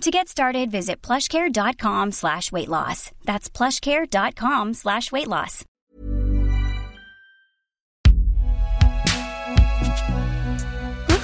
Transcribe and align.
To 0.00 0.10
get 0.10 0.28
started, 0.28 0.70
visit 0.70 1.00
plushcare.com 1.02 2.12
slash 2.12 2.52
weight 2.52 2.68
loss. 2.68 3.10
That's 3.24 3.48
plushcare.com 3.48 4.74
slash 4.74 5.10
weight 5.12 5.28
loss. 5.28 5.64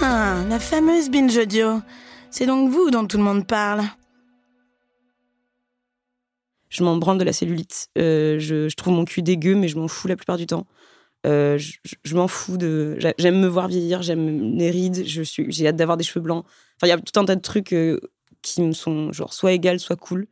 Ah, 0.02 0.44
la 0.48 0.58
fameuse 0.58 1.10
binge 1.10 1.36
audio. 1.36 1.80
C'est 2.30 2.46
donc 2.46 2.70
vous 2.70 2.90
dont 2.90 3.06
tout 3.06 3.16
le 3.18 3.22
monde 3.22 3.46
parle. 3.46 3.82
Je 6.68 6.84
m'en 6.84 6.96
branle 6.96 7.18
de 7.18 7.24
la 7.24 7.32
cellulite. 7.32 7.88
Euh, 7.98 8.38
je, 8.38 8.68
je 8.68 8.76
trouve 8.76 8.94
mon 8.94 9.04
cul 9.04 9.22
dégueu, 9.22 9.56
mais 9.56 9.68
je 9.68 9.76
m'en 9.78 9.88
fous 9.88 10.08
la 10.08 10.16
plupart 10.16 10.36
du 10.36 10.46
temps. 10.46 10.66
Euh, 11.26 11.58
je, 11.58 11.72
je 12.04 12.16
m'en 12.16 12.28
fous 12.28 12.56
de. 12.56 12.96
j'a- 12.98 13.12
J'aime 13.18 13.40
me 13.40 13.48
voir 13.48 13.68
vieillir, 13.68 14.00
j'aime 14.02 14.56
les 14.56 14.70
rides, 14.70 15.04
je 15.06 15.22
suis, 15.22 15.50
j'ai 15.52 15.66
hâte 15.68 15.76
d'avoir 15.76 15.96
des 15.98 16.04
cheveux 16.04 16.22
blancs. 16.22 16.46
Enfin, 16.76 16.86
il 16.86 16.88
y 16.88 16.92
a 16.92 16.98
tout 16.98 17.18
un 17.20 17.24
tas 17.24 17.34
de 17.36 17.40
trucs 17.42 17.72
euh, 17.74 18.00
qui 18.42 18.62
me 18.62 18.72
sont 18.72 19.12
genre 19.12 19.32
soit 19.32 19.52
égales, 19.52 19.80
soit 19.80 19.96
cool. 19.96 20.26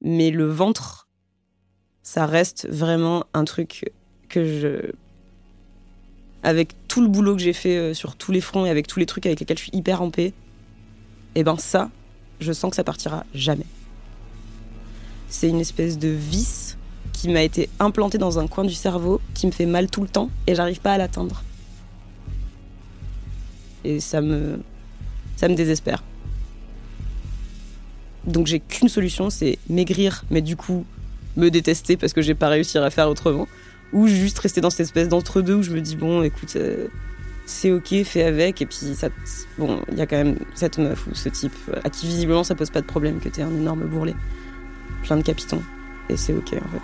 Mais 0.00 0.30
le 0.30 0.46
ventre, 0.46 1.08
ça 2.02 2.26
reste 2.26 2.68
vraiment 2.68 3.24
un 3.32 3.44
truc 3.44 3.90
que 4.28 4.44
je. 4.44 4.92
Avec 6.42 6.74
tout 6.88 7.00
le 7.00 7.08
boulot 7.08 7.36
que 7.36 7.42
j'ai 7.42 7.54
fait 7.54 7.76
euh, 7.78 7.94
sur 7.94 8.16
tous 8.16 8.30
les 8.30 8.42
fronts 8.42 8.66
et 8.66 8.70
avec 8.70 8.86
tous 8.86 8.98
les 8.98 9.06
trucs 9.06 9.24
avec 9.24 9.40
lesquels 9.40 9.56
je 9.56 9.62
suis 9.62 9.72
hyper 9.74 10.02
en 10.02 10.10
paix, 10.10 10.34
et 11.34 11.42
ben 11.42 11.56
ça, 11.56 11.90
je 12.40 12.52
sens 12.52 12.70
que 12.70 12.76
ça 12.76 12.84
partira 12.84 13.24
jamais. 13.34 13.66
C'est 15.28 15.48
une 15.48 15.60
espèce 15.60 15.98
de 15.98 16.08
vis 16.08 16.76
qui 17.12 17.28
m'a 17.28 17.42
été 17.42 17.70
implantée 17.80 18.18
dans 18.18 18.38
un 18.38 18.46
coin 18.46 18.64
du 18.64 18.74
cerveau, 18.74 19.20
qui 19.32 19.46
me 19.46 19.52
fait 19.52 19.66
mal 19.66 19.88
tout 19.88 20.02
le 20.02 20.08
temps 20.08 20.30
et 20.46 20.54
j'arrive 20.54 20.80
pas 20.80 20.92
à 20.92 20.98
l'atteindre. 20.98 21.42
Et 23.84 24.00
ça 24.00 24.20
me, 24.20 24.60
ça 25.36 25.48
me 25.48 25.54
désespère. 25.54 26.02
Donc 28.26 28.46
j'ai 28.46 28.60
qu'une 28.60 28.88
solution, 28.88 29.30
c'est 29.30 29.58
maigrir, 29.68 30.24
mais 30.30 30.40
du 30.40 30.56
coup 30.56 30.84
me 31.36 31.50
détester 31.50 31.96
parce 31.96 32.12
que 32.12 32.22
j'ai 32.22 32.34
pas 32.34 32.48
réussi 32.48 32.78
à 32.78 32.90
faire 32.90 33.08
autrement, 33.08 33.48
ou 33.92 34.06
juste 34.06 34.38
rester 34.38 34.60
dans 34.60 34.70
cette 34.70 34.80
espèce 34.80 35.08
d'entre-deux 35.08 35.54
où 35.54 35.62
je 35.62 35.70
me 35.72 35.80
dis 35.80 35.96
bon, 35.96 36.22
écoute, 36.22 36.54
euh, 36.56 36.88
c'est 37.46 37.70
ok, 37.70 38.02
fais 38.04 38.24
avec, 38.24 38.62
et 38.62 38.66
puis 38.66 38.94
ça, 38.94 39.08
bon, 39.58 39.82
il 39.92 39.98
y 39.98 40.00
a 40.00 40.06
quand 40.06 40.16
même 40.16 40.38
cette 40.54 40.78
meuf 40.78 41.06
ou 41.06 41.14
ce 41.14 41.28
type 41.28 41.52
à 41.82 41.90
qui 41.90 42.06
visiblement 42.06 42.44
ça 42.44 42.54
pose 42.54 42.70
pas 42.70 42.80
de 42.80 42.86
problème 42.86 43.20
que 43.20 43.28
t'es 43.28 43.42
un 43.42 43.54
énorme 43.54 43.84
bourrelet, 43.86 44.14
plein 45.02 45.16
de 45.16 45.22
capitons, 45.22 45.62
et 46.08 46.16
c'est 46.16 46.32
ok 46.32 46.54
en 46.54 46.68
fait. 46.68 46.82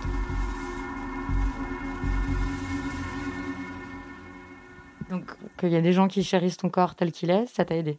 Donc, 5.11 5.25
qu'il 5.59 5.71
y 5.71 5.77
a 5.77 5.81
des 5.81 5.93
gens 5.93 6.07
qui 6.07 6.23
chérissent 6.23 6.59
ton 6.59 6.69
corps 6.69 6.95
tel 6.95 7.11
qu'il 7.11 7.31
est, 7.31 7.47
ça 7.47 7.65
t'a 7.65 7.75
aidé. 7.75 7.99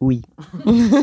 Oui. 0.00 0.22
non, 0.66 1.02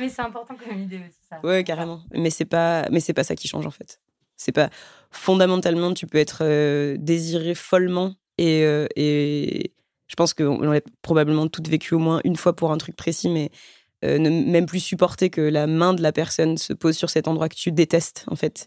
mais 0.00 0.08
c'est 0.08 0.22
important 0.22 0.54
comme 0.56 0.78
idée 0.78 0.98
aussi, 0.98 1.18
ça. 1.28 1.40
Ouais, 1.44 1.62
carrément. 1.62 2.02
Mais 2.12 2.30
c'est 2.30 2.44
pas, 2.44 2.88
mais 2.90 3.00
c'est 3.00 3.12
pas 3.12 3.24
ça 3.24 3.36
qui 3.36 3.46
change 3.46 3.66
en 3.66 3.70
fait. 3.70 4.00
C'est 4.36 4.52
pas 4.52 4.70
fondamentalement, 5.10 5.92
tu 5.94 6.06
peux 6.06 6.18
être 6.18 6.38
euh, 6.42 6.96
désiré 6.98 7.54
follement 7.54 8.14
et, 8.38 8.64
euh, 8.64 8.86
et 8.96 9.72
je 10.08 10.16
pense 10.16 10.34
qu'on 10.34 10.60
l'a 10.62 10.80
probablement 11.02 11.46
toutes 11.46 11.68
vécu 11.68 11.94
au 11.94 11.98
moins 12.00 12.20
une 12.24 12.36
fois 12.36 12.56
pour 12.56 12.72
un 12.72 12.78
truc 12.78 12.96
précis, 12.96 13.28
mais 13.28 13.50
euh, 14.04 14.18
ne 14.18 14.30
même 14.30 14.66
plus 14.66 14.80
supporter 14.80 15.30
que 15.30 15.40
la 15.40 15.66
main 15.66 15.92
de 15.92 16.02
la 16.02 16.10
personne 16.10 16.56
se 16.56 16.72
pose 16.72 16.96
sur 16.96 17.10
cet 17.10 17.28
endroit 17.28 17.48
que 17.48 17.54
tu 17.54 17.70
détestes 17.70 18.24
en 18.28 18.36
fait. 18.36 18.66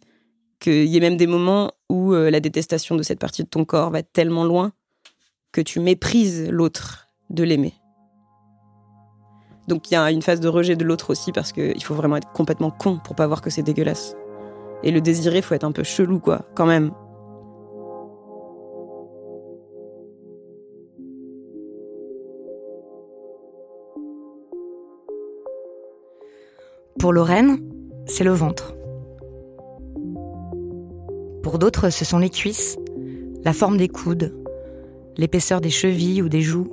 Qu'il 0.59 0.85
y 0.85 0.95
ait 0.95 1.01
même 1.01 1.17
des 1.17 1.27
moments 1.27 1.73
où 1.89 2.13
euh, 2.13 2.29
la 2.29 2.39
détestation 2.39 2.95
de 2.95 3.03
cette 3.03 3.19
partie 3.19 3.43
de 3.43 3.49
ton 3.49 3.65
corps 3.65 3.89
va 3.89 4.03
tellement 4.03 4.45
loin 4.45 4.71
que 5.51 5.59
tu 5.59 5.79
méprises 5.79 6.47
l'autre 6.49 7.07
de 7.29 7.43
l'aimer. 7.43 7.73
Donc 9.67 9.89
il 9.89 9.93
y 9.93 9.97
a 9.97 10.11
une 10.11 10.21
phase 10.21 10.39
de 10.39 10.47
rejet 10.47 10.75
de 10.75 10.83
l'autre 10.83 11.11
aussi 11.11 11.31
parce 11.31 11.51
qu'il 11.51 11.83
faut 11.83 11.95
vraiment 11.95 12.17
être 12.17 12.31
complètement 12.33 12.71
con 12.71 12.99
pour 13.03 13.15
pas 13.15 13.27
voir 13.27 13.41
que 13.41 13.49
c'est 13.49 13.63
dégueulasse. 13.63 14.15
Et 14.83 14.91
le 14.91 14.99
désirer, 14.99 15.41
faut 15.41 15.55
être 15.55 15.63
un 15.63 15.71
peu 15.71 15.83
chelou 15.83 16.19
quoi, 16.19 16.41
quand 16.55 16.65
même. 16.65 16.91
Pour 26.99 27.11
Lorraine, 27.11 27.59
c'est 28.05 28.23
le 28.23 28.31
ventre. 28.31 28.75
Pour 31.41 31.59
d'autres, 31.59 31.89
ce 31.89 32.05
sont 32.05 32.17
les 32.17 32.29
cuisses, 32.29 32.77
la 33.43 33.51
forme 33.51 33.77
des 33.77 33.89
coudes, 33.89 34.33
l'épaisseur 35.17 35.59
des 35.59 35.69
chevilles 35.69 36.21
ou 36.21 36.29
des 36.29 36.41
joues. 36.41 36.69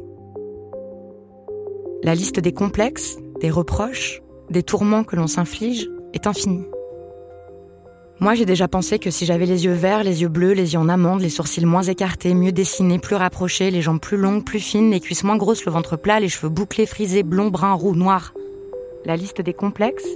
La 2.03 2.15
liste 2.15 2.41
des 2.41 2.53
complexes, 2.53 3.19
des 3.41 3.50
reproches, 3.50 4.22
des 4.49 4.62
tourments 4.62 5.05
que 5.05 5.16
l'on 5.16 5.27
s'inflige 5.27 5.87
est 6.15 6.27
infinie. 6.27 6.65
Moi, 8.21 8.34
j'ai 8.34 8.47
déjà 8.47 8.69
pensé 8.69 8.99
que 8.99 9.11
si 9.11 9.27
j'avais 9.27 9.44
les 9.44 9.66
yeux 9.66 9.75
verts, 9.75 10.03
les 10.03 10.22
yeux 10.22 10.28
bleus, 10.28 10.53
les 10.53 10.72
yeux 10.72 10.78
en 10.78 10.89
amande, 10.89 11.21
les 11.21 11.28
sourcils 11.28 11.66
moins 11.66 11.83
écartés, 11.83 12.33
mieux 12.33 12.53
dessinés, 12.53 12.99
plus 12.99 13.16
rapprochés, 13.16 13.71
les 13.71 13.83
jambes 13.83 14.00
plus 14.00 14.16
longues, 14.16 14.44
plus 14.47 14.60
fines, 14.60 14.91
les 14.91 15.00
cuisses 15.00 15.25
moins 15.25 15.37
grosses, 15.37 15.66
le 15.66 15.72
ventre 15.72 15.99
plat, 15.99 16.21
les 16.21 16.31
cheveux 16.31 16.49
bouclés, 16.49 16.87
frisés, 16.87 17.22
blonds, 17.22 17.50
bruns, 17.50 17.75
roux, 17.75 17.94
noirs. 17.94 18.33
La 19.05 19.16
liste 19.16 19.43
des 19.43 19.55
complexes 19.55 20.09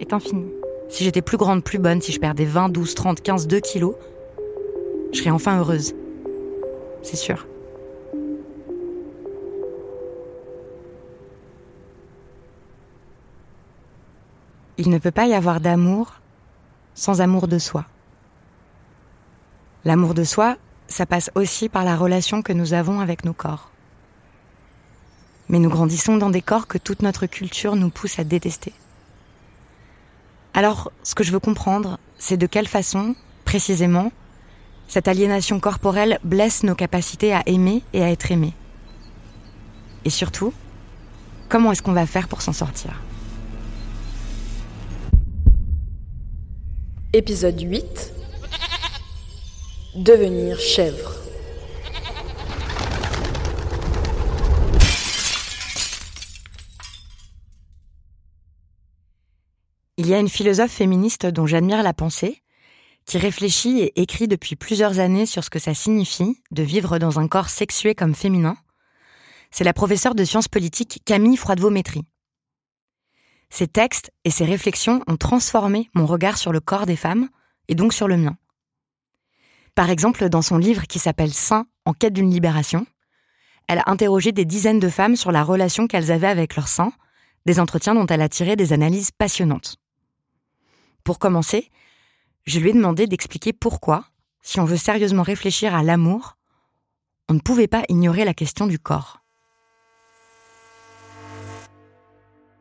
est 0.00 0.12
infinie. 0.12 0.50
Si 0.88 1.04
j'étais 1.04 1.22
plus 1.22 1.36
grande, 1.36 1.62
plus 1.62 1.78
bonne, 1.78 2.00
si 2.00 2.10
je 2.10 2.18
perdais 2.18 2.44
20, 2.44 2.68
12, 2.68 2.94
30, 2.96 3.20
15, 3.20 3.46
2 3.46 3.60
kilos, 3.60 3.94
je 5.12 5.18
serais 5.18 5.30
enfin 5.30 5.60
heureuse. 5.60 5.94
C'est 7.02 7.16
sûr. 7.16 7.46
Il 14.80 14.88
ne 14.88 14.96
peut 14.96 15.10
pas 15.10 15.26
y 15.26 15.34
avoir 15.34 15.60
d'amour 15.60 16.14
sans 16.94 17.20
amour 17.20 17.48
de 17.48 17.58
soi. 17.58 17.84
L'amour 19.84 20.14
de 20.14 20.24
soi, 20.24 20.56
ça 20.88 21.04
passe 21.04 21.30
aussi 21.34 21.68
par 21.68 21.84
la 21.84 21.96
relation 21.96 22.40
que 22.40 22.54
nous 22.54 22.72
avons 22.72 23.00
avec 23.00 23.26
nos 23.26 23.34
corps. 23.34 23.68
Mais 25.50 25.58
nous 25.58 25.68
grandissons 25.68 26.16
dans 26.16 26.30
des 26.30 26.40
corps 26.40 26.66
que 26.66 26.78
toute 26.78 27.02
notre 27.02 27.26
culture 27.26 27.76
nous 27.76 27.90
pousse 27.90 28.18
à 28.18 28.24
détester. 28.24 28.72
Alors, 30.54 30.90
ce 31.02 31.14
que 31.14 31.24
je 31.24 31.32
veux 31.32 31.40
comprendre, 31.40 31.98
c'est 32.16 32.38
de 32.38 32.46
quelle 32.46 32.66
façon, 32.66 33.14
précisément, 33.44 34.10
cette 34.88 35.08
aliénation 35.08 35.60
corporelle 35.60 36.18
blesse 36.24 36.62
nos 36.62 36.74
capacités 36.74 37.34
à 37.34 37.42
aimer 37.44 37.82
et 37.92 38.02
à 38.02 38.10
être 38.10 38.32
aimé. 38.32 38.54
Et 40.06 40.10
surtout, 40.10 40.54
comment 41.50 41.70
est-ce 41.70 41.82
qu'on 41.82 41.92
va 41.92 42.06
faire 42.06 42.28
pour 42.28 42.40
s'en 42.40 42.54
sortir? 42.54 42.94
Épisode 47.12 47.60
8 47.60 48.12
Devenir 49.96 50.60
chèvre. 50.60 51.16
Il 59.96 60.06
y 60.06 60.14
a 60.14 60.20
une 60.20 60.28
philosophe 60.28 60.70
féministe 60.70 61.26
dont 61.26 61.46
j'admire 61.46 61.82
la 61.82 61.92
pensée, 61.92 62.44
qui 63.06 63.18
réfléchit 63.18 63.80
et 63.80 64.00
écrit 64.00 64.28
depuis 64.28 64.54
plusieurs 64.54 65.00
années 65.00 65.26
sur 65.26 65.42
ce 65.42 65.50
que 65.50 65.58
ça 65.58 65.74
signifie 65.74 66.40
de 66.52 66.62
vivre 66.62 67.00
dans 67.00 67.18
un 67.18 67.26
corps 67.26 67.48
sexué 67.48 67.96
comme 67.96 68.14
féminin. 68.14 68.56
C'est 69.50 69.64
la 69.64 69.72
professeure 69.72 70.14
de 70.14 70.22
sciences 70.22 70.46
politiques 70.46 71.02
Camille 71.04 71.36
Froidevaux-Métry. 71.36 72.04
Ses 73.50 73.66
textes 73.66 74.12
et 74.24 74.30
ses 74.30 74.44
réflexions 74.44 75.02
ont 75.06 75.16
transformé 75.16 75.90
mon 75.94 76.06
regard 76.06 76.38
sur 76.38 76.52
le 76.52 76.60
corps 76.60 76.86
des 76.86 76.96
femmes 76.96 77.28
et 77.68 77.74
donc 77.74 77.92
sur 77.92 78.08
le 78.08 78.16
mien. 78.16 78.36
Par 79.74 79.90
exemple, 79.90 80.28
dans 80.28 80.42
son 80.42 80.56
livre 80.56 80.86
qui 80.86 80.98
s'appelle 80.98 81.32
Saint 81.32 81.66
en 81.84 81.92
quête 81.92 82.12
d'une 82.12 82.30
libération, 82.30 82.86
elle 83.68 83.78
a 83.78 83.90
interrogé 83.90 84.32
des 84.32 84.44
dizaines 84.44 84.80
de 84.80 84.88
femmes 84.88 85.16
sur 85.16 85.32
la 85.32 85.44
relation 85.44 85.86
qu'elles 85.86 86.10
avaient 86.10 86.26
avec 86.26 86.56
leur 86.56 86.68
sein, 86.68 86.92
des 87.46 87.60
entretiens 87.60 87.94
dont 87.94 88.06
elle 88.06 88.22
a 88.22 88.28
tiré 88.28 88.56
des 88.56 88.72
analyses 88.72 89.10
passionnantes. 89.10 89.76
Pour 91.04 91.18
commencer, 91.18 91.70
je 92.46 92.58
lui 92.58 92.70
ai 92.70 92.72
demandé 92.72 93.06
d'expliquer 93.06 93.52
pourquoi, 93.52 94.04
si 94.42 94.60
on 94.60 94.64
veut 94.64 94.76
sérieusement 94.76 95.22
réfléchir 95.22 95.74
à 95.74 95.82
l'amour, 95.82 96.36
on 97.28 97.34
ne 97.34 97.40
pouvait 97.40 97.68
pas 97.68 97.84
ignorer 97.88 98.24
la 98.24 98.34
question 98.34 98.66
du 98.66 98.78
corps. 98.78 99.19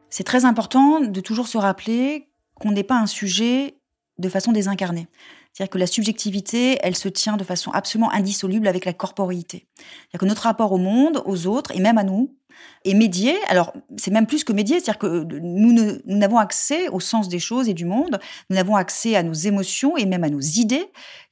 C'est 0.10 0.24
très 0.24 0.46
important 0.46 1.02
de 1.02 1.22
toujours 1.22 1.48
se 1.48 1.58
rappeler 1.58 2.30
qu'on 2.56 2.72
n'est 2.72 2.84
pas 2.84 2.98
un 2.98 3.08
sujet 3.08 3.80
de 4.18 4.30
façon 4.30 4.52
désincarnée. 4.52 5.08
C'est-à-dire 5.54 5.72
que 5.72 5.78
la 5.78 5.88
subjectivité, 5.88 6.78
elle 6.84 6.96
se 6.96 7.10
tient 7.10 7.38
de 7.38 7.44
façon 7.44 7.72
absolument 7.72 8.12
indissoluble 8.12 8.68
avec 8.68 8.86
la 8.86 8.94
corporéité. 8.94 9.68
C'est-à-dire 9.78 10.20
que 10.20 10.26
notre 10.26 10.44
rapport 10.44 10.72
au 10.72 10.78
monde, 10.78 11.24
aux 11.26 11.48
autres 11.48 11.76
et 11.76 11.80
même 11.80 11.98
à 11.98 12.04
nous 12.04 12.36
est 12.86 12.94
médié. 12.94 13.36
Alors, 13.48 13.74
c'est 13.98 14.12
même 14.12 14.28
plus 14.28 14.44
que 14.44 14.54
médié, 14.54 14.80
c'est-à-dire 14.80 15.00
que 15.00 15.24
nous 15.24 15.74
n'avons 16.06 16.38
accès 16.38 16.90
au 16.90 17.00
sens 17.00 17.30
des 17.30 17.40
choses 17.40 17.70
et 17.70 17.74
du 17.74 17.86
monde, 17.86 18.20
nous 18.50 18.56
n'avons 18.56 18.76
accès 18.76 19.16
à 19.16 19.24
nos 19.24 19.34
émotions 19.34 19.98
et 19.98 20.06
même 20.06 20.24
à 20.24 20.30
nos 20.30 20.42
idées 20.42 20.92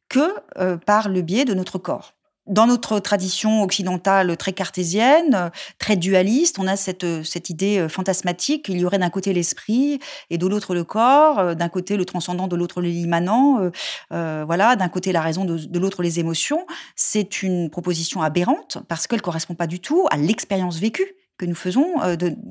que 0.10 0.34
euh, 0.58 0.78
par 0.78 1.10
le 1.10 1.22
biais 1.22 1.46
de 1.46 1.54
notre 1.54 1.78
corps 1.78 2.17
dans 2.48 2.68
notre 2.68 3.00
tradition 3.00 3.64
occidentale 3.64 4.38
très 4.38 4.54
cartésienne, 4.54 5.52
très 5.80 5.96
dualiste, 5.96 6.60
on 6.60 6.68
a 6.68 6.76
cette, 6.76 7.24
cette 7.24 7.50
idée 7.50 7.80
euh, 7.80 7.90
fantasmatique 7.90 8.66
qu'il 8.66 8.80
y 8.80 8.86
aurait 8.86 9.00
d'un 9.00 9.10
côté 9.10 9.34
l'esprit 9.34 10.00
et 10.30 10.38
de 10.38 10.48
l'autre 10.48 10.74
le 10.74 10.84
corps, 10.84 11.40
euh, 11.40 11.56
d'un 11.56 11.70
côté 11.70 11.98
le 11.98 12.06
transcendant, 12.06 12.48
de 12.48 12.56
l'autre 12.56 12.82
l'immanent, 12.82 13.60
euh, 13.60 13.72
euh, 14.12 14.44
voilà, 14.46 14.76
d'un 14.76 14.90
côté 14.90 15.12
la 15.12 15.22
raison, 15.22 15.46
de, 15.46 15.80
l'autre 15.80 16.04
les 16.04 16.20
émotions. 16.20 16.66
C'est 16.96 17.44
une 17.44 17.70
proposition 17.70 18.22
aberrante 18.22 18.80
parce 18.88 19.08
qu'elle 19.08 19.22
correspond 19.22 19.56
pas 19.56 19.68
du 19.68 19.80
tout 19.80 20.06
à 20.12 20.18
l'expérience 20.18 20.80
vécue 20.80 21.14
que 21.38 21.46
nous 21.46 21.56
faisons 21.56 21.94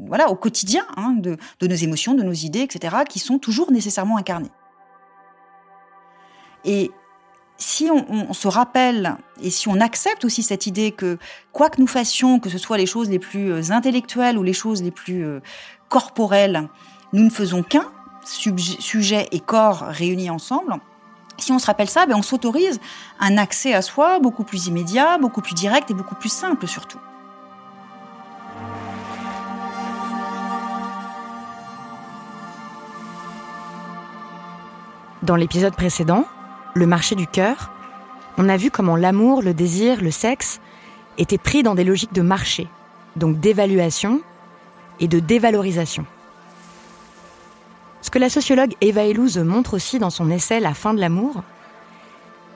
voilà, 0.06 0.30
au 0.30 0.36
quotidien 0.36 0.86
hein, 0.96 1.16
de, 1.18 1.36
de 1.58 1.66
nos 1.66 1.74
émotions, 1.74 2.14
de 2.14 2.22
nos 2.22 2.32
idées, 2.32 2.60
etc., 2.60 2.98
qui 3.08 3.18
sont 3.18 3.38
toujours 3.40 3.72
nécessairement 3.72 4.16
incarnées. 4.16 4.52
Et 6.64 6.92
si 7.58 7.88
on, 7.90 8.32
se 8.34 8.48
rappelle 8.48 9.16
et 9.40 9.50
si 9.50 9.68
on 9.68 9.80
accepte 9.80 10.24
aussi 10.24 10.42
cette 10.42 10.66
idée 10.66 10.92
que 10.92 11.18
quoi 11.52 11.70
que 11.70 11.80
nous 11.80 11.86
fassions, 11.86 12.38
que 12.38 12.50
ce 12.50 12.58
soit 12.58 12.76
les 12.76 12.86
choses 12.86 13.08
les 13.08 13.18
plus 13.18 13.50
euh, 13.50 13.70
intellectuelles 13.70 14.36
ou 14.36 14.42
les 14.42 14.52
choses 14.52 14.82
les 14.82 14.90
plus 14.90 15.24
euh, 15.24 15.40
corporelles, 15.88 16.68
nous 17.12 17.24
ne 17.24 17.30
faisons 17.30 17.62
qu'un, 17.62 17.86
sujet 18.24 19.28
et 19.30 19.40
corps 19.40 19.84
réunis 19.88 20.30
ensemble. 20.30 20.74
Si 21.38 21.52
on 21.52 21.58
se 21.58 21.66
rappelle 21.66 21.88
ça, 21.88 22.06
ben 22.06 22.16
on 22.16 22.22
s'autorise 22.22 22.80
un 23.20 23.38
accès 23.38 23.72
à 23.72 23.82
soi 23.82 24.18
beaucoup 24.18 24.44
plus 24.44 24.66
immédiat, 24.66 25.18
beaucoup 25.18 25.42
plus 25.42 25.54
direct 25.54 25.90
et 25.90 25.94
beaucoup 25.94 26.14
plus 26.14 26.32
simple 26.32 26.66
surtout. 26.66 26.98
Dans 35.22 35.36
l'épisode 35.36 35.74
précédent, 35.74 36.24
le 36.76 36.86
marché 36.86 37.14
du 37.14 37.26
cœur, 37.26 37.70
on 38.36 38.50
a 38.50 38.56
vu 38.58 38.70
comment 38.70 38.96
l'amour, 38.96 39.40
le 39.40 39.54
désir, 39.54 40.02
le 40.02 40.10
sexe 40.10 40.60
étaient 41.16 41.38
pris 41.38 41.62
dans 41.62 41.74
des 41.74 41.84
logiques 41.84 42.12
de 42.12 42.20
marché, 42.20 42.68
donc 43.16 43.40
d'évaluation 43.40 44.20
et 45.00 45.08
de 45.08 45.18
dévalorisation. 45.18 46.04
Ce 48.02 48.10
que 48.10 48.18
la 48.18 48.28
sociologue 48.28 48.74
Eva 48.82 49.04
Elouz 49.04 49.38
montre 49.38 49.74
aussi 49.74 49.98
dans 49.98 50.10
son 50.10 50.30
essai 50.30 50.60
La 50.60 50.74
fin 50.74 50.92
de 50.92 51.00
l'amour, 51.00 51.42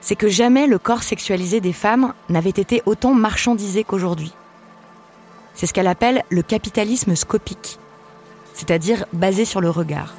c'est 0.01 0.15
que 0.15 0.29
jamais 0.29 0.67
le 0.67 0.77
corps 0.77 1.03
sexualisé 1.03 1.59
des 1.59 1.73
femmes 1.73 2.13
n'avait 2.29 2.49
été 2.49 2.83
autant 2.85 3.13
marchandisé 3.13 3.83
qu'aujourd'hui. 3.83 4.33
C'est 5.55 5.65
ce 5.65 5.73
qu'elle 5.73 5.87
appelle 5.87 6.23
le 6.29 6.43
capitalisme 6.43 7.15
scopique, 7.15 7.79
c'est-à-dire 8.53 9.05
basé 9.13 9.45
sur 9.45 9.61
le 9.61 9.69
regard. 9.71 10.13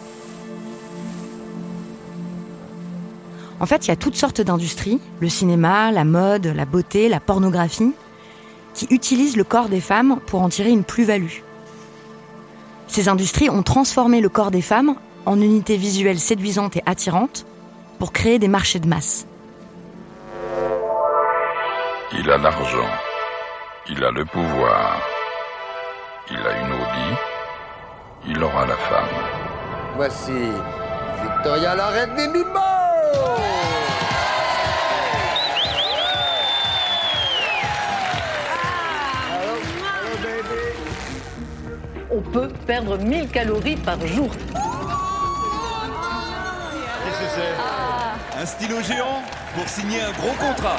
En 3.63 3.67
fait, 3.67 3.87
il 3.87 3.89
y 3.91 3.93
a 3.93 3.97
toutes 3.97 4.17
sortes 4.17 4.41
d'industries, 4.41 5.01
le 5.21 5.29
cinéma, 5.29 5.93
la 5.93 6.05
mode, 6.05 6.47
la 6.47 6.65
beauté, 6.65 7.09
la 7.09 7.21
pornographie, 7.21 7.95
qui 8.75 8.89
utilisent 8.91 9.37
le 9.37 9.45
corps 9.45 9.69
des 9.69 9.81
femmes 9.81 10.19
pour 10.27 10.43
en 10.43 10.49
tirer 10.49 10.71
une 10.71 10.83
plus-value. 10.83 11.43
Ces 12.89 13.09
industries 13.09 13.51
ont 13.51 13.63
transformé 13.63 14.21
le 14.21 14.29
corps 14.29 14.51
des 14.51 14.63
femmes 14.63 14.97
en 15.27 15.41
unités 15.41 15.77
visuelles 15.77 16.19
séduisantes 16.19 16.77
et 16.77 16.83
attirantes 16.87 17.47
pour 18.01 18.13
créer 18.13 18.41
des 18.41 18.49
marchés 18.49 18.81
de 18.81 18.89
masse. 18.89 19.27
Il 22.19 22.29
a 22.33 22.39
l'argent, 22.39 22.91
il 23.89 24.03
a 24.03 24.11
le 24.11 24.25
pouvoir, 24.25 25.01
il 26.33 26.37
a 26.37 26.61
une 26.61 26.73
Audi, 26.73 27.17
il 28.27 28.43
aura 28.43 28.67
la 28.67 28.77
femme. 28.77 29.09
Voici 29.95 30.33
Victoria 31.23 31.77
la 31.77 31.87
reine 31.91 32.17
des 32.17 32.27
mimos 32.27 32.82
peut 42.33 42.49
perdre 42.67 42.99
1000 42.99 43.29
calories 43.29 43.77
par 43.77 44.05
jour. 44.07 44.31
Qu'est-ce 47.05 47.21
que 47.21 47.31
c'est 47.37 48.41
Un 48.41 48.47
stylo 48.47 48.81
géant 48.83 49.23
pour 49.55 49.69
signer 49.69 50.01
un 50.01 50.13
gros 50.13 50.33
contrat. 50.39 50.79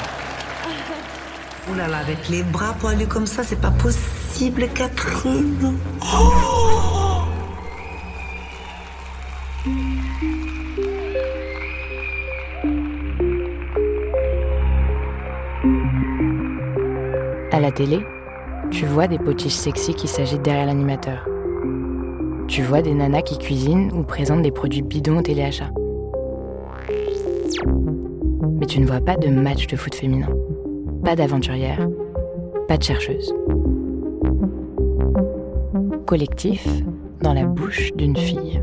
Ouh 1.70 1.74
là 1.74 1.88
là, 1.88 1.98
avec 1.98 2.28
les 2.28 2.42
bras 2.42 2.74
poilus 2.74 3.06
comme 3.06 3.26
ça, 3.26 3.42
c'est 3.42 3.60
pas 3.60 3.70
possible, 3.70 4.68
Catherine. 4.74 5.78
À 17.52 17.60
la 17.60 17.70
télé, 17.70 18.00
tu 18.70 18.84
vois 18.84 19.06
des 19.06 19.18
potiches 19.18 19.52
sexy 19.52 19.94
qui 19.94 20.08
s'agitent 20.08 20.42
derrière 20.42 20.66
l'animateur. 20.66 21.24
Tu 22.54 22.62
vois 22.62 22.82
des 22.82 22.94
nanas 22.94 23.22
qui 23.22 23.36
cuisinent 23.36 23.90
ou 23.92 24.04
présentent 24.04 24.42
des 24.42 24.52
produits 24.52 24.82
bidons 24.82 25.18
au 25.18 25.22
téléachat. 25.22 25.72
Mais 28.60 28.66
tu 28.66 28.78
ne 28.78 28.86
vois 28.86 29.00
pas 29.00 29.16
de 29.16 29.28
match 29.28 29.66
de 29.66 29.74
foot 29.74 29.92
féminin, 29.92 30.28
pas 31.04 31.16
d'aventurière, 31.16 31.84
pas 32.68 32.76
de 32.78 32.82
chercheuse. 32.84 33.34
Collectif 36.06 36.64
dans 37.22 37.34
la 37.34 37.42
bouche 37.44 37.92
d'une 37.96 38.16
fille. 38.16 38.62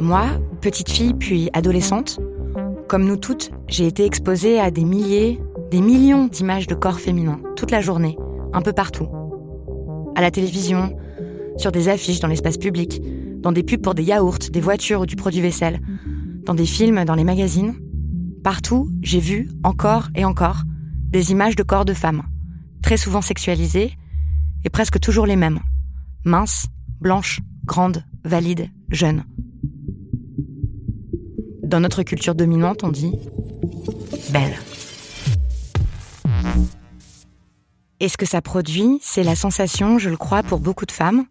Moi, 0.00 0.24
petite 0.60 0.90
fille 0.90 1.14
puis 1.14 1.48
adolescente, 1.52 2.18
comme 2.88 3.04
nous 3.04 3.18
toutes, 3.18 3.52
j'ai 3.68 3.86
été 3.86 4.04
exposée 4.04 4.58
à 4.58 4.72
des 4.72 4.84
milliers, 4.84 5.38
des 5.74 5.80
millions 5.80 6.28
d'images 6.28 6.68
de 6.68 6.76
corps 6.76 7.00
féminins, 7.00 7.40
toute 7.56 7.72
la 7.72 7.80
journée, 7.80 8.16
un 8.52 8.62
peu 8.62 8.72
partout. 8.72 9.08
À 10.14 10.20
la 10.20 10.30
télévision, 10.30 10.96
sur 11.56 11.72
des 11.72 11.88
affiches 11.88 12.20
dans 12.20 12.28
l'espace 12.28 12.58
public, 12.58 13.02
dans 13.40 13.50
des 13.50 13.64
pubs 13.64 13.82
pour 13.82 13.96
des 13.96 14.04
yaourts, 14.04 14.38
des 14.52 14.60
voitures 14.60 15.00
ou 15.00 15.06
du 15.06 15.16
produit 15.16 15.40
vaisselle, 15.40 15.80
dans 16.44 16.54
des 16.54 16.64
films, 16.64 17.04
dans 17.04 17.16
les 17.16 17.24
magazines. 17.24 17.74
Partout, 18.44 18.88
j'ai 19.02 19.18
vu, 19.18 19.50
encore 19.64 20.10
et 20.14 20.24
encore, 20.24 20.62
des 21.10 21.32
images 21.32 21.56
de 21.56 21.64
corps 21.64 21.84
de 21.84 21.92
femmes, 21.92 22.22
très 22.80 22.96
souvent 22.96 23.20
sexualisées, 23.20 23.94
et 24.64 24.70
presque 24.70 25.00
toujours 25.00 25.26
les 25.26 25.34
mêmes. 25.34 25.58
Minces, 26.24 26.68
blanches, 27.00 27.40
grandes, 27.64 28.04
valides, 28.22 28.70
jeunes. 28.90 29.24
Dans 31.64 31.80
notre 31.80 32.04
culture 32.04 32.36
dominante, 32.36 32.84
on 32.84 32.92
dit 32.92 33.18
belle. 34.30 34.54
Et 38.00 38.08
ce 38.08 38.16
que 38.16 38.26
ça 38.26 38.42
produit, 38.42 38.98
c'est 39.02 39.22
la 39.22 39.36
sensation, 39.36 39.98
je 39.98 40.10
le 40.10 40.16
crois, 40.16 40.42
pour 40.42 40.60
beaucoup 40.60 40.86
de 40.86 40.92
femmes, 40.92 41.26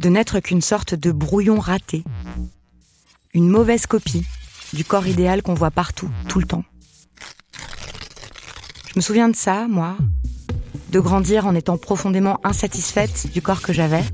de 0.00 0.08
n'être 0.08 0.40
qu'une 0.40 0.62
sorte 0.62 0.94
de 0.94 1.12
brouillon 1.12 1.58
raté. 1.58 2.02
Une 3.34 3.48
mauvaise 3.48 3.86
copie 3.86 4.24
du 4.72 4.84
corps 4.84 5.06
idéal 5.06 5.42
qu'on 5.42 5.54
voit 5.54 5.70
partout, 5.70 6.10
tout 6.28 6.40
le 6.40 6.46
temps. 6.46 6.64
Je 8.88 8.94
me 8.96 9.00
souviens 9.00 9.28
de 9.28 9.36
ça, 9.36 9.66
moi, 9.68 9.96
de 10.90 11.00
grandir 11.00 11.46
en 11.46 11.54
étant 11.54 11.76
profondément 11.76 12.40
insatisfaite 12.44 13.30
du 13.32 13.42
corps 13.42 13.60
que 13.60 13.72
j'avais, 13.72 14.04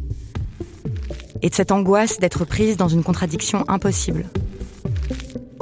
et 1.42 1.50
de 1.50 1.54
cette 1.54 1.72
angoisse 1.72 2.18
d'être 2.18 2.44
prise 2.44 2.76
dans 2.76 2.88
une 2.88 3.04
contradiction 3.04 3.64
impossible. 3.68 4.28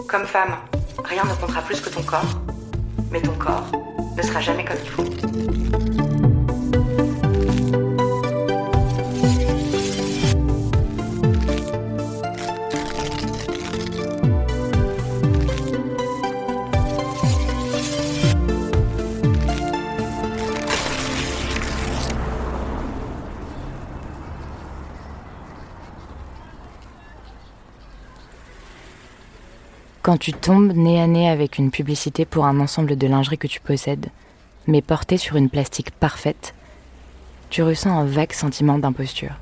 Comme 0.09 0.26
femme, 0.26 0.57
rien 1.04 1.25
ne 1.25 1.35
comptera 1.35 1.62
plus 1.62 1.80
que 1.80 1.90
ton 1.90 2.02
corps, 2.02 2.40
mais 3.11 3.21
ton 3.21 3.35
corps 3.35 3.71
ne 4.16 4.22
sera 4.22 4.40
jamais 4.40 4.64
comme 4.64 4.76
il 4.82 4.90
faut. 4.90 6.00
Quand 30.02 30.16
tu 30.16 30.33
tombes 30.33 30.73
nez 30.73 31.00
à 31.00 31.07
nez 31.07 31.28
avec 31.28 31.59
une 31.59 31.71
publicité 31.71 32.25
pour 32.25 32.47
un 32.47 32.59
ensemble 32.61 32.97
de 32.97 33.07
lingerie 33.07 33.38
que 33.38 33.47
tu 33.47 33.61
possèdes, 33.61 34.09
mais 34.66 34.83
porté 34.83 35.19
sur 35.19 35.37
une 35.37 35.50
plastique 35.50 35.90
parfaite, 35.90 36.54
tu 37.50 37.62
ressens 37.62 37.99
un 37.99 38.04
vague 38.04 38.33
sentiment 38.33 38.78
d'imposture. 38.78 39.35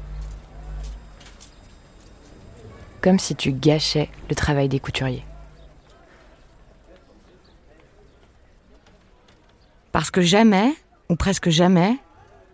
comme 3.01 3.19
si 3.19 3.35
tu 3.35 3.53
gâchais 3.53 4.11
le 4.29 4.35
travail 4.35 4.69
des 4.69 4.81
couturiers. 4.81 5.25
Parce 9.93 10.11
que 10.11 10.21
jamais, 10.21 10.75
ou 11.09 11.17
presque 11.17 11.49
jamais, 11.49 11.97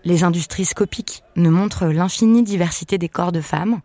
les 0.04 0.22
industries 0.22 0.64
scopiques 0.64 1.22
ne 1.36 1.50
montrent 1.50 1.86
l'infinie 1.86 2.42
diversité 2.42 2.98
des 2.98 3.08
corps 3.08 3.32
de 3.32 3.40
femmes. 3.40 3.80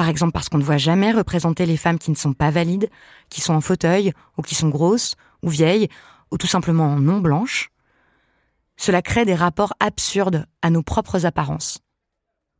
Par 0.00 0.08
exemple 0.08 0.32
parce 0.32 0.48
qu'on 0.48 0.56
ne 0.56 0.64
voit 0.64 0.78
jamais 0.78 1.12
représenter 1.12 1.66
les 1.66 1.76
femmes 1.76 1.98
qui 1.98 2.10
ne 2.10 2.16
sont 2.16 2.32
pas 2.32 2.48
valides, 2.48 2.88
qui 3.28 3.42
sont 3.42 3.52
en 3.52 3.60
fauteuil, 3.60 4.14
ou 4.38 4.40
qui 4.40 4.54
sont 4.54 4.70
grosses, 4.70 5.14
ou 5.42 5.50
vieilles, 5.50 5.90
ou 6.30 6.38
tout 6.38 6.46
simplement 6.46 6.96
non 6.96 7.18
blanches. 7.18 7.70
Cela 8.78 9.02
crée 9.02 9.26
des 9.26 9.34
rapports 9.34 9.74
absurdes 9.78 10.46
à 10.62 10.70
nos 10.70 10.82
propres 10.82 11.26
apparences. 11.26 11.80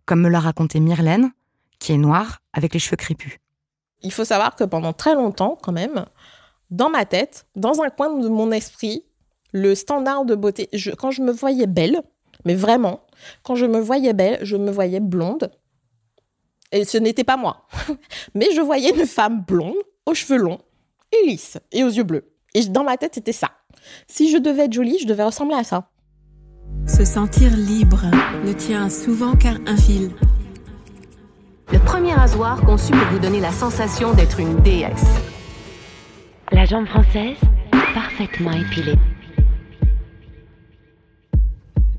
Comme 0.04 0.20
me 0.20 0.28
l'a 0.28 0.38
raconté 0.38 0.80
Myrlène, 0.80 1.32
qui 1.78 1.92
est 1.92 1.96
noire, 1.96 2.42
avec 2.52 2.74
les 2.74 2.78
cheveux 2.78 2.98
crépus. 2.98 3.38
Il 4.02 4.12
faut 4.12 4.26
savoir 4.26 4.54
que 4.54 4.64
pendant 4.64 4.92
très 4.92 5.14
longtemps, 5.14 5.56
quand 5.62 5.72
même, 5.72 6.04
dans 6.70 6.90
ma 6.90 7.06
tête, 7.06 7.46
dans 7.56 7.80
un 7.80 7.88
coin 7.88 8.18
de 8.18 8.28
mon 8.28 8.52
esprit, 8.52 9.06
le 9.52 9.74
standard 9.74 10.26
de 10.26 10.34
beauté, 10.34 10.68
quand 10.98 11.10
je 11.10 11.22
me 11.22 11.32
voyais 11.32 11.66
belle, 11.66 12.02
mais 12.44 12.54
vraiment, 12.54 13.00
quand 13.44 13.54
je 13.54 13.64
me 13.64 13.80
voyais 13.80 14.12
belle, 14.12 14.40
je 14.42 14.58
me 14.58 14.70
voyais 14.70 15.00
blonde. 15.00 15.50
Et 16.72 16.84
ce 16.84 16.98
n'était 16.98 17.24
pas 17.24 17.36
moi. 17.36 17.66
mais 18.34 18.48
je 18.54 18.60
voyais 18.60 18.90
une 18.90 19.06
femme 19.06 19.42
blonde, 19.46 19.74
aux 20.06 20.14
cheveux 20.14 20.38
longs, 20.38 20.60
et 21.12 21.26
lisses, 21.26 21.58
et 21.72 21.82
aux 21.84 21.88
yeux 21.88 22.04
bleus. 22.04 22.30
Et 22.54 22.64
dans 22.66 22.84
ma 22.84 22.96
tête, 22.96 23.14
c'était 23.14 23.32
ça. 23.32 23.50
Si 24.06 24.30
je 24.30 24.38
devais 24.38 24.64
être 24.64 24.72
jolie, 24.72 24.98
je 25.00 25.06
devais 25.06 25.24
ressembler 25.24 25.56
à 25.56 25.64
ça. 25.64 25.88
Se 26.86 27.04
sentir 27.04 27.56
libre 27.56 28.04
ne 28.44 28.52
tient 28.52 28.88
souvent 28.88 29.36
qu'à 29.36 29.54
un 29.66 29.76
fil. 29.76 30.10
Le 31.72 31.78
premier 31.78 32.12
rasoir 32.14 32.60
conçu 32.62 32.92
pour 32.92 33.06
vous 33.12 33.18
donner 33.20 33.40
la 33.40 33.52
sensation 33.52 34.12
d'être 34.12 34.40
une 34.40 34.60
déesse. 34.62 35.06
La 36.50 36.64
jambe 36.64 36.86
française, 36.86 37.36
parfaitement 37.94 38.50
épilée. 38.50 38.96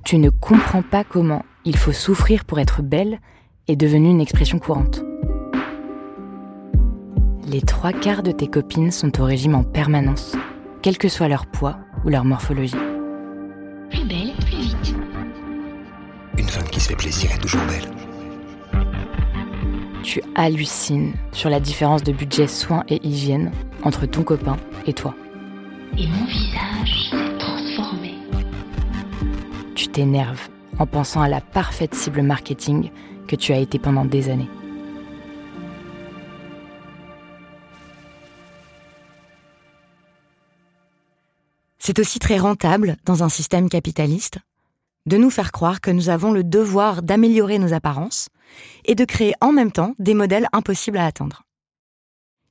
Tu 0.04 0.18
ne 0.18 0.30
comprends 0.30 0.82
pas 0.82 1.06
comment 1.06 1.46
il 1.64 1.78
faut 1.78 1.94
souffrir 1.94 2.44
pour 2.44 2.60
être 2.60 2.82
belle 2.82 3.20
est 3.72 3.78
devenue 3.78 4.10
une 4.10 4.20
expression 4.20 4.60
courante. 4.60 5.02
Les 7.48 7.62
trois 7.62 7.94
quarts 7.94 8.22
de 8.22 8.32
tes 8.32 8.48
copines 8.48 8.92
sont 8.92 9.22
au 9.22 9.24
régime 9.24 9.56
en 9.56 9.64
permanence, 9.64 10.36
quel 10.82 10.98
que 10.98 11.08
soit 11.08 11.30
leur 11.30 11.46
poids 11.46 11.78
ou 12.04 12.10
leur 12.10 12.26
morphologie. 12.26 12.76
Plus 13.90 14.06
belle, 14.06 14.34
plus 14.40 14.58
vite. 14.58 14.96
Une 16.38 16.48
femme 16.48 16.68
qui 16.70 16.82
se 16.82 16.90
fait 16.90 16.96
plaisir 16.96 17.32
est 17.32 17.40
toujours 17.40 17.62
belle. 17.62 18.84
Tu 20.04 20.22
hallucines 20.36 21.14
sur 21.32 21.50
la 21.50 21.62
différence 21.62 22.04
de 22.04 22.12
budget 22.12 22.48
soins 22.48 22.84
et 22.90 23.00
hygiène 23.08 23.52
entre 23.84 24.06
ton 24.06 24.24
copain 24.24 24.58
et 24.86 24.94
toi. 24.94 25.16
Et 25.98 26.08
mon 26.08 26.26
visage 26.26 27.10
s'est 27.10 27.38
transformé. 27.38 28.16
Tu 29.76 29.88
t'énerves 29.88 30.50
en 30.80 30.86
pensant 30.86 31.22
à 31.22 31.30
la 31.30 31.40
parfaite 31.40 31.96
cible 31.96 32.22
marketing 32.22 32.90
que 33.32 33.38
tu 33.38 33.54
as 33.54 33.60
été 33.60 33.80
pendant 33.80 34.04
des 34.04 34.30
années. 34.30 34.50
C'est 41.80 41.98
aussi 41.98 42.20
très 42.20 42.38
rentable 42.38 42.98
dans 43.06 43.24
un 43.24 43.30
système 43.30 43.70
capitaliste 43.70 44.40
de 45.06 45.16
nous 45.16 45.30
faire 45.30 45.54
croire 45.54 45.80
que 45.80 45.92
nous 45.92 46.10
avons 46.10 46.34
le 46.34 46.44
devoir 46.44 47.02
d'améliorer 47.02 47.58
nos 47.58 47.72
apparences 47.72 48.28
et 48.84 48.96
de 48.96 49.06
créer 49.06 49.34
en 49.40 49.54
même 49.54 49.72
temps 49.72 49.96
des 49.98 50.14
modèles 50.14 50.48
impossibles 50.52 50.98
à 50.98 51.06
atteindre. 51.06 51.44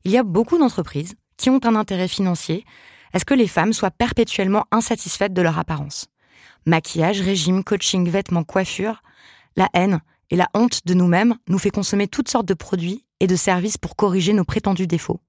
Il 0.05 0.13
y 0.13 0.17
a 0.17 0.23
beaucoup 0.23 0.57
d'entreprises 0.57 1.15
qui 1.37 1.51
ont 1.51 1.61
un 1.65 1.77
intérêt 1.77 2.09
financier 2.09 2.65
à 3.13 3.19
ce 3.19 3.27
que 3.27 3.35
les 3.35 3.49
femmes 3.49 3.75
soient 3.75 3.91
perpétuellement 3.91 4.65
insatisfaites 4.71 5.35
de 5.35 5.43
leur 5.43 5.59
apparence. 5.59 6.07
Maquillage, 6.65 7.21
régime, 7.21 7.65
coaching, 7.65 8.09
vêtements, 8.09 8.45
coiffure, 8.45 9.03
la 9.57 9.69
haine 9.75 10.01
et 10.31 10.37
la 10.37 10.49
honte 10.55 10.87
de 10.87 10.95
nous-mêmes 10.95 11.37
nous 11.49 11.59
fait 11.59 11.71
consommer 11.71 12.09
toutes 12.09 12.29
sortes 12.29 12.47
de 12.47 12.55
produits 12.55 13.05
et 13.19 13.27
de 13.27 13.37
services 13.37 13.79
pour 13.79 13.97
corriger 13.97 14.33
nos 14.33 14.45
prétendus 14.45 14.87
défauts. 14.87 15.21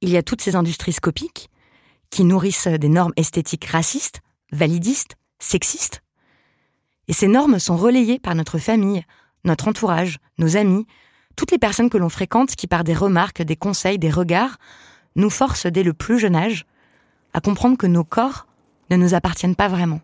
Il 0.00 0.10
y 0.10 0.16
a 0.16 0.22
toutes 0.22 0.42
ces 0.42 0.56
industries 0.56 0.92
scopiques 0.92 1.50
qui 2.10 2.24
nourrissent 2.24 2.66
des 2.66 2.88
normes 2.88 3.12
esthétiques 3.16 3.66
racistes, 3.66 4.20
validistes, 4.52 5.16
sexistes. 5.38 6.02
Et 7.08 7.12
ces 7.12 7.28
normes 7.28 7.58
sont 7.58 7.76
relayées 7.76 8.18
par 8.18 8.34
notre 8.34 8.58
famille, 8.58 9.04
notre 9.44 9.68
entourage, 9.68 10.18
nos 10.38 10.56
amis, 10.56 10.86
toutes 11.36 11.52
les 11.52 11.58
personnes 11.58 11.90
que 11.90 11.98
l'on 11.98 12.08
fréquente 12.08 12.56
qui, 12.56 12.66
par 12.66 12.84
des 12.84 12.94
remarques, 12.94 13.42
des 13.42 13.56
conseils, 13.56 13.98
des 13.98 14.10
regards, 14.10 14.58
nous 15.16 15.30
forcent 15.30 15.66
dès 15.66 15.82
le 15.82 15.94
plus 15.94 16.18
jeune 16.18 16.36
âge 16.36 16.66
à 17.32 17.40
comprendre 17.40 17.78
que 17.78 17.86
nos 17.86 18.04
corps 18.04 18.46
ne 18.90 18.96
nous 18.96 19.14
appartiennent 19.14 19.56
pas 19.56 19.68
vraiment. 19.68 20.00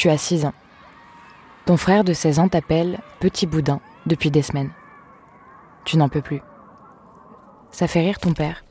Tu 0.00 0.08
as 0.08 0.16
6 0.16 0.46
ans. 0.46 0.54
Ton 1.66 1.76
frère 1.76 2.04
de 2.04 2.14
16 2.14 2.38
ans 2.38 2.48
t'appelle 2.48 3.00
Petit 3.20 3.46
Boudin 3.46 3.80
depuis 4.06 4.30
des 4.30 4.40
semaines. 4.40 4.70
Tu 5.84 5.98
n'en 5.98 6.08
peux 6.08 6.22
plus. 6.22 6.40
Ça 7.70 7.86
fait 7.86 8.00
rire 8.00 8.18
ton 8.18 8.32
père. 8.32 8.64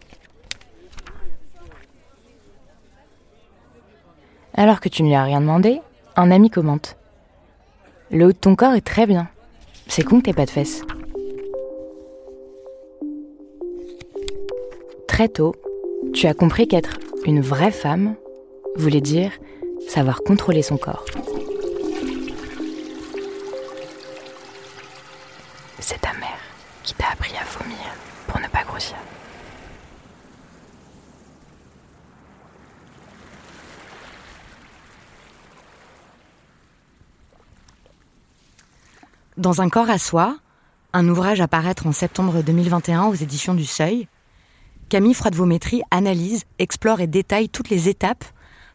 Alors 4.55 4.79
que 4.79 4.89
tu 4.89 5.03
ne 5.03 5.09
lui 5.09 5.13
as 5.13 5.21
rien 5.21 5.39
demandé, 5.39 5.81
un 6.15 6.31
ami 6.31 6.49
commente. 6.49 6.97
Le 8.09 8.25
haut 8.25 8.31
de 8.31 8.35
ton 8.35 8.55
corps 8.55 8.73
est 8.73 8.81
très 8.81 9.05
bien. 9.05 9.27
C'est 9.85 10.01
con 10.01 10.21
que 10.21 10.25
t'aies 10.25 10.33
pas 10.33 10.47
de 10.47 10.49
fesses. 10.49 10.81
Très 15.07 15.29
tôt, 15.29 15.53
tu 16.11 16.25
as 16.25 16.33
compris 16.33 16.67
qu'être 16.67 16.97
une 17.23 17.41
vraie 17.41 17.69
femme 17.69 18.15
voulait 18.75 18.99
dire 18.99 19.31
savoir 19.89 20.21
contrôler 20.21 20.61
son 20.61 20.77
corps. 20.77 21.03
C'est 25.79 25.99
ta 25.99 26.13
mère 26.13 26.39
qui 26.83 26.93
t'a 26.93 27.09
appris 27.11 27.33
à 27.35 27.43
vomir 27.57 27.77
pour 28.27 28.39
ne 28.39 28.47
pas 28.47 28.63
grossir. 28.63 28.95
Dans 39.37 39.61
un 39.61 39.69
corps 39.69 39.89
à 39.89 39.97
soi, 39.97 40.37
un 40.93 41.07
ouvrage 41.07 41.41
à 41.41 41.47
paraître 41.47 41.87
en 41.87 41.93
septembre 41.93 42.43
2021 42.43 43.05
aux 43.05 43.15
éditions 43.15 43.53
du 43.53 43.65
Seuil, 43.65 44.07
Camille 44.89 45.13
Froidevométrie 45.13 45.81
analyse, 45.91 46.43
explore 46.59 46.99
et 46.99 47.07
détaille 47.07 47.49
toutes 47.49 47.69
les 47.69 47.89
étapes 47.89 48.25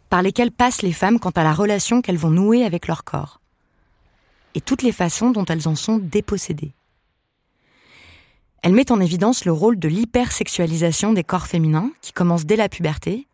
par 0.08 0.22
lesquelles 0.22 0.52
passent 0.52 0.82
les 0.82 0.92
femmes 0.92 1.18
quant 1.18 1.30
à 1.30 1.44
la 1.44 1.52
relation 1.52 2.02
qu'elles 2.02 2.16
vont 2.16 2.30
nouer 2.30 2.64
avec 2.64 2.86
leur 2.86 3.04
corps, 3.04 3.40
et 4.54 4.60
toutes 4.60 4.82
les 4.82 4.92
façons 4.92 5.30
dont 5.30 5.44
elles 5.44 5.68
en 5.68 5.74
sont 5.74 5.98
dépossédées. 5.98 6.74
Elle 8.62 8.72
met 8.72 8.90
en 8.90 9.00
évidence 9.00 9.44
le 9.44 9.52
rôle 9.52 9.78
de 9.78 9.88
l'hypersexualisation 9.88 11.12
des 11.12 11.24
corps 11.24 11.46
féminins 11.46 11.90
qui 12.00 12.12
commence 12.12 12.46
dès 12.46 12.56
la 12.56 12.68
puberté, 12.68 13.26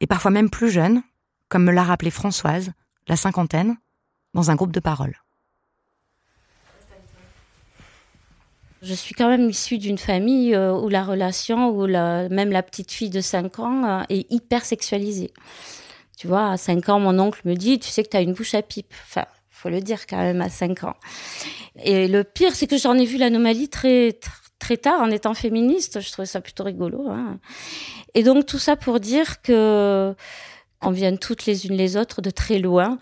et 0.00 0.06
parfois 0.06 0.30
même 0.30 0.50
plus 0.50 0.70
jeune, 0.70 1.02
comme 1.48 1.64
me 1.64 1.72
l'a 1.72 1.84
rappelé 1.84 2.10
Françoise, 2.10 2.72
la 3.08 3.16
cinquantaine, 3.16 3.76
dans 4.34 4.50
un 4.50 4.54
groupe 4.54 4.72
de 4.72 4.80
parole. 4.80 5.16
Je 8.86 8.94
suis 8.94 9.16
quand 9.16 9.28
même 9.28 9.50
issue 9.50 9.78
d'une 9.78 9.98
famille 9.98 10.54
euh, 10.54 10.72
où 10.72 10.88
la 10.88 11.02
relation, 11.02 11.70
où 11.70 11.88
même 11.88 12.52
la 12.52 12.62
petite 12.62 12.92
fille 12.92 13.10
de 13.10 13.20
5 13.20 13.58
ans 13.58 13.84
euh, 13.84 14.02
est 14.10 14.30
hyper 14.30 14.64
sexualisée. 14.64 15.32
Tu 16.16 16.28
vois, 16.28 16.52
à 16.52 16.56
5 16.56 16.88
ans, 16.90 17.00
mon 17.00 17.18
oncle 17.18 17.40
me 17.46 17.54
dit, 17.54 17.80
tu 17.80 17.88
sais 17.88 18.04
que 18.04 18.10
tu 18.10 18.16
as 18.16 18.20
une 18.20 18.32
bouche 18.32 18.54
à 18.54 18.62
pipe. 18.62 18.94
Enfin, 19.02 19.24
faut 19.50 19.70
le 19.70 19.80
dire 19.80 20.06
quand 20.06 20.18
même 20.18 20.40
à 20.40 20.48
5 20.48 20.84
ans. 20.84 20.94
Et 21.82 22.06
le 22.06 22.22
pire, 22.22 22.54
c'est 22.54 22.68
que 22.68 22.78
j'en 22.78 22.94
ai 22.94 23.04
vu 23.04 23.18
l'anomalie 23.18 23.68
très, 23.68 24.20
très 24.60 24.76
tard 24.76 25.00
en 25.00 25.10
étant 25.10 25.34
féministe. 25.34 26.00
Je 26.00 26.12
trouvais 26.12 26.26
ça 26.26 26.40
plutôt 26.40 26.62
rigolo. 26.62 27.08
Hein. 27.08 27.40
Et 28.14 28.22
donc 28.22 28.46
tout 28.46 28.58
ça 28.58 28.76
pour 28.76 29.00
dire 29.00 29.42
que 29.42 30.14
on 30.80 30.90
vient 30.92 31.16
toutes 31.16 31.46
les 31.46 31.66
unes 31.66 31.76
les 31.76 31.96
autres 31.96 32.22
de 32.22 32.30
très 32.30 32.60
loin, 32.60 32.98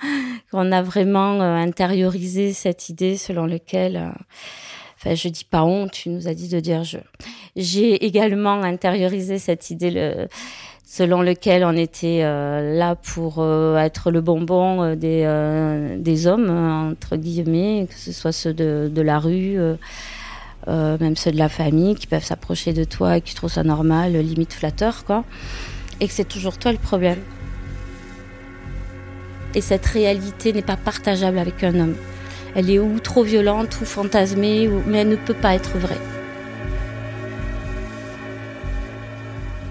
qu'on 0.50 0.72
a 0.72 0.80
vraiment 0.80 1.42
euh, 1.42 1.56
intériorisé 1.56 2.54
cette 2.54 2.88
idée 2.88 3.18
selon 3.18 3.44
laquelle 3.44 4.14
Je 5.06 5.28
dis 5.28 5.44
pas 5.44 5.64
honte, 5.64 5.92
tu 5.92 6.08
nous 6.08 6.28
as 6.28 6.34
dit 6.34 6.48
de 6.48 6.60
dire 6.60 6.84
je. 6.84 6.98
J'ai 7.56 8.04
également 8.04 8.62
intériorisé 8.62 9.38
cette 9.38 9.70
idée 9.70 10.26
selon 10.94 11.22
lequel 11.22 11.64
on 11.64 11.76
était 11.76 12.20
euh, 12.22 12.78
là 12.78 12.94
pour 12.94 13.36
euh, 13.38 13.76
être 13.78 14.12
le 14.12 14.20
bonbon 14.20 14.94
euh, 14.94 15.96
des, 15.96 16.26
hommes, 16.28 16.50
entre 16.50 17.16
guillemets, 17.16 17.88
que 17.90 17.98
ce 17.98 18.12
soit 18.12 18.30
ceux 18.30 18.54
de 18.54 19.02
la 19.02 19.18
rue, 19.18 19.58
même 20.68 21.16
ceux 21.16 21.32
de 21.32 21.38
la 21.38 21.48
famille, 21.48 21.96
qui 21.96 22.06
peuvent 22.06 22.24
s'approcher 22.24 22.72
de 22.72 22.84
toi 22.84 23.16
et 23.16 23.20
qui 23.22 23.34
trouvent 23.34 23.50
ça 23.50 23.64
normal, 23.64 24.12
limite 24.12 24.52
flatteur, 24.52 25.04
quoi. 25.04 25.24
Et 26.00 26.06
que 26.06 26.12
c'est 26.12 26.28
toujours 26.28 26.58
toi 26.58 26.70
le 26.70 26.78
problème. 26.78 27.18
et 29.56 29.60
cette 29.60 29.86
réalité 29.86 30.52
n'est 30.52 30.62
pas 30.62 30.76
partageable 30.76 31.38
avec 31.38 31.62
un 31.62 31.78
homme. 31.78 31.94
Elle 32.54 32.70
est 32.70 32.78
ou 32.78 33.00
trop 33.00 33.22
violente 33.22 33.78
ou 33.80 33.84
fantasmée, 33.84 34.68
mais 34.86 34.98
elle 34.98 35.08
ne 35.08 35.16
peut 35.16 35.34
pas 35.34 35.54
être 35.54 35.76
vraie. 35.78 36.00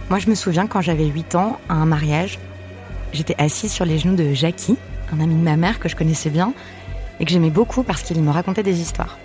Moi, 0.09 0.19
je 0.19 0.29
me 0.29 0.35
souviens 0.35 0.67
quand 0.67 0.81
j'avais 0.81 1.05
8 1.05 1.35
ans, 1.35 1.59
à 1.69 1.75
un 1.75 1.85
mariage, 1.85 2.39
j'étais 3.13 3.35
assise 3.37 3.71
sur 3.71 3.85
les 3.85 3.97
genoux 3.97 4.15
de 4.15 4.33
Jackie, 4.33 4.77
un 5.11 5.19
ami 5.19 5.35
de 5.35 5.41
ma 5.41 5.55
mère 5.55 5.79
que 5.79 5.87
je 5.89 5.95
connaissais 5.95 6.29
bien 6.29 6.53
et 7.19 7.25
que 7.25 7.31
j'aimais 7.31 7.49
beaucoup 7.49 7.83
parce 7.83 8.03
qu'il 8.03 8.21
me 8.21 8.31
racontait 8.31 8.63
des 8.63 8.81
histoires. 8.81 9.17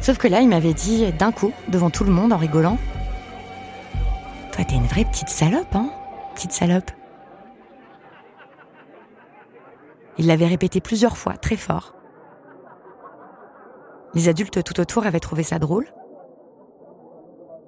Sauf 0.00 0.18
que 0.18 0.28
là, 0.28 0.40
il 0.40 0.48
m'avait 0.48 0.74
dit 0.74 1.10
d'un 1.12 1.32
coup, 1.32 1.52
devant 1.68 1.90
tout 1.90 2.04
le 2.04 2.12
monde, 2.12 2.32
en 2.32 2.36
rigolant 2.36 2.76
Toi, 4.52 4.64
t'es 4.64 4.74
une 4.74 4.86
vraie 4.86 5.04
petite 5.04 5.30
salope, 5.30 5.74
hein 5.74 5.90
Petite 6.34 6.52
salope. 6.52 6.90
Il 10.18 10.26
l'avait 10.26 10.46
répété 10.46 10.80
plusieurs 10.80 11.16
fois, 11.16 11.36
très 11.36 11.56
fort. 11.56 11.94
Les 14.14 14.28
adultes 14.28 14.62
tout 14.62 14.80
autour 14.80 15.06
avaient 15.06 15.20
trouvé 15.20 15.42
ça 15.42 15.58
drôle. 15.58 15.86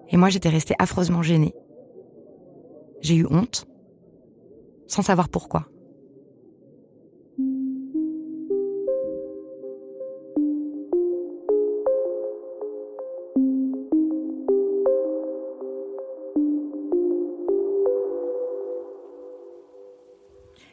Et 0.09 0.17
moi, 0.17 0.29
j'étais 0.29 0.49
restée 0.49 0.77
affreusement 0.79 1.23
gênée. 1.23 1.55
J'ai 3.01 3.17
eu 3.17 3.27
honte, 3.29 3.67
sans 4.87 5.03
savoir 5.03 5.29
pourquoi. 5.29 5.67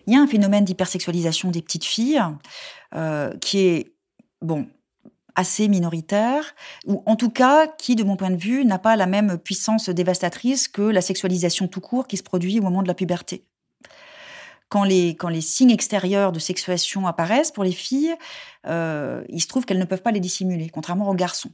Il 0.07 0.13
y 0.13 0.15
a 0.15 0.21
un 0.21 0.27
phénomène 0.27 0.65
d'hypersexualisation 0.65 1.51
des 1.51 1.61
petites 1.61 1.85
filles 1.85 2.21
euh, 2.95 3.35
qui 3.37 3.59
est, 3.59 3.93
bon, 4.41 4.67
assez 5.35 5.67
minoritaire, 5.67 6.55
ou 6.85 7.01
en 7.05 7.15
tout 7.15 7.29
cas 7.29 7.67
qui, 7.67 7.95
de 7.95 8.03
mon 8.03 8.15
point 8.15 8.29
de 8.29 8.37
vue, 8.37 8.65
n'a 8.65 8.79
pas 8.79 8.95
la 8.95 9.07
même 9.07 9.37
puissance 9.37 9.89
dévastatrice 9.89 10.67
que 10.67 10.81
la 10.81 11.01
sexualisation 11.01 11.67
tout 11.67 11.81
court 11.81 12.07
qui 12.07 12.17
se 12.17 12.23
produit 12.23 12.59
au 12.59 12.63
moment 12.63 12.83
de 12.83 12.87
la 12.87 12.93
puberté 12.93 13.45
quand 14.73 14.83
les, 15.29 15.41
signes 15.41 15.69
extérieurs 15.69 16.31
de 16.31 16.39
sexuation 16.39 17.05
apparaissent 17.05 17.51
pour 17.51 17.63
les 17.63 17.71
filles, 17.71 18.15
euh, 18.65 19.23
il 19.29 19.39
se 19.39 19.47
trouve 19.47 19.65
qu'elles 19.65 19.77
ne 19.77 19.85
peuvent 19.85 20.01
pas 20.01 20.09
les 20.09 20.19
dissimuler, 20.19 20.67
contrairement 20.69 21.07
aux 21.09 21.13
garçons. 21.13 21.51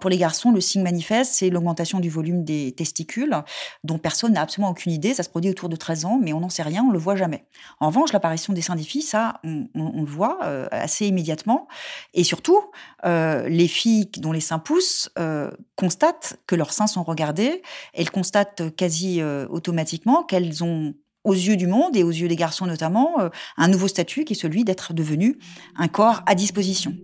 pour 0.00 0.08
les 0.08 0.16
garçons, 0.16 0.52
le 0.52 0.60
signe 0.62 0.82
manifeste, 0.82 1.34
c'est 1.34 1.50
l'augmentation 1.50 2.00
du 2.00 2.08
volume 2.08 2.44
des 2.44 2.72
testicules, 2.72 3.36
dont 3.84 3.98
personne 3.98 4.32
n'a 4.32 4.40
absolument 4.40 4.70
aucune 4.70 4.90
idée. 4.90 5.12
Ça 5.12 5.22
se 5.22 5.28
produit 5.28 5.50
autour 5.50 5.68
de 5.68 5.76
13 5.76 6.06
ans, 6.06 6.18
mais 6.18 6.32
on 6.32 6.40
n'en 6.40 6.48
sait 6.48 6.62
rien, 6.62 6.82
on 6.82 6.92
le 6.92 6.98
voit 6.98 7.14
jamais. 7.14 7.44
En 7.78 7.88
revanche, 7.88 8.14
l'apparition 8.14 8.54
des 8.54 8.62
seins 8.62 8.76
des 8.76 8.84
filles, 8.84 9.02
ça, 9.02 9.42
on, 9.44 9.68
le 9.74 10.06
voit 10.06 10.38
euh, 10.44 10.66
assez 10.70 11.06
immédiatement. 11.06 11.68
Et 12.14 12.24
surtout, 12.24 12.58
euh, 13.04 13.46
les 13.50 13.68
filles 13.68 14.08
dont 14.16 14.32
les 14.32 14.40
seins 14.40 14.58
poussent 14.58 15.10
constatent 15.76 16.38
que 16.46 16.54
leurs 16.54 16.72
seins 16.72 16.86
sont 16.86 17.02
regardés. 17.02 17.60
Elles 17.92 18.10
constatent 18.10 18.74
quasi 18.76 19.22
automatiquement 19.22 20.22
qu'elles 20.22 20.64
ont 20.64 20.94
aux 21.24 21.34
yeux 21.34 21.56
du 21.56 21.66
monde 21.66 21.96
et 21.96 22.02
aux 22.02 22.10
yeux 22.10 22.28
des 22.28 22.36
garçons 22.36 22.66
notamment, 22.66 23.20
euh, 23.20 23.28
un 23.56 23.68
nouveau 23.68 23.88
statut 23.88 24.24
qui 24.24 24.32
est 24.32 24.36
celui 24.36 24.64
d'être 24.64 24.92
devenu 24.92 25.38
un 25.76 25.88
corps 25.88 26.22
à 26.26 26.34
disposition. 26.34 26.94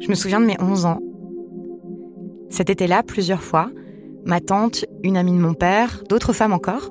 Je 0.00 0.08
me 0.08 0.14
souviens 0.14 0.40
de 0.40 0.46
mes 0.46 0.60
11 0.60 0.86
ans. 0.86 1.00
Cet 2.50 2.70
été-là, 2.70 3.02
plusieurs 3.02 3.42
fois, 3.42 3.70
ma 4.24 4.40
tante, 4.40 4.84
une 5.02 5.16
amie 5.16 5.32
de 5.32 5.38
mon 5.38 5.54
père, 5.54 6.02
d'autres 6.08 6.32
femmes 6.32 6.52
encore, 6.52 6.90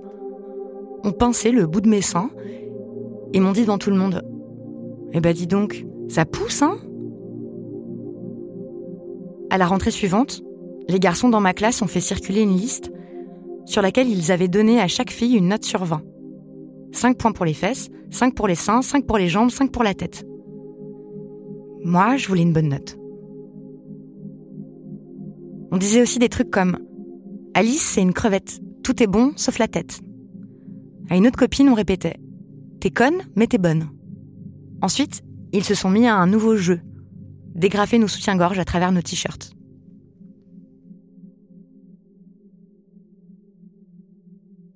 ont 1.04 1.12
pincé 1.12 1.52
le 1.52 1.68
bout 1.68 1.82
de 1.82 1.90
mes 1.90 2.02
seins 2.02 2.30
et 3.34 3.40
m'ont 3.40 3.52
dit 3.52 3.62
devant 3.62 3.78
tout 3.78 3.90
le 3.90 3.98
monde 3.98 4.24
Eh 5.12 5.20
ben 5.20 5.34
dis 5.34 5.48
donc, 5.48 5.86
ça 6.08 6.26
pousse, 6.26 6.62
hein? 6.62 6.78
À 9.50 9.58
la 9.58 9.68
rentrée 9.68 9.92
suivante, 9.92 10.42
les 10.90 11.00
garçons 11.00 11.30
dans 11.30 11.40
ma 11.40 11.54
classe 11.54 11.82
ont 11.82 11.88
fait 11.88 12.02
circuler 12.02 12.42
une 12.42 12.58
liste 12.58 12.92
sur 13.66 13.82
laquelle 13.82 14.10
ils 14.10 14.32
avaient 14.32 14.48
donné 14.48 14.80
à 14.80 14.88
chaque 14.88 15.12
fille 15.12 15.36
une 15.36 15.48
note 15.48 15.64
sur 15.64 15.86
20. 15.86 16.02
5 16.92 17.18
points 17.18 17.32
pour 17.32 17.46
les 17.46 17.54
fesses, 17.54 17.90
5 18.12 18.36
pour 18.36 18.48
les 18.48 18.56
seins, 18.56 18.82
5 18.82 19.06
pour 19.06 19.18
les 19.18 19.28
jambes, 19.28 19.50
5 19.50 19.72
pour 19.72 19.84
la 19.84 19.94
tête. 19.94 20.26
Moi, 21.84 22.18
je 22.18 22.28
voulais 22.28 22.44
une 22.44 22.54
bonne 22.54 22.70
note. 22.70 22.98
On 25.72 25.78
disait 25.78 26.02
aussi 26.02 26.20
des 26.20 26.30
trucs 26.30 26.52
comme 26.52 26.78
Alice, 27.54 27.82
c'est 27.82 28.02
une 28.02 28.14
crevette. 28.14 28.60
Tout 28.84 29.02
est 29.02 29.08
bon, 29.08 29.34
sauf 29.36 29.58
la 29.58 29.68
tête. 29.68 30.02
À 31.10 31.16
une 31.16 31.28
autre 31.28 31.40
copine, 31.40 31.70
on 31.70 31.74
répétait 31.74 32.18
T'es 32.80 32.92
conne, 32.92 33.24
mais 33.36 33.48
t'es 33.48 33.58
bonne. 33.58 33.90
Ensuite, 34.82 35.24
ils 35.52 35.64
se 35.64 35.76
sont 35.76 35.90
mis 35.90 36.06
à 36.06 36.16
un 36.16 36.28
nouveau 36.28 36.56
jeu 36.56 36.82
dégrafer 37.56 38.00
nos 38.00 38.08
soutiens-gorge 38.08 38.60
à 38.60 38.66
travers 38.66 38.92
nos 38.92 39.02
t-shirts. 39.02 39.52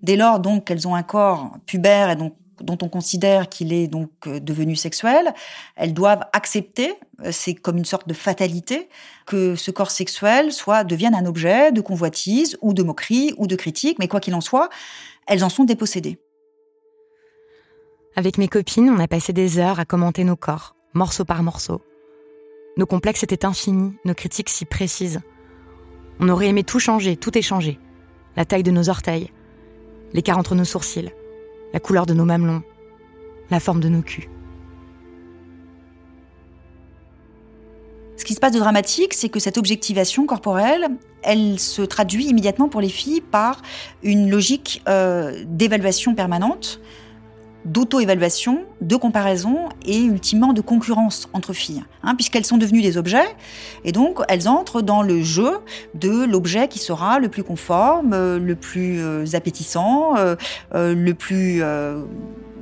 Dès 0.08 0.16
lors 0.16 0.40
donc 0.40 0.64
qu'elles 0.64 0.88
ont 0.88 0.96
un 0.96 1.04
corps 1.04 1.58
pubère 1.66 2.10
et 2.10 2.16
donc 2.16 2.34
dont 2.62 2.78
on 2.82 2.88
considère 2.88 3.50
qu'il 3.50 3.74
est 3.74 3.88
donc 3.90 4.10
euh, 4.26 4.40
devenu 4.40 4.78
sexuel, 4.78 5.34
elles 5.76 5.94
doivent 5.94 6.24
accepter, 6.32 6.94
euh, 7.26 7.32
c'est 7.34 7.54
comme 7.54 7.78
une 7.78 7.86
sorte 7.86 8.08
de 8.08 8.14
fatalité, 8.14 8.88
que 9.26 9.58
ce 9.58 9.70
corps 9.70 9.92
sexuel 9.92 10.54
soit 10.54 10.86
devienne 10.86 11.14
un 11.14 11.26
objet 11.26 11.74
de 11.74 11.82
convoitise 11.82 12.58
ou 12.62 12.74
de 12.74 12.84
moquerie 12.84 13.34
ou 13.38 13.48
de 13.48 13.58
critique, 13.58 14.00
mais 14.00 14.08
quoi 14.08 14.22
qu'il 14.22 14.34
en 14.34 14.40
soit, 14.40 14.70
elles 15.28 15.44
en 15.44 15.50
sont 15.50 15.66
dépossédées. 15.66 16.18
Avec 18.16 18.38
mes 18.38 18.48
copines, 18.48 18.90
on 18.90 19.00
a 19.00 19.10
passé 19.10 19.34
des 19.34 19.60
heures 19.60 19.82
à 19.82 19.86
commenter 19.86 20.24
nos 20.24 20.38
corps, 20.38 20.78
morceau 20.94 21.26
par 21.26 21.44
morceau. 21.44 21.82
Nos 22.78 22.86
complexes 22.86 23.24
étaient 23.24 23.46
infinis, 23.46 23.94
nos 24.06 24.14
critiques 24.14 24.50
si 24.50 24.64
précises. 24.64 25.20
On 26.22 26.30
aurait 26.30 26.48
aimé 26.48 26.64
tout 26.64 26.80
changer, 26.80 27.18
tout 27.18 27.38
échanger. 27.38 27.78
La 28.38 28.46
taille 28.46 28.64
de 28.64 28.72
nos 28.72 28.88
orteils, 28.88 29.32
l'écart 30.18 30.40
entre 30.40 30.56
nos 30.56 30.66
sourcils, 30.66 31.12
la 31.74 31.80
couleur 31.80 32.08
de 32.08 32.16
nos 32.16 32.26
mamelons, 32.26 32.64
la 33.52 33.60
forme 33.60 33.80
de 33.80 33.88
nos 33.88 34.02
culs. 34.02 34.28
Ce 38.18 38.26
qui 38.26 38.34
se 38.34 38.40
passe 38.40 38.52
de 38.52 38.60
dramatique, 38.60 39.14
c'est 39.14 39.30
que 39.30 39.40
cette 39.40 39.60
objectivation 39.60 40.26
corporelle, 40.26 40.88
elle 41.22 41.60
se 41.60 41.84
traduit 41.84 42.26
immédiatement 42.26 42.68
pour 42.68 42.82
les 42.82 42.90
filles 42.90 43.22
par 43.22 43.62
une 44.02 44.32
logique 44.32 44.82
euh, 44.90 45.44
d'évaluation 45.46 46.16
permanente 46.16 46.82
d'auto-évaluation, 47.68 48.64
de 48.82 48.96
comparaison 48.96 49.70
et 49.86 50.00
ultimement 50.00 50.54
de 50.54 50.62
concurrence 50.62 51.28
entre 51.34 51.54
filles, 51.54 51.84
hein, 52.02 52.16
puisqu'elles 52.16 52.46
sont 52.46 52.58
devenues 52.58 52.82
des 52.82 52.98
objets 52.98 53.36
et 53.84 53.92
donc 53.92 54.20
elles 54.30 54.48
entrent 54.48 54.82
dans 54.82 55.02
le 55.02 55.22
jeu 55.22 55.52
de 55.94 56.24
l'objet 56.24 56.68
qui 56.70 56.80
sera 56.80 57.20
le 57.20 57.28
plus 57.28 57.44
conforme, 57.44 58.14
euh, 58.14 58.40
le 58.40 58.56
plus 58.56 59.04
euh, 59.04 59.26
appétissant, 59.34 60.16
euh, 60.18 60.36
le 60.74 61.14
plus 61.14 61.62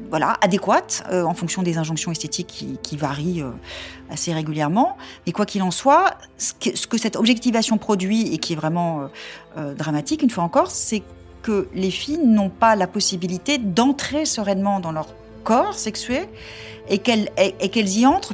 voilà 0.10 0.38
adéquat 0.42 1.04
en 1.12 1.34
fonction 1.34 1.64
des 1.64 1.78
injonctions 1.78 2.12
esthétiques 2.12 2.66
qui, 2.82 2.98
varient 2.98 3.44
assez 4.10 4.34
régulièrement. 4.34 4.98
Mais 5.26 5.32
quoi 5.32 5.46
qu'il 5.46 5.62
en 5.64 5.72
soit, 5.72 6.18
ce 6.38 6.54
que, 6.88 6.98
cette 6.98 7.16
objectivation 7.16 7.78
produit 7.78 8.34
et 8.34 8.38
qui 8.38 8.54
est 8.54 8.56
vraiment 8.56 9.10
dramatique, 9.78 10.22
une 10.22 10.30
fois 10.30 10.44
encore, 10.44 10.70
c'est 10.72 11.04
que 11.46 11.68
les 11.76 11.92
filles 11.92 12.26
n'ont 12.26 12.50
pas 12.50 12.76
la 12.76 12.88
possibilité 12.88 13.60
d'entrer 13.60 14.26
sereinement 14.26 14.80
dans 14.80 14.92
leur 14.92 15.10
corps 15.44 15.76
sexué 15.76 16.22
et 16.90 16.98
qu'elles 16.98 17.98
y 18.00 18.08
entrent 18.08 18.34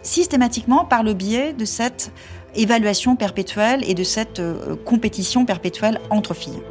systématiquement 0.00 0.86
par 0.86 1.02
le 1.02 1.12
biais 1.12 1.52
de 1.52 1.66
cette 1.66 2.12
évaluation 2.54 3.14
perpétuelle 3.14 3.84
et 3.86 3.92
de 3.92 4.04
cette 4.04 4.40
euh, 4.40 4.74
compétition 4.86 5.44
perpétuelle 5.44 6.00
entre 6.08 6.32
filles. 6.32 6.62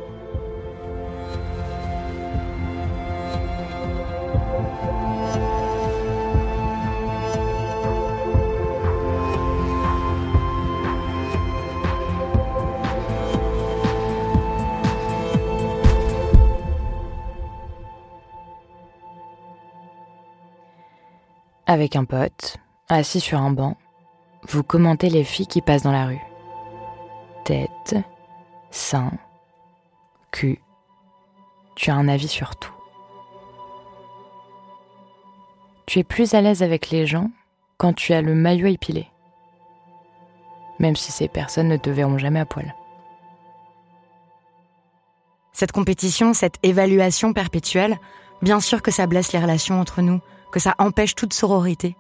Avec 21.70 21.96
un 21.96 22.04
pote, 22.04 22.58
assis 22.88 23.20
sur 23.20 23.40
un 23.40 23.52
banc, 23.52 23.78
vous 24.48 24.64
commentez 24.64 25.08
les 25.08 25.24
filles 25.24 25.46
qui 25.46 25.62
passent 25.62 25.84
dans 25.84 25.92
la 25.92 26.08
rue. 26.08 26.22
Tête, 27.46 27.96
sein, 28.72 29.12
cul. 30.32 30.60
Tu 31.76 31.92
as 31.92 31.94
un 31.94 32.08
avis 32.08 32.28
sur 32.28 32.56
tout. 32.56 32.74
Tu 35.86 36.00
es 36.00 36.04
plus 36.04 36.34
à 36.34 36.42
l'aise 36.42 36.64
avec 36.64 36.90
les 36.90 37.06
gens 37.06 37.30
quand 37.78 37.94
tu 37.94 38.14
as 38.14 38.24
le 38.24 38.34
maillot 38.34 38.66
épilé. 38.66 39.06
Même 40.80 40.96
si 40.96 41.12
ces 41.12 41.28
personnes 41.28 41.68
ne 41.68 41.78
te 41.78 41.92
verront 41.92 42.18
jamais 42.18 42.40
à 42.40 42.48
poil. 42.48 42.74
Cette 45.54 45.72
compétition, 45.72 46.34
cette 46.34 46.58
évaluation 46.64 47.32
perpétuelle, 47.32 48.00
bien 48.42 48.60
sûr 48.60 48.82
que 48.82 48.90
ça 48.90 49.06
blesse 49.06 49.34
les 49.34 49.40
relations 49.40 49.80
entre 49.80 50.02
nous, 50.02 50.20
que 50.52 50.60
ça 50.60 50.76
empêche 50.80 51.16
toute 51.16 51.34
sororité. 51.34 51.96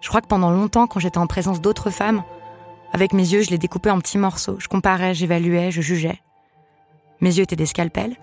Je 0.00 0.08
crois 0.08 0.20
que 0.20 0.26
pendant 0.26 0.50
longtemps, 0.50 0.86
quand 0.86 1.00
j'étais 1.00 1.18
en 1.18 1.26
présence 1.26 1.60
d'autres 1.60 1.90
femmes, 1.90 2.24
avec 2.92 3.12
mes 3.12 3.22
yeux, 3.22 3.42
je 3.42 3.50
les 3.50 3.58
découpais 3.58 3.90
en 3.90 4.00
petits 4.00 4.18
morceaux. 4.18 4.56
Je 4.58 4.68
comparais, 4.68 5.14
j'évaluais, 5.14 5.70
je 5.70 5.80
jugeais. 5.80 6.20
Mes 7.20 7.36
yeux 7.36 7.44
étaient 7.44 7.56
des 7.56 7.66
scalpels, 7.66 8.16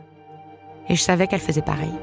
et 0.90 0.96
je 0.96 1.02
savais 1.02 1.28
qu'elles 1.28 1.40
faisaient 1.40 1.62
pareil. 1.62 1.94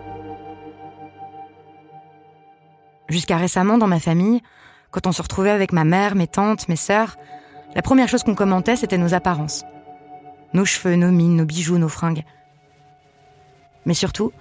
Jusqu'à 3.08 3.36
récemment, 3.36 3.78
dans 3.78 3.86
ma 3.86 4.00
famille, 4.00 4.42
quand 4.90 5.06
on 5.06 5.12
se 5.12 5.22
retrouvait 5.22 5.50
avec 5.50 5.72
ma 5.72 5.84
mère, 5.84 6.14
mes 6.14 6.26
tantes, 6.26 6.68
mes 6.68 6.76
sœurs, 6.76 7.16
la 7.74 7.82
première 7.82 8.08
chose 8.08 8.22
qu'on 8.22 8.34
commentait, 8.34 8.76
c'était 8.76 8.98
nos 8.98 9.14
apparences. 9.14 9.64
Nos 10.54 10.64
cheveux, 10.64 10.96
nos 10.96 11.10
mines, 11.10 11.36
nos 11.36 11.44
bijoux, 11.44 11.78
nos 11.78 11.88
fringues. 11.88 12.24
Mais 13.84 13.94
surtout, 13.94 14.32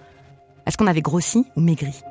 est-ce 0.66 0.78
qu'on 0.78 0.88
avait 0.88 1.02
grossi 1.02 1.46
ou 1.56 1.62
maigri 1.62 2.02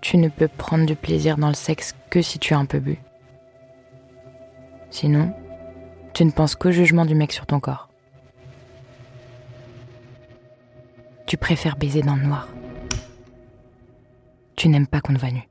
Tu 0.00 0.16
ne 0.16 0.28
peux 0.28 0.48
prendre 0.48 0.86
du 0.86 0.96
plaisir 0.96 1.36
dans 1.36 1.48
le 1.48 1.54
sexe 1.54 1.94
que 2.10 2.22
si 2.22 2.38
tu 2.38 2.54
as 2.54 2.58
un 2.58 2.64
peu 2.64 2.80
bu. 2.80 2.98
Sinon, 4.90 5.34
tu 6.14 6.24
ne 6.24 6.30
penses 6.30 6.54
qu'au 6.54 6.70
jugement 6.70 7.04
du 7.04 7.14
mec 7.14 7.32
sur 7.32 7.46
ton 7.46 7.60
corps. 7.60 7.88
Tu 11.26 11.36
préfères 11.36 11.76
baiser 11.76 12.02
dans 12.02 12.16
le 12.16 12.22
noir. 12.22 12.48
Tu 14.56 14.68
n'aimes 14.68 14.88
pas 14.88 15.00
qu'on 15.00 15.14
te 15.14 15.18
voit 15.18 15.30
nu. 15.30 15.48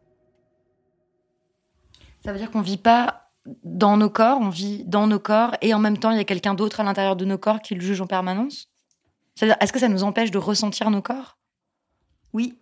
Ça 2.23 2.33
veut 2.33 2.37
dire 2.37 2.51
qu'on 2.51 2.61
vit 2.61 2.77
pas 2.77 3.28
dans 3.63 3.97
nos 3.97 4.09
corps, 4.09 4.39
on 4.41 4.49
vit 4.49 4.83
dans 4.85 5.07
nos 5.07 5.19
corps 5.19 5.55
et 5.61 5.73
en 5.73 5.79
même 5.79 5.97
temps 5.97 6.11
il 6.11 6.17
y 6.17 6.21
a 6.21 6.25
quelqu'un 6.25 6.53
d'autre 6.53 6.79
à 6.79 6.83
l'intérieur 6.83 7.15
de 7.15 7.25
nos 7.25 7.37
corps 7.37 7.61
qui 7.61 7.75
le 7.75 7.81
juge 7.81 8.01
en 8.01 8.07
permanence? 8.07 8.67
Est-ce 9.41 9.71
que 9.71 9.79
ça 9.79 9.87
nous 9.87 10.03
empêche 10.03 10.31
de 10.31 10.37
ressentir 10.37 10.89
nos 10.91 11.01
corps? 11.01 11.37
Oui, 12.33 12.59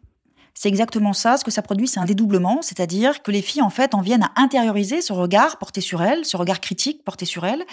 c'est 0.60 0.70
exactement 0.70 1.14
ça. 1.14 1.38
Ce 1.38 1.44
que 1.44 1.52
ça 1.52 1.62
produit, 1.62 1.88
c'est 1.88 2.00
un 2.00 2.06
dédoublement, 2.06 2.64
c'est-à-dire 2.64 3.22
que 3.22 3.30
les 3.30 3.44
filles, 3.44 3.62
en 3.62 3.70
fait, 3.70 3.94
en 3.94 4.02
viennent 4.02 4.24
à 4.24 4.32
intérioriser 4.42 5.02
ce 5.02 5.14
regard 5.14 5.58
porté 5.58 5.82
sur 5.82 6.02
elles, 6.02 6.26
ce 6.26 6.36
regard 6.36 6.62
critique 6.62 7.04
porté 7.04 7.26
sur 7.26 7.46
elles, 7.46 7.64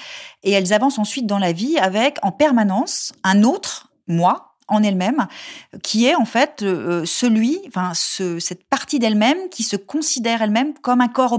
et 0.42 0.50
elles 0.50 0.74
avancent 0.74 0.98
ensuite 0.98 1.26
dans 1.26 1.38
la 1.38 1.52
vie 1.52 1.78
avec, 1.78 2.18
en 2.22 2.30
permanence, 2.30 3.14
un 3.22 3.42
autre 3.42 3.90
moi 4.06 4.58
en 4.68 4.82
elle-même, 4.82 5.28
qui 5.82 6.06
est 6.06 6.14
en 6.14 6.26
fait 6.26 6.62
euh, 6.62 7.06
celui, 7.06 7.60
enfin 7.68 7.92
cette 7.94 8.64
partie 8.68 8.98
d'elle-même 8.98 9.48
qui 9.50 9.62
se 9.62 9.76
considère 9.76 10.42
elle-même 10.42 10.74
comme 10.74 11.00
un 11.00 11.08
corps 11.08 11.32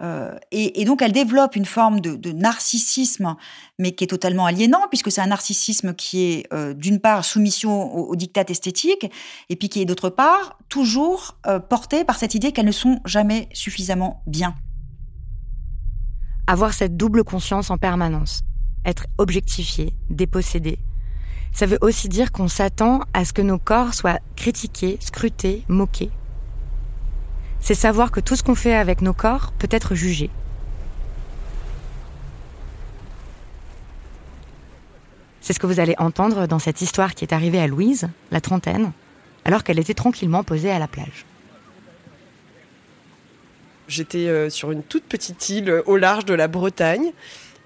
Euh, 0.00 0.36
et, 0.50 0.84
donc, 0.84 1.02
elle 1.02 1.12
développe 1.12 1.56
une 1.56 1.64
forme 1.64 2.00
de, 2.00 2.32
narcissisme, 2.32 3.36
mais 3.78 3.92
qui 3.92 4.04
est 4.04 4.08
totalement 4.08 4.46
aliénant, 4.46 4.82
puisque 4.88 5.10
c'est 5.10 5.20
un 5.20 5.28
narcissisme 5.28 5.94
qui 5.94 6.24
est, 6.24 6.52
euh, 6.52 6.74
d'une 6.74 7.00
part, 7.00 7.24
soumission 7.24 7.94
au, 7.94 8.16
dictat 8.16 8.44
esthétique, 8.48 9.10
et 9.48 9.56
puis 9.56 9.68
qui 9.68 9.80
est, 9.80 9.84
d'autre 9.84 10.10
part, 10.10 10.58
toujours 10.68 11.38
euh, 11.46 11.58
porté 11.58 12.04
par 12.04 12.16
cette 12.16 12.34
idée 12.34 12.52
qu'elles 12.52 12.66
ne 12.66 12.72
sont 12.72 13.00
jamais 13.04 13.48
suffisamment 13.52 14.22
bien. 14.26 14.54
Avoir 16.46 16.74
cette 16.74 16.96
double 16.96 17.24
conscience 17.24 17.70
en 17.70 17.78
permanence, 17.78 18.42
être 18.84 19.06
objectifié, 19.18 19.94
dépossédé, 20.10 20.78
ça 21.52 21.66
veut 21.66 21.78
aussi 21.80 22.08
dire 22.08 22.32
qu'on 22.32 22.48
s'attend 22.48 23.00
à 23.14 23.24
ce 23.24 23.32
que 23.32 23.40
nos 23.40 23.58
corps 23.58 23.94
soient 23.94 24.18
critiqués, 24.34 24.98
scrutés, 25.00 25.62
moqués 25.68 26.10
c'est 27.64 27.74
savoir 27.74 28.12
que 28.12 28.20
tout 28.20 28.36
ce 28.36 28.42
qu'on 28.42 28.54
fait 28.54 28.74
avec 28.74 29.00
nos 29.00 29.14
corps 29.14 29.52
peut 29.58 29.68
être 29.70 29.94
jugé. 29.94 30.28
C'est 35.40 35.54
ce 35.54 35.58
que 35.58 35.66
vous 35.66 35.80
allez 35.80 35.94
entendre 35.96 36.46
dans 36.46 36.58
cette 36.58 36.82
histoire 36.82 37.14
qui 37.14 37.24
est 37.24 37.32
arrivée 37.32 37.58
à 37.58 37.66
Louise, 37.66 38.10
la 38.30 38.42
trentaine, 38.42 38.92
alors 39.46 39.64
qu'elle 39.64 39.78
était 39.78 39.94
tranquillement 39.94 40.44
posée 40.44 40.70
à 40.70 40.78
la 40.78 40.86
plage. 40.86 41.24
J'étais 43.88 44.28
euh, 44.28 44.50
sur 44.50 44.70
une 44.70 44.82
toute 44.82 45.04
petite 45.04 45.48
île 45.48 45.70
euh, 45.70 45.82
au 45.86 45.96
large 45.96 46.26
de 46.26 46.34
la 46.34 46.48
Bretagne 46.48 47.12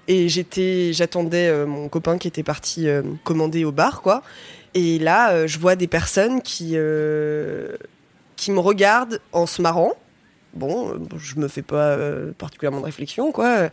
et 0.07 0.29
j'attendais 0.29 1.49
euh, 1.49 1.65
mon 1.65 1.89
copain 1.89 2.17
qui 2.17 2.29
était 2.29 2.43
parti 2.43 2.87
commander 3.25 3.65
au 3.65 3.73
bar, 3.73 4.01
quoi. 4.01 4.23
Et 4.75 4.97
là, 4.97 5.45
je 5.45 5.59
vois 5.59 5.75
des 5.75 5.87
personnes 5.87 6.41
qui 6.41 6.75
qui 8.39 8.51
me 8.51 8.59
regardent 8.59 9.19
en 9.33 9.45
se 9.45 9.61
marrant. 9.61 9.93
Bon, 10.53 10.89
euh, 10.89 10.97
je 11.17 11.35
me 11.35 11.47
fais 11.47 11.61
pas 11.61 11.91
euh, 11.91 12.31
particulièrement 12.37 12.79
de 12.79 12.85
réflexion, 12.85 13.31
quoi. 13.33 13.69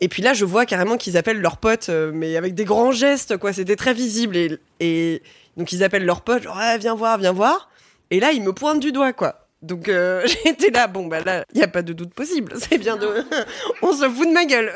Et 0.00 0.08
puis 0.08 0.22
là, 0.22 0.34
je 0.34 0.44
vois 0.44 0.66
carrément 0.66 0.96
qu'ils 0.96 1.16
appellent 1.16 1.40
leurs 1.40 1.56
potes, 1.56 1.88
euh, 1.88 2.12
mais 2.14 2.36
avec 2.36 2.54
des 2.54 2.64
grands 2.64 2.92
gestes, 2.92 3.38
quoi. 3.38 3.52
C'était 3.54 3.76
très 3.76 3.94
visible. 3.94 4.36
Et, 4.36 4.60
et, 4.80 5.22
donc, 5.56 5.72
ils 5.72 5.82
appellent 5.82 6.04
leurs 6.04 6.20
potes, 6.20 6.42
genre, 6.42 6.60
viens 6.78 6.94
voir, 6.94 7.18
viens 7.18 7.32
voir. 7.32 7.70
Et 8.10 8.20
là, 8.20 8.30
ils 8.32 8.42
me 8.42 8.52
pointent 8.52 8.80
du 8.80 8.92
doigt, 8.92 9.14
quoi. 9.14 9.46
Donc, 9.62 9.86
j'étais 10.44 10.70
là, 10.70 10.86
bon, 10.86 11.06
bah 11.06 11.20
là, 11.24 11.44
il 11.54 11.56
n'y 11.56 11.64
a 11.64 11.68
pas 11.68 11.82
de 11.82 11.94
doute 11.94 12.12
possible. 12.12 12.52
C'est 12.58 12.78
bien 12.78 12.96
de. 12.96 13.24
On 13.82 13.92
se 13.92 14.08
fout 14.08 14.28
de 14.28 14.32
ma 14.32 14.44
gueule. 14.44 14.70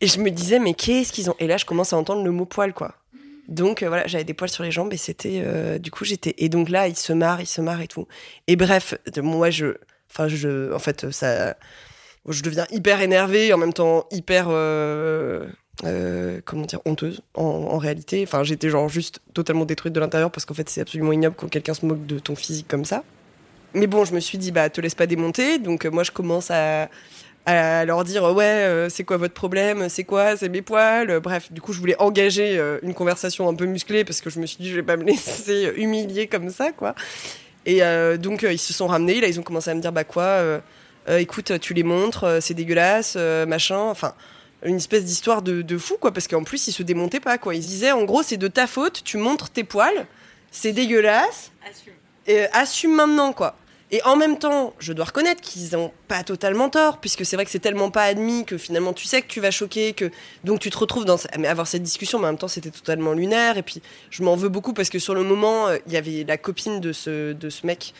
et 0.00 0.06
je 0.06 0.20
me 0.20 0.30
disais, 0.30 0.58
mais 0.58 0.74
qu'est-ce 0.74 1.10
qu'ils 1.10 1.30
ont? 1.30 1.36
Et 1.38 1.46
là, 1.46 1.56
je 1.56 1.64
commence 1.64 1.94
à 1.94 1.96
entendre 1.96 2.22
le 2.22 2.30
mot 2.30 2.44
poil, 2.44 2.74
quoi. 2.74 2.94
Donc 3.52 3.82
euh, 3.82 3.88
voilà, 3.88 4.06
j'avais 4.06 4.24
des 4.24 4.32
poils 4.32 4.48
sur 4.48 4.64
les 4.64 4.70
jambes 4.70 4.92
et 4.94 4.96
c'était 4.96 5.42
euh, 5.44 5.78
du 5.78 5.90
coup 5.90 6.06
j'étais 6.06 6.34
et 6.38 6.48
donc 6.48 6.70
là 6.70 6.88
il 6.88 6.96
se 6.96 7.12
marre, 7.12 7.40
il 7.42 7.46
se 7.46 7.60
marre 7.60 7.82
et 7.82 7.86
tout. 7.86 8.08
Et 8.46 8.56
bref, 8.56 8.94
moi 9.18 9.50
je 9.50 9.74
enfin 10.10 10.26
je 10.26 10.72
en 10.72 10.78
fait 10.78 11.10
ça 11.10 11.54
je 12.26 12.42
deviens 12.42 12.66
hyper 12.70 13.02
énervée 13.02 13.48
et 13.48 13.52
en 13.52 13.58
même 13.58 13.74
temps 13.74 14.06
hyper 14.10 14.46
euh, 14.48 15.50
comment 16.46 16.64
dire 16.64 16.80
honteuse 16.86 17.20
en, 17.34 17.76
réalité. 17.76 18.24
Enfin 18.26 18.42
j'étais 18.42 18.70
genre 18.70 18.88
juste 18.88 19.20
totalement 19.34 19.66
détruite 19.66 19.92
de 19.92 20.00
l'intérieur 20.00 20.30
parce 20.30 20.46
qu'en 20.46 20.54
fait 20.54 20.70
c'est 20.70 20.80
absolument 20.80 21.12
ignoble 21.12 21.36
quand 21.36 21.48
quelqu'un 21.48 21.74
se 21.74 21.84
moque 21.84 22.06
de 22.06 22.18
ton 22.18 22.34
physique 22.34 22.68
comme 22.68 22.86
ça. 22.86 23.04
Mais 23.74 23.86
bon, 23.86 24.06
je 24.06 24.14
me 24.14 24.20
suis 24.20 24.38
dit 24.38 24.50
bah 24.50 24.70
te 24.70 24.80
laisse 24.80 24.94
pas 24.94 25.06
démonter. 25.06 25.58
Donc 25.58 25.84
moi 25.84 26.04
je 26.04 26.10
commence 26.10 26.50
à 26.50 26.88
à 27.44 27.84
leur 27.84 28.04
dire 28.04 28.22
ouais 28.22 28.44
euh, 28.44 28.88
c'est 28.88 29.02
quoi 29.02 29.16
votre 29.16 29.34
problème 29.34 29.88
c'est 29.88 30.04
quoi 30.04 30.36
c'est 30.36 30.48
mes 30.48 30.62
poils 30.62 31.18
bref 31.20 31.52
du 31.52 31.60
coup 31.60 31.72
je 31.72 31.80
voulais 31.80 32.00
engager 32.00 32.56
euh, 32.58 32.78
une 32.82 32.94
conversation 32.94 33.48
un 33.48 33.54
peu 33.54 33.64
musclée 33.66 34.04
parce 34.04 34.20
que 34.20 34.30
je 34.30 34.38
me 34.38 34.46
suis 34.46 34.58
dit 34.58 34.70
je 34.70 34.76
vais 34.76 34.82
pas 34.82 34.96
me 34.96 35.04
laisser 35.06 35.72
humilier 35.76 36.26
comme 36.28 36.50
ça 36.50 36.72
quoi. 36.72 36.94
Et 37.64 37.82
euh, 37.82 38.16
donc 38.16 38.42
ils 38.42 38.58
se 38.58 38.72
sont 38.72 38.86
ramenés 38.86 39.20
là 39.20 39.26
ils 39.26 39.40
ont 39.40 39.42
commencé 39.42 39.70
à 39.70 39.74
me 39.74 39.80
dire 39.80 39.92
bah 39.92 40.04
quoi 40.04 40.40
écoute 41.08 41.58
tu 41.60 41.74
les 41.74 41.82
montres 41.82 42.38
c'est 42.40 42.54
dégueulasse 42.54 43.16
machin 43.46 43.78
enfin 43.78 44.14
une 44.64 44.76
espèce 44.76 45.04
d'histoire 45.04 45.42
de, 45.42 45.62
de, 45.62 45.78
fou 45.78 45.96
quoi 46.00 46.12
parce 46.12 46.28
qu'en 46.28 46.44
plus 46.44 46.68
ils 46.68 46.72
se 46.72 46.84
démontaient 46.84 47.18
pas 47.18 47.38
quoi. 47.38 47.56
Ils 47.56 47.60
disaient 47.60 47.90
en 47.90 48.04
gros 48.04 48.22
c'est 48.22 48.36
de 48.36 48.48
ta 48.48 48.68
faute 48.68 49.02
tu 49.04 49.16
montres 49.16 49.50
tes 49.50 49.64
poils 49.64 50.06
c'est 50.52 50.72
dégueulasse 50.72 51.50
assume. 51.68 51.92
et 52.28 52.44
assume 52.52 52.94
maintenant 52.94 53.32
quoi 53.32 53.56
et 53.94 54.02
en 54.04 54.16
même 54.16 54.38
temps, 54.38 54.72
je 54.78 54.94
dois 54.94 55.04
reconnaître 55.04 55.42
qu'ils 55.42 55.76
n'ont 55.76 55.92
pas 56.08 56.24
totalement 56.24 56.70
tort, 56.70 56.96
puisque 56.96 57.26
c'est 57.26 57.36
vrai 57.36 57.44
que 57.44 57.50
c'est 57.50 57.58
tellement 57.58 57.90
pas 57.90 58.04
admis 58.04 58.46
que 58.46 58.56
finalement 58.56 58.94
tu 58.94 59.04
sais 59.04 59.20
que 59.20 59.26
tu 59.26 59.38
vas 59.38 59.50
choquer, 59.50 59.92
que 59.92 60.10
donc 60.44 60.60
tu 60.60 60.70
te 60.70 60.78
retrouves 60.78 61.04
dans 61.04 61.18
avoir 61.44 61.66
cette 61.66 61.82
discussion, 61.82 62.18
mais 62.18 62.24
en 62.24 62.28
même 62.28 62.38
temps 62.38 62.48
c'était 62.48 62.70
totalement 62.70 63.12
lunaire. 63.12 63.58
Et 63.58 63.62
puis 63.62 63.82
je 64.08 64.22
m'en 64.22 64.34
veux 64.34 64.48
beaucoup 64.48 64.72
parce 64.72 64.88
que 64.88 64.98
sur 64.98 65.14
le 65.14 65.22
moment, 65.22 65.68
euh, 65.68 65.76
il 65.86 65.92
y 65.92 65.98
avait 65.98 66.24
la 66.26 66.38
copine 66.38 66.80
de 66.80 66.94
ce, 66.94 67.34
de 67.34 67.50
ce 67.50 67.66
mec 67.66 67.92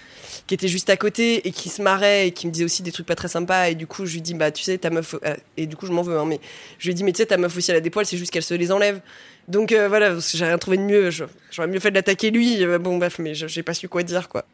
qui 0.46 0.54
était 0.54 0.66
juste 0.66 0.88
à 0.88 0.96
côté 0.96 1.46
et 1.46 1.50
qui 1.50 1.68
se 1.68 1.82
marrait 1.82 2.28
et 2.28 2.32
qui 2.32 2.46
me 2.46 2.52
disait 2.52 2.64
aussi 2.64 2.82
des 2.82 2.90
trucs 2.90 3.06
pas 3.06 3.14
très 3.14 3.28
sympas. 3.28 3.68
Et 3.68 3.74
du 3.74 3.86
coup, 3.86 4.06
je 4.06 4.14
lui 4.14 4.22
dis, 4.22 4.32
bah 4.32 4.50
tu 4.50 4.62
sais, 4.62 4.78
ta 4.78 4.88
meuf. 4.88 5.14
Euh, 5.26 5.36
et 5.58 5.66
du 5.66 5.76
coup, 5.76 5.84
je 5.84 5.92
m'en 5.92 6.02
veux, 6.02 6.16
hein, 6.16 6.24
mais 6.24 6.40
je 6.78 6.88
lui 6.88 6.94
dis, 6.94 7.04
mais 7.04 7.12
tu 7.12 7.18
sais, 7.18 7.26
ta 7.26 7.36
meuf 7.36 7.54
aussi 7.54 7.70
elle 7.70 7.76
a 7.76 7.80
des 7.80 7.90
poils, 7.90 8.06
c'est 8.06 8.16
juste 8.16 8.30
qu'elle 8.32 8.42
se 8.42 8.54
les 8.54 8.72
enlève. 8.72 9.02
Donc 9.46 9.72
euh, 9.72 9.88
voilà, 9.88 10.16
j'ai 10.18 10.46
rien 10.46 10.56
trouvé 10.56 10.78
de 10.78 10.84
mieux. 10.84 11.10
J'aurais 11.10 11.68
mieux 11.68 11.80
fait 11.80 11.90
de 11.90 11.96
l'attaquer 11.96 12.30
lui. 12.30 12.64
bon, 12.78 12.96
bref, 12.96 13.18
mais 13.18 13.34
j'ai 13.34 13.62
pas 13.62 13.74
su 13.74 13.90
quoi 13.90 14.02
dire, 14.02 14.30
quoi. 14.30 14.46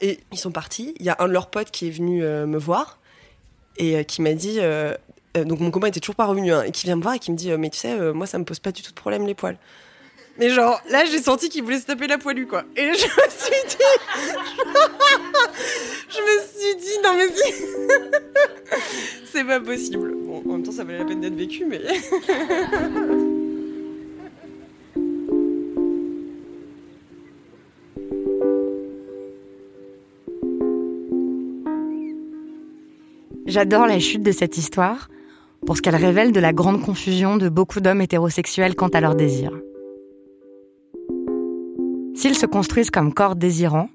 Et 0.00 0.18
ils 0.32 0.38
sont 0.38 0.50
partis. 0.50 0.94
Il 0.98 1.06
y 1.06 1.08
a 1.08 1.14
un 1.18 1.28
de 1.28 1.32
leurs 1.32 1.50
potes 1.50 1.70
qui 1.70 1.86
est 1.88 1.90
venu 1.90 2.24
euh, 2.24 2.46
me 2.46 2.58
voir 2.58 2.98
et 3.76 3.96
euh, 3.96 4.02
qui 4.02 4.22
m'a 4.22 4.32
dit. 4.32 4.56
Euh, 4.60 4.94
donc 5.34 5.60
mon 5.60 5.70
copain 5.70 5.88
était 5.88 6.00
toujours 6.00 6.14
pas 6.14 6.26
revenu, 6.26 6.52
hein, 6.52 6.62
et 6.62 6.70
qui 6.70 6.84
vient 6.84 6.94
me 6.94 7.02
voir 7.02 7.14
et 7.14 7.18
qui 7.18 7.32
me 7.32 7.36
dit 7.36 7.50
Mais 7.56 7.70
tu 7.70 7.78
sais, 7.78 8.12
moi 8.12 8.26
ça 8.26 8.38
me 8.38 8.44
pose 8.44 8.60
pas 8.60 8.70
du 8.70 8.82
tout 8.82 8.90
de 8.90 8.96
problème 8.96 9.26
les 9.26 9.34
poils. 9.34 9.56
Mais 10.38 10.50
genre, 10.50 10.80
là 10.90 11.04
j'ai 11.04 11.20
senti 11.20 11.48
qu'il 11.48 11.62
voulait 11.62 11.80
se 11.80 11.86
taper 11.86 12.06
la 12.06 12.18
poilue 12.18 12.46
quoi. 12.46 12.64
Et 12.76 12.82
je 12.82 12.88
me 12.88 12.94
suis 12.94 13.64
dit. 13.68 13.76
je 16.08 16.20
me 16.20 16.40
suis 16.46 16.76
dit 16.76 16.98
Non 17.02 17.14
mais 17.16 17.28
si. 17.34 17.52
C'est 19.32 19.44
pas 19.44 19.60
possible. 19.60 20.14
Bon, 20.24 20.42
en 20.46 20.52
même 20.52 20.62
temps 20.62 20.72
ça 20.72 20.84
valait 20.84 20.98
la 20.98 21.04
peine 21.04 21.20
d'être 21.20 21.36
vécu, 21.36 21.64
mais. 21.64 21.80
J'adore 33.54 33.86
la 33.86 34.00
chute 34.00 34.24
de 34.24 34.32
cette 34.32 34.58
histoire 34.58 35.08
pour 35.64 35.76
ce 35.76 35.82
qu'elle 35.82 35.94
révèle 35.94 36.32
de 36.32 36.40
la 36.40 36.52
grande 36.52 36.82
confusion 36.82 37.36
de 37.36 37.48
beaucoup 37.48 37.78
d'hommes 37.78 38.00
hétérosexuels 38.00 38.74
quant 38.74 38.88
à 38.88 39.00
leur 39.00 39.14
désir. 39.14 39.52
S'ils 42.16 42.34
se 42.34 42.46
construisent 42.46 42.90
comme 42.90 43.14
corps 43.14 43.36
désirants, 43.36 43.90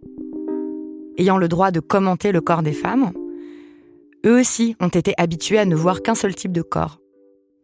ayant 1.18 1.38
le 1.38 1.50
droit 1.50 1.72
de 1.72 1.82
commenter 1.82 2.32
le 2.32 2.40
corps 2.40 2.64
des 2.64 2.72
femmes, 2.72 3.12
Eux 4.26 4.40
aussi 4.40 4.78
ont 4.80 4.88
été 4.88 5.14
habitués 5.18 5.60
à 5.60 5.66
ne 5.66 5.76
voir 5.76 6.04
qu'un 6.04 6.16
seul 6.16 6.36
type 6.36 6.54
de 6.54 6.62
corps, 6.62 7.02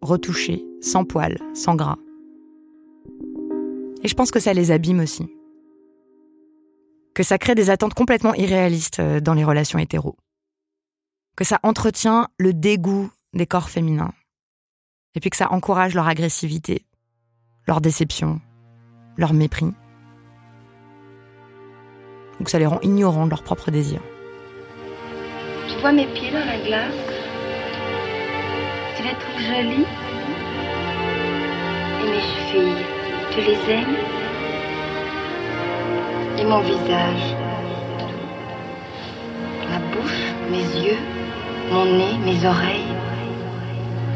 retouché, 0.01 0.65
sans 0.81 1.05
poils, 1.05 1.39
sans 1.53 1.75
gras. 1.75 1.99
Et 4.03 4.09
je 4.09 4.15
pense 4.15 4.31
que 4.31 4.41
ça 4.41 4.51
les 4.51 4.71
abîme 4.71 4.99
aussi. 4.99 5.27
Que 7.13 7.23
ça 7.23 7.37
crée 7.37 7.55
des 7.55 7.69
attentes 7.69 7.93
complètement 7.93 8.33
irréalistes 8.33 8.99
euh, 8.99 9.21
dans 9.21 9.33
les 9.33 9.45
relations 9.45 9.79
hétéros. 9.79 10.17
Que 11.35 11.43
ça 11.43 11.59
entretient 11.63 12.29
le 12.37 12.53
dégoût 12.53 13.11
des 13.33 13.45
corps 13.45 13.69
féminins. 13.69 14.13
Et 15.15 15.19
puis 15.19 15.29
que 15.29 15.37
ça 15.37 15.51
encourage 15.51 15.93
leur 15.93 16.07
agressivité, 16.07 16.85
leur 17.67 17.81
déception, 17.81 18.39
leur 19.17 19.33
mépris. 19.33 19.73
Ou 22.39 22.43
que 22.43 22.51
ça 22.51 22.59
les 22.59 22.65
rend 22.65 22.79
ignorants 22.81 23.25
de 23.25 23.31
leurs 23.31 23.43
propres 23.43 23.71
désirs. 23.71 24.01
Je 25.67 25.77
vois 25.79 25.91
mes 25.91 26.07
pieds 26.07 26.31
dans 26.31 26.45
la 26.45 26.57
glace? 26.57 26.93
Tu 28.95 29.03
les 29.03 29.13
trouves 29.13 29.41
jolis 29.41 29.85
Et 32.01 32.09
mes 32.09 32.21
chevilles, 32.21 32.85
tu 33.31 33.41
les 33.41 33.73
aimes 33.73 33.97
Et 36.37 36.45
mon 36.45 36.61
visage? 36.61 37.35
Ma 39.69 39.79
bouche, 39.79 40.33
mes 40.49 40.85
yeux, 40.85 41.24
mon 41.71 41.85
nez, 41.85 42.17
mes 42.23 42.45
oreilles 42.45 42.95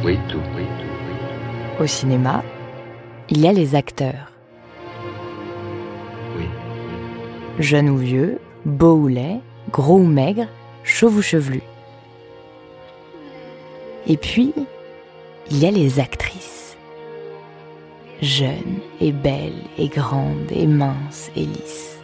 Oui, 0.03 0.17
tout, 0.29 0.41
oui, 0.55 0.63
tout. 0.63 1.83
Au 1.83 1.87
cinéma, 1.87 2.43
il 3.29 3.41
y 3.41 3.47
a 3.47 3.53
les 3.53 3.75
acteurs. 3.75 4.31
Oui. 6.37 6.45
Jeunes 7.59 7.89
ou 7.89 7.97
vieux, 7.97 8.39
beaux 8.65 8.95
ou 8.95 9.07
laids, 9.07 9.41
gros 9.71 9.97
ou 9.97 10.05
maigres, 10.05 10.47
chauve 10.83 11.17
ou 11.17 11.21
chevelu. 11.21 11.61
Et 14.07 14.17
puis, 14.17 14.53
il 15.51 15.59
y 15.59 15.65
a 15.65 15.71
les 15.71 15.99
actrices. 15.99 16.77
Jeunes 18.21 18.79
et 18.99 19.11
belles 19.11 19.63
et 19.77 19.87
grandes 19.87 20.51
et 20.51 20.67
minces 20.67 21.31
et 21.35 21.45
lisses. 21.45 21.98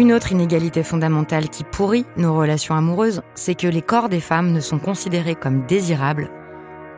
Une 0.00 0.14
autre 0.14 0.32
inégalité 0.32 0.82
fondamentale 0.82 1.50
qui 1.50 1.62
pourrit 1.62 2.06
nos 2.16 2.34
relations 2.34 2.74
amoureuses, 2.74 3.20
c'est 3.34 3.54
que 3.54 3.66
les 3.66 3.82
corps 3.82 4.08
des 4.08 4.20
femmes 4.20 4.50
ne 4.50 4.60
sont 4.60 4.78
considérés 4.78 5.34
comme 5.34 5.66
désirables 5.66 6.30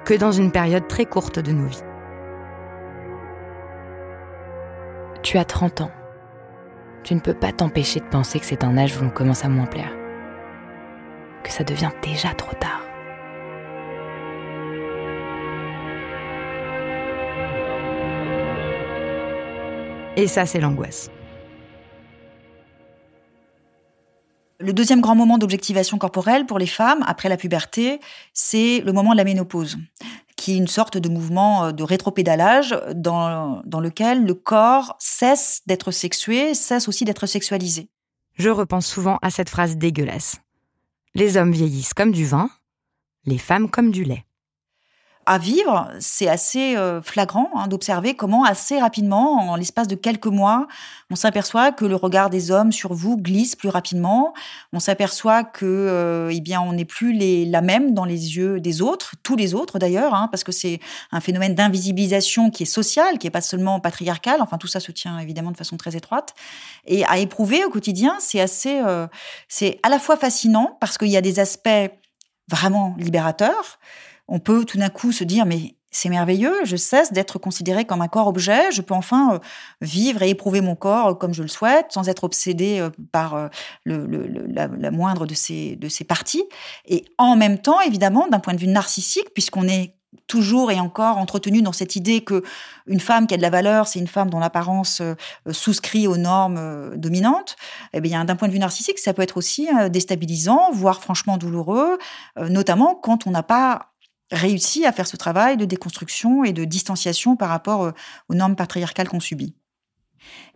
que 0.05 0.15
dans 0.15 0.31
une 0.31 0.53
période 0.53 0.87
très 0.87 1.05
courte 1.05 1.41
de 1.41 1.51
nos 1.51 1.67
vies. 1.67 1.83
Tu 5.25 5.37
as 5.37 5.45
30 5.45 5.81
ans. 5.81 5.91
Tu 7.03 7.17
ne 7.17 7.19
peux 7.19 7.35
pas 7.35 7.51
t'empêcher 7.51 7.99
de 7.99 8.05
penser 8.05 8.39
que 8.39 8.47
c'est 8.47 8.63
un 8.63 8.79
âge 8.79 8.97
où 8.97 9.03
l'on 9.03 9.11
commence 9.11 9.45
à 9.45 9.49
moins 9.49 9.67
plaire. 9.67 9.91
Que 11.43 11.51
ça 11.51 11.65
devient 11.65 11.91
déjà 12.05 12.29
trop 12.35 12.55
tard. 12.55 12.85
Et 20.17 20.29
ça, 20.29 20.47
c'est 20.47 20.61
l'angoisse. 20.61 21.11
Le 24.63 24.73
deuxième 24.73 25.01
grand 25.01 25.17
moment 25.17 25.39
d'objectivation 25.39 25.99
corporelle 25.99 26.47
pour 26.47 26.61
les 26.61 26.69
femmes 26.69 27.03
après 27.09 27.29
la 27.29 27.37
puberté, 27.37 27.99
c'est 28.33 28.81
le 28.81 28.93
moment 28.93 29.11
de 29.11 29.17
la 29.17 29.25
ménopause, 29.25 29.77
qui 30.37 30.53
est 30.53 30.57
une 30.57 30.69
sorte 30.69 30.97
de 30.97 31.09
mouvement 31.09 31.65
euh, 31.65 31.73
de 31.73 31.83
rétropédalage 31.83 32.79
dans, 32.95 33.61
dans 33.65 33.81
lequel 33.81 34.25
le 34.25 34.35
corps 34.35 34.95
cesse 35.01 35.63
d'être 35.67 35.91
sexué, 35.91 36.55
cesse 36.55 36.87
aussi 36.87 37.05
d'être 37.05 37.27
sexualisé. 37.27 37.89
Je 38.35 38.51
repense 38.51 38.87
souvent 38.87 39.19
à 39.21 39.31
cette 39.31 39.51
phrase 39.51 39.77
dégueulasse. 39.77 40.37
Les 41.17 41.37
hommes 41.37 41.53
vieillissent 41.53 41.93
comme 41.93 42.13
du 42.13 42.25
vin, 42.25 42.49
les 43.27 43.39
femmes 43.39 43.69
comme 43.69 43.91
du 43.91 44.05
lait 44.05 44.25
à 45.27 45.39
vivre, 45.39 45.91
c'est 46.01 46.29
assez 46.29 46.77
euh, 46.77 47.01
flagrant 47.01 47.51
hein, 47.55 47.69
d'observer 47.69 48.15
comment 48.15 48.45
assez 48.45 48.81
rapidement, 48.81 49.51
en 49.51 49.57
l'espace 49.57 49.87
de 49.87 49.95
quelques 49.95 50.27
mois, 50.27 50.67
on 51.11 51.15
s'aperçoit 51.15 51.73
que 51.73 51.85
le 51.85 51.95
regard 51.95 52.31
des 52.31 52.51
hommes 52.51 52.73
sur 52.73 52.95
vous 52.95 53.17
glisse 53.17 53.55
plus 53.55 53.69
rapidement. 53.69 54.33
On 54.73 54.81
s'aperçoit 54.81 55.45
que, 55.45 55.67
euh, 55.67 56.31
eh 56.33 56.41
bien, 56.41 56.61
on 56.61 56.73
n'est 56.73 56.85
plus 56.87 57.13
les, 57.13 57.45
la 57.45 57.61
même 57.61 57.95
dans 57.95 58.05
les 58.05 58.37
yeux 58.37 58.61
des 58.61 58.81
autres, 58.81 59.15
tous 59.23 59.37
les 59.37 59.55
autres 59.55 59.79
d'ailleurs, 59.79 60.15
hein, 60.15 60.29
parce 60.31 60.43
que 60.43 60.53
c'est 60.53 60.81
un 61.11 61.21
phénomène 61.21 61.55
d'invisibilisation 61.55 62.51
qui 62.51 62.63
est 62.63 62.67
social, 62.67 63.19
qui 63.19 63.27
est 63.27 63.31
pas 63.31 63.43
seulement 63.43 63.79
patriarcal. 63.79 64.41
Enfin, 64.41 64.59
tout 64.59 64.69
ça 64.69 64.81
se 64.81 64.91
tient 64.91 65.19
évidemment 65.19 65.51
de 65.51 65.57
façon 65.57 65.77
très 65.77 65.97
étroite. 65.97 66.35
Et 66.87 67.05
à 67.05 67.19
éprouver 67.19 67.65
au 67.65 67.71
quotidien, 67.71 68.17
c'est 68.19 68.41
assez, 68.41 68.81
euh, 68.81 69.07
c'est 69.49 69.79
à 69.83 69.89
la 69.89 69.99
fois 69.99 70.17
fascinant 70.17 70.77
parce 70.81 70.99
qu'il 70.99 71.09
y 71.09 71.17
a 71.17 71.23
des 71.23 71.41
aspects 71.41 71.69
vraiment 72.49 72.95
libérateurs 72.99 73.79
on 74.29 74.39
peut 74.39 74.65
tout 74.65 74.79
d'un 74.79 74.91
coup 74.91 75.13
se 75.13 75.25
dire 75.25 75.47
mais 75.47 75.77
c'est 75.93 76.09
merveilleux, 76.09 76.65
je 76.65 76.75
cesse 76.75 77.13
d'être 77.13 77.39
considéré 77.39 77.85
comme 77.85 78.01
un 78.01 78.09
corps 78.09 78.27
objet, 78.27 78.73
je 78.73 78.81
peux 78.81 78.95
enfin 78.95 79.35
euh, 79.35 79.39
vivre 79.83 80.23
et 80.23 80.31
éprouver 80.31 80.63
mon 80.63 80.75
corps 80.75 81.19
comme 81.19 81.35
je 81.35 81.43
le 81.43 81.49
souhaite, 81.49 81.87
sans 81.91 82.09
être 82.09 82.25
obsédé 82.25 82.81
euh, 82.81 82.91
par 83.13 83.35
euh, 83.35 83.49
la, 83.85 84.91
moindre 84.91 85.27
de 85.27 85.35
ces, 85.35 85.77
de 85.77 85.89
ces 85.89 86.05
parties. 86.05 86.45
Et 86.87 87.05
en 87.19 87.37
même 87.37 87.59
temps, 87.59 87.81
évidemment, 87.83 88.27
d'un 88.27 88.41
point 88.41 88.55
de 88.55 88.59
vue 88.59 88.69
narcissique, 88.69 89.29
puisqu'on 89.35 89.69
est 89.69 89.95
toujours 90.27 90.71
et 90.71 90.81
encore 90.81 91.19
entretenu 91.19 91.63
dans 91.63 91.73
cette 91.73 91.97
idée 91.97 92.23
que 92.23 92.43
une 92.87 93.01
femme 93.01 93.27
qui 93.27 93.35
a 93.35 93.37
de 93.37 93.43
la 93.43 93.51
valeur, 93.51 93.87
c'est 93.87 93.99
une 93.99 94.07
femme 94.07 94.31
dont 94.31 94.39
l'apparence 94.39 95.03
souscrit 95.51 96.07
aux 96.07 96.19
normes 96.19 96.97
dominantes. 96.97 97.57
Eh 97.95 98.01
bien, 98.01 98.25
d'un 98.25 98.37
point 98.37 98.49
de 98.49 98.53
vue 98.53 98.59
narcissique, 98.59 98.99
ça 98.99 99.15
peut 99.15 99.23
être 99.23 99.39
aussi 99.39 99.69
déstabilisant, 99.91 100.71
voire 100.73 101.01
franchement 101.01 101.39
douloureux, 101.39 101.99
notamment 102.37 102.95
quand 102.95 103.27
on 103.27 103.31
n'a 103.31 103.43
pas 103.43 103.92
réussi 104.33 104.85
à 104.85 104.93
faire 104.93 105.07
ce 105.07 105.17
travail 105.17 105.57
de 105.57 105.65
déconstruction 105.65 106.45
et 106.45 106.53
de 106.53 106.65
distanciation 106.65 107.37
par 107.37 107.51
rapport 107.51 107.85
euh, 107.85 107.93
aux 108.29 108.35
normes 108.35 108.57
patriarcales 108.57 109.09
qu'on 109.09 109.21
subit. 109.21 109.55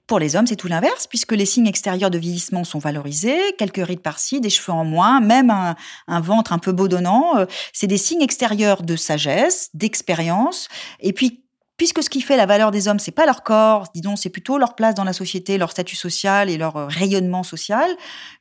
Pour 0.07 0.21
les 0.21 0.37
hommes, 0.37 0.47
c'est 0.47 0.57
tout 0.57 0.69
l'inverse, 0.69 1.09
puisque 1.09 1.33
les 1.33 1.47
signes 1.47 1.67
extérieurs 1.67 2.11
de 2.11 2.19
vieillissement 2.19 2.63
sont 2.63 2.79
valorisés, 2.79 3.41
quelques 3.59 3.85
rides 3.85 4.03
par-ci, 4.03 4.41
des 4.41 4.51
cheveux 4.51 4.73
en 4.73 4.85
moins, 4.85 5.21
même 5.21 5.51
un, 5.51 6.21
ventre 6.21 6.53
un 6.53 6.59
peu 6.59 6.71
bedonnant. 6.73 7.37
Euh, 7.37 7.47
c'est 7.73 7.89
des 7.89 7.99
signes 7.99 8.23
extérieurs 8.23 8.83
de 8.83 8.95
sagesse, 8.95 9.71
d'expérience, 9.75 10.69
et 11.01 11.13
puis 11.13 11.46
puisque 11.77 12.03
ce 12.03 12.11
qui 12.11 12.21
fait 12.21 12.37
la 12.37 12.47
valeur 12.47 12.71
des 12.71 12.89
hommes, 12.89 12.99
c'est 12.99 13.11
pas 13.11 13.27
leur 13.27 13.43
corps, 13.43 13.85
disons, 13.95 14.17
c'est 14.17 14.31
plutôt 14.31 14.59
leur 14.59 14.75
place 14.75 14.95
dans 14.95 15.05
la 15.05 15.13
société, 15.13 15.59
leur 15.59 15.71
statut 15.71 15.97
social 15.97 16.49
et 16.49 16.57
leur 16.57 16.77
euh, 16.77 16.87
rayonnement 16.87 17.43
social, 17.43 17.89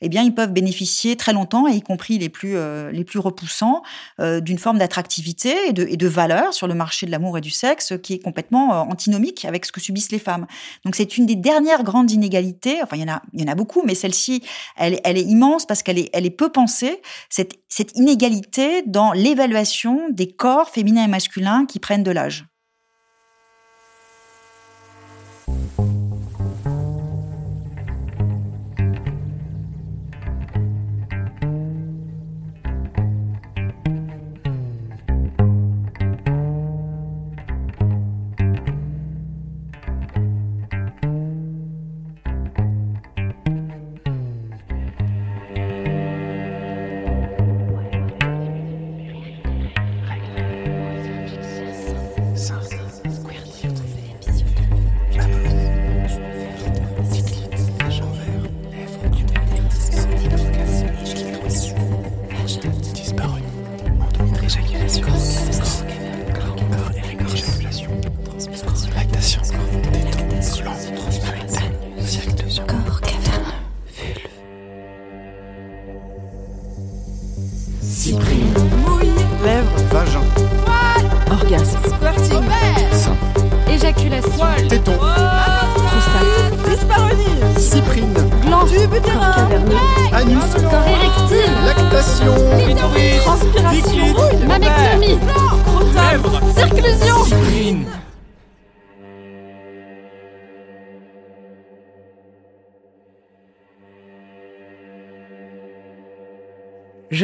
eh 0.02 0.10
bien, 0.10 0.24
ils 0.24 0.34
peuvent 0.34 0.54
bénéficier 0.54 1.16
très 1.16 1.34
longtemps, 1.34 1.68
et 1.68 1.74
y 1.74 1.82
compris 1.82 2.18
les 2.18 2.30
plus 2.30 2.56
euh, 2.56 2.92
les 2.92 3.04
plus 3.04 3.20
repoussants, 3.20 3.84
euh, 4.20 4.40
d'une 4.40 4.58
forme 4.58 4.78
d'attractivité 4.78 5.54
et 5.68 5.74
de, 5.74 5.86
et 5.90 5.98
de 5.98 6.08
valeur 6.08 6.54
sur 6.54 6.68
le 6.68 6.74
marché 6.74 7.06
de 7.06 7.12
l'amour 7.12 7.38
et 7.38 7.42
du 7.42 7.52
sexe 7.52 7.94
qui 8.02 8.14
est 8.14 8.20
complètement 8.20 8.90
antinomique 8.90 9.46
avec 9.46 9.66
ce 9.66 9.72
que 9.72 9.82
subissent 9.82 10.12
les 10.12 10.20
femmes. 10.20 10.46
Donc, 10.86 10.96
c'est 10.96 11.18
une 11.18 11.26
des 11.26 11.36
dernières 11.36 11.84
grandes 11.84 12.12
inégalités. 12.12 12.82
Enfin, 12.84 12.96
il 12.96 13.02
y 13.02 13.06
en 13.06 13.14
a 13.14 13.22
il 13.34 13.42
y 13.42 13.44
en 13.44 13.52
a 13.52 13.56
beaucoup, 13.56 13.84
mais 13.86 13.96
celle-ci, 13.96 14.44
elle, 14.78 15.00
elle 15.04 15.18
est 15.18 15.24
immense 15.24 15.66
parce 15.66 15.84
qu'elle 15.84 16.00
est 16.00 16.10
elle 16.14 16.26
est 16.26 16.30
peu 16.30 16.50
pensée. 16.50 17.02
Cette 17.30 17.54
cette 17.68 17.96
inégalité 17.98 18.84
dans 18.86 19.12
l'évaluation 19.12 20.10
des 20.10 20.28
corps 20.28 20.70
féminins 20.70 21.06
et 21.06 21.08
masculins 21.10 21.66
qui 21.66 21.80
prennent 21.80 22.04
de 22.04 22.12
l'âge. 22.12 22.46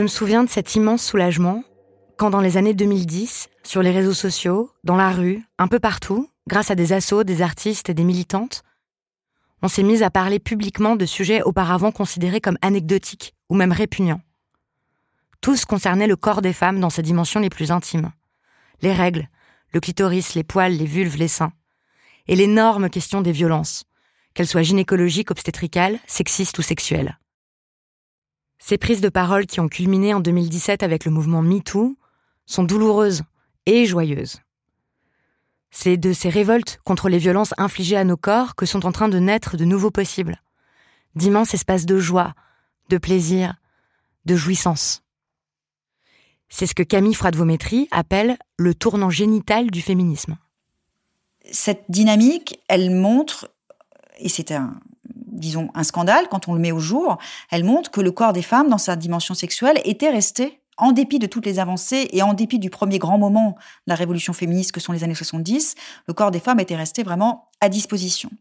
Je 0.01 0.03
me 0.03 0.09
souviens 0.09 0.43
de 0.43 0.49
cet 0.49 0.73
immense 0.73 1.03
soulagement 1.03 1.63
quand 2.17 2.31
dans 2.31 2.41
les 2.41 2.57
années 2.57 2.73
2010, 2.73 3.49
sur 3.61 3.83
les 3.83 3.91
réseaux 3.91 4.15
sociaux, 4.15 4.71
dans 4.83 4.95
la 4.95 5.11
rue, 5.11 5.43
un 5.59 5.67
peu 5.67 5.77
partout, 5.77 6.27
grâce 6.47 6.71
à 6.71 6.75
des 6.75 6.91
assos, 6.91 7.23
des 7.23 7.43
artistes 7.43 7.87
et 7.87 7.93
des 7.93 8.03
militantes, 8.03 8.63
on 9.61 9.67
s'est 9.67 9.83
mis 9.83 10.01
à 10.01 10.09
parler 10.09 10.39
publiquement 10.39 10.95
de 10.95 11.05
sujets 11.05 11.43
auparavant 11.43 11.91
considérés 11.91 12.41
comme 12.41 12.57
anecdotiques 12.63 13.35
ou 13.47 13.53
même 13.53 13.71
répugnants. 13.71 14.21
Tous 15.39 15.65
concernaient 15.65 16.07
le 16.07 16.15
corps 16.15 16.41
des 16.41 16.53
femmes 16.53 16.79
dans 16.79 16.89
ses 16.89 17.03
dimensions 17.03 17.39
les 17.39 17.51
plus 17.51 17.69
intimes. 17.69 18.11
Les 18.81 18.93
règles, 18.93 19.29
le 19.71 19.81
clitoris, 19.81 20.33
les 20.33 20.43
poils, 20.43 20.75
les 20.75 20.87
vulves, 20.87 21.17
les 21.17 21.27
seins. 21.27 21.53
Et 22.27 22.35
l'énorme 22.35 22.89
question 22.89 23.21
des 23.21 23.33
violences, 23.33 23.83
qu'elles 24.33 24.47
soient 24.47 24.63
gynécologiques, 24.63 25.29
obstétricales, 25.29 25.99
sexistes 26.07 26.57
ou 26.57 26.63
sexuelles. 26.63 27.19
Ces 28.63 28.77
prises 28.77 29.01
de 29.01 29.09
parole 29.09 29.47
qui 29.47 29.59
ont 29.59 29.67
culminé 29.67 30.13
en 30.13 30.19
2017 30.19 30.83
avec 30.83 31.03
le 31.03 31.11
mouvement 31.11 31.41
MeToo 31.41 31.97
sont 32.45 32.63
douloureuses 32.63 33.23
et 33.65 33.87
joyeuses. 33.87 34.39
C'est 35.71 35.97
de 35.97 36.13
ces 36.13 36.29
révoltes 36.29 36.79
contre 36.85 37.09
les 37.09 37.17
violences 37.17 37.55
infligées 37.57 37.97
à 37.97 38.03
nos 38.03 38.17
corps 38.17 38.55
que 38.55 38.67
sont 38.67 38.85
en 38.85 38.91
train 38.91 39.09
de 39.09 39.17
naître 39.17 39.57
de 39.57 39.65
nouveaux 39.65 39.89
possibles, 39.89 40.41
d'immenses 41.15 41.55
espaces 41.55 41.87
de 41.87 41.97
joie, 41.97 42.35
de 42.89 42.99
plaisir, 42.99 43.55
de 44.25 44.35
jouissance. 44.35 45.01
C'est 46.47 46.67
ce 46.67 46.75
que 46.75 46.83
Camille 46.83 47.15
Fradvométrie 47.15 47.87
appelle 47.89 48.37
le 48.57 48.75
tournant 48.75 49.09
génital 49.09 49.71
du 49.71 49.81
féminisme. 49.81 50.37
Cette 51.51 51.85
dynamique, 51.89 52.59
elle 52.67 52.91
montre, 52.91 53.51
et 54.19 54.29
c'est 54.29 54.51
un, 54.51 54.79
disons, 55.31 55.69
un 55.73 55.83
scandale 55.83 56.27
quand 56.29 56.47
on 56.47 56.53
le 56.53 56.59
met 56.59 56.71
au 56.71 56.79
jour, 56.79 57.17
elle 57.49 57.63
montre 57.63 57.91
que 57.91 58.01
le 58.01 58.11
corps 58.11 58.33
des 58.33 58.41
femmes, 58.41 58.69
dans 58.69 58.77
sa 58.77 58.95
dimension 58.95 59.33
sexuelle, 59.33 59.81
était 59.85 60.09
resté 60.09 60.61
en 60.77 60.91
dépit 60.91 61.19
de 61.19 61.27
toutes 61.27 61.45
les 61.45 61.59
avancées 61.59 62.09
et 62.11 62.21
en 62.23 62.33
dépit 62.33 62.57
du 62.57 62.69
premier 62.69 62.97
grand 62.97 63.17
moment 63.17 63.55
de 63.85 63.91
la 63.91 63.95
révolution 63.95 64.33
féministe 64.33 64.71
que 64.71 64.79
sont 64.79 64.93
les 64.93 65.03
années 65.03 65.15
70, 65.15 65.75
le 66.07 66.13
corps 66.13 66.31
des 66.31 66.39
femmes 66.39 66.59
était 66.59 66.75
resté 66.75 67.03
vraiment 67.03 67.49
à 67.59 67.69
disposition. 67.69 68.31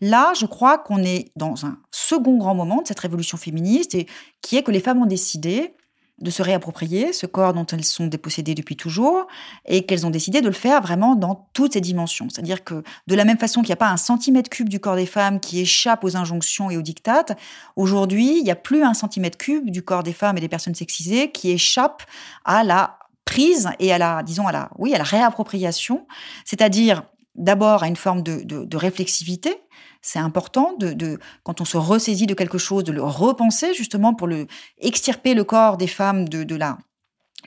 Là, 0.00 0.32
je 0.34 0.46
crois 0.46 0.78
qu'on 0.78 1.02
est 1.02 1.30
dans 1.36 1.66
un 1.66 1.78
second 1.90 2.38
grand 2.38 2.54
moment 2.54 2.80
de 2.80 2.86
cette 2.86 3.00
révolution 3.00 3.36
féministe 3.36 3.94
et 3.94 4.06
qui 4.40 4.56
est 4.56 4.62
que 4.62 4.70
les 4.70 4.80
femmes 4.80 5.02
ont 5.02 5.06
décidé 5.06 5.74
de 6.18 6.30
se 6.30 6.42
réapproprier 6.42 7.12
ce 7.12 7.26
corps 7.26 7.52
dont 7.52 7.66
elles 7.66 7.84
sont 7.84 8.06
dépossédées 8.06 8.54
depuis 8.54 8.76
toujours 8.76 9.26
et 9.66 9.84
qu'elles 9.84 10.06
ont 10.06 10.10
décidé 10.10 10.40
de 10.40 10.46
le 10.46 10.52
faire 10.52 10.80
vraiment 10.80 11.16
dans 11.16 11.48
toutes 11.52 11.72
ses 11.72 11.80
dimensions. 11.80 12.28
C'est-à-dire 12.28 12.64
que 12.64 12.82
de 13.06 13.14
la 13.14 13.24
même 13.24 13.38
façon 13.38 13.60
qu'il 13.60 13.70
n'y 13.70 13.74
a 13.74 13.76
pas 13.76 13.90
un 13.90 13.96
centimètre 13.96 14.48
cube 14.48 14.68
du 14.68 14.78
corps 14.78 14.96
des 14.96 15.06
femmes 15.06 15.40
qui 15.40 15.60
échappe 15.60 16.04
aux 16.04 16.16
injonctions 16.16 16.70
et 16.70 16.76
aux 16.76 16.82
dictates, 16.82 17.36
aujourd'hui, 17.76 18.38
il 18.38 18.44
n'y 18.44 18.50
a 18.50 18.56
plus 18.56 18.84
un 18.84 18.94
centimètre 18.94 19.38
cube 19.38 19.70
du 19.70 19.82
corps 19.82 20.02
des 20.02 20.12
femmes 20.12 20.36
et 20.38 20.40
des 20.40 20.48
personnes 20.48 20.74
sexisées 20.74 21.32
qui 21.32 21.50
échappe 21.50 22.02
à 22.44 22.62
la 22.62 22.98
prise 23.24 23.70
et 23.78 23.92
à 23.92 23.98
la, 23.98 24.22
disons, 24.22 24.46
à 24.46 24.52
la, 24.52 24.70
oui, 24.78 24.94
à 24.94 24.98
la 24.98 25.04
réappropriation, 25.04 26.06
c'est-à-dire 26.44 27.02
d'abord 27.34 27.82
à 27.82 27.88
une 27.88 27.96
forme 27.96 28.22
de, 28.22 28.42
de, 28.42 28.64
de 28.64 28.76
réflexivité, 28.76 29.54
c'est 30.00 30.18
important 30.18 30.74
de, 30.78 30.92
de, 30.92 31.18
quand 31.44 31.60
on 31.60 31.64
se 31.64 31.76
ressaisit 31.76 32.26
de 32.26 32.34
quelque 32.34 32.58
chose, 32.58 32.84
de 32.84 32.92
le 32.92 33.02
repenser 33.02 33.72
justement 33.74 34.14
pour 34.14 34.26
le 34.26 34.46
extirper 34.78 35.34
le 35.34 35.44
corps 35.44 35.76
des 35.76 35.86
femmes 35.86 36.28
de, 36.28 36.42
de 36.44 36.56
la 36.56 36.78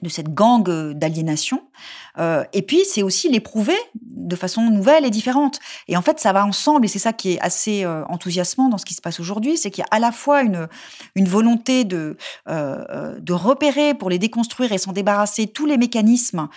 de 0.02 0.10
cette 0.10 0.34
gang 0.34 0.64
d'aliénation. 0.94 1.64
Euh, 2.18 2.44
et 2.54 2.62
puis, 2.62 2.82
c'est 2.86 3.02
aussi 3.02 3.30
l'éprouver 3.30 3.78
de 4.02 4.36
façon 4.36 4.70
nouvelle 4.70 5.06
et 5.06 5.10
différente. 5.10 5.60
Et 5.88 5.96
en 5.96 6.02
fait, 6.02 6.20
ça 6.20 6.34
va 6.34 6.46
ensemble, 6.46 6.86
et 6.86 6.88
c'est 6.88 7.00
ça 7.00 7.14
qui 7.14 7.34
est 7.34 7.40
assez 7.40 7.86
euh, 7.86 8.04
enthousiasmant 8.08 8.70
dans 8.70 8.78
ce 8.78 8.86
qui 8.86 8.94
se 8.94 9.02
passe 9.02 9.20
aujourd'hui, 9.20 9.58
c'est 9.58 9.72
qu'il 9.72 9.84
y 9.84 9.86
a 9.86 9.96
à 9.96 10.00
la 10.00 10.12
fois 10.12 10.42
une, 10.42 10.68
une 11.16 11.28
volonté 11.28 11.86
de, 11.86 12.18
euh, 12.50 13.20
de 13.20 13.34
repérer, 13.34 13.94
pour 13.94 14.10
les 14.10 14.20
déconstruire 14.20 14.72
et 14.72 14.78
s'en 14.78 14.92
débarrasser, 14.92 15.48
tous 15.48 15.66
les 15.66 15.78
mécanismes 15.78 16.50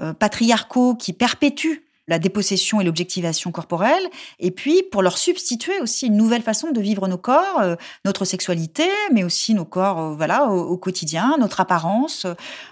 euh, 0.00 0.12
patriarcaux 0.12 0.94
qui 0.94 1.12
perpétuent 1.12 1.85
la 2.08 2.18
dépossession 2.18 2.80
et 2.80 2.84
l'objectivation 2.84 3.50
corporelle, 3.50 4.02
et 4.38 4.50
puis 4.50 4.82
pour 4.90 5.02
leur 5.02 5.18
substituer 5.18 5.80
aussi 5.80 6.06
une 6.06 6.16
nouvelle 6.16 6.42
façon 6.42 6.70
de 6.70 6.80
vivre 6.80 7.08
nos 7.08 7.18
corps, 7.18 7.60
euh, 7.60 7.74
notre 8.04 8.24
sexualité, 8.24 8.84
mais 9.12 9.24
aussi 9.24 9.54
nos 9.54 9.64
corps, 9.64 9.98
euh, 10.00 10.14
voilà, 10.14 10.48
au, 10.48 10.76
quotidien, 10.76 11.36
notre 11.38 11.60
apparence, 11.60 12.26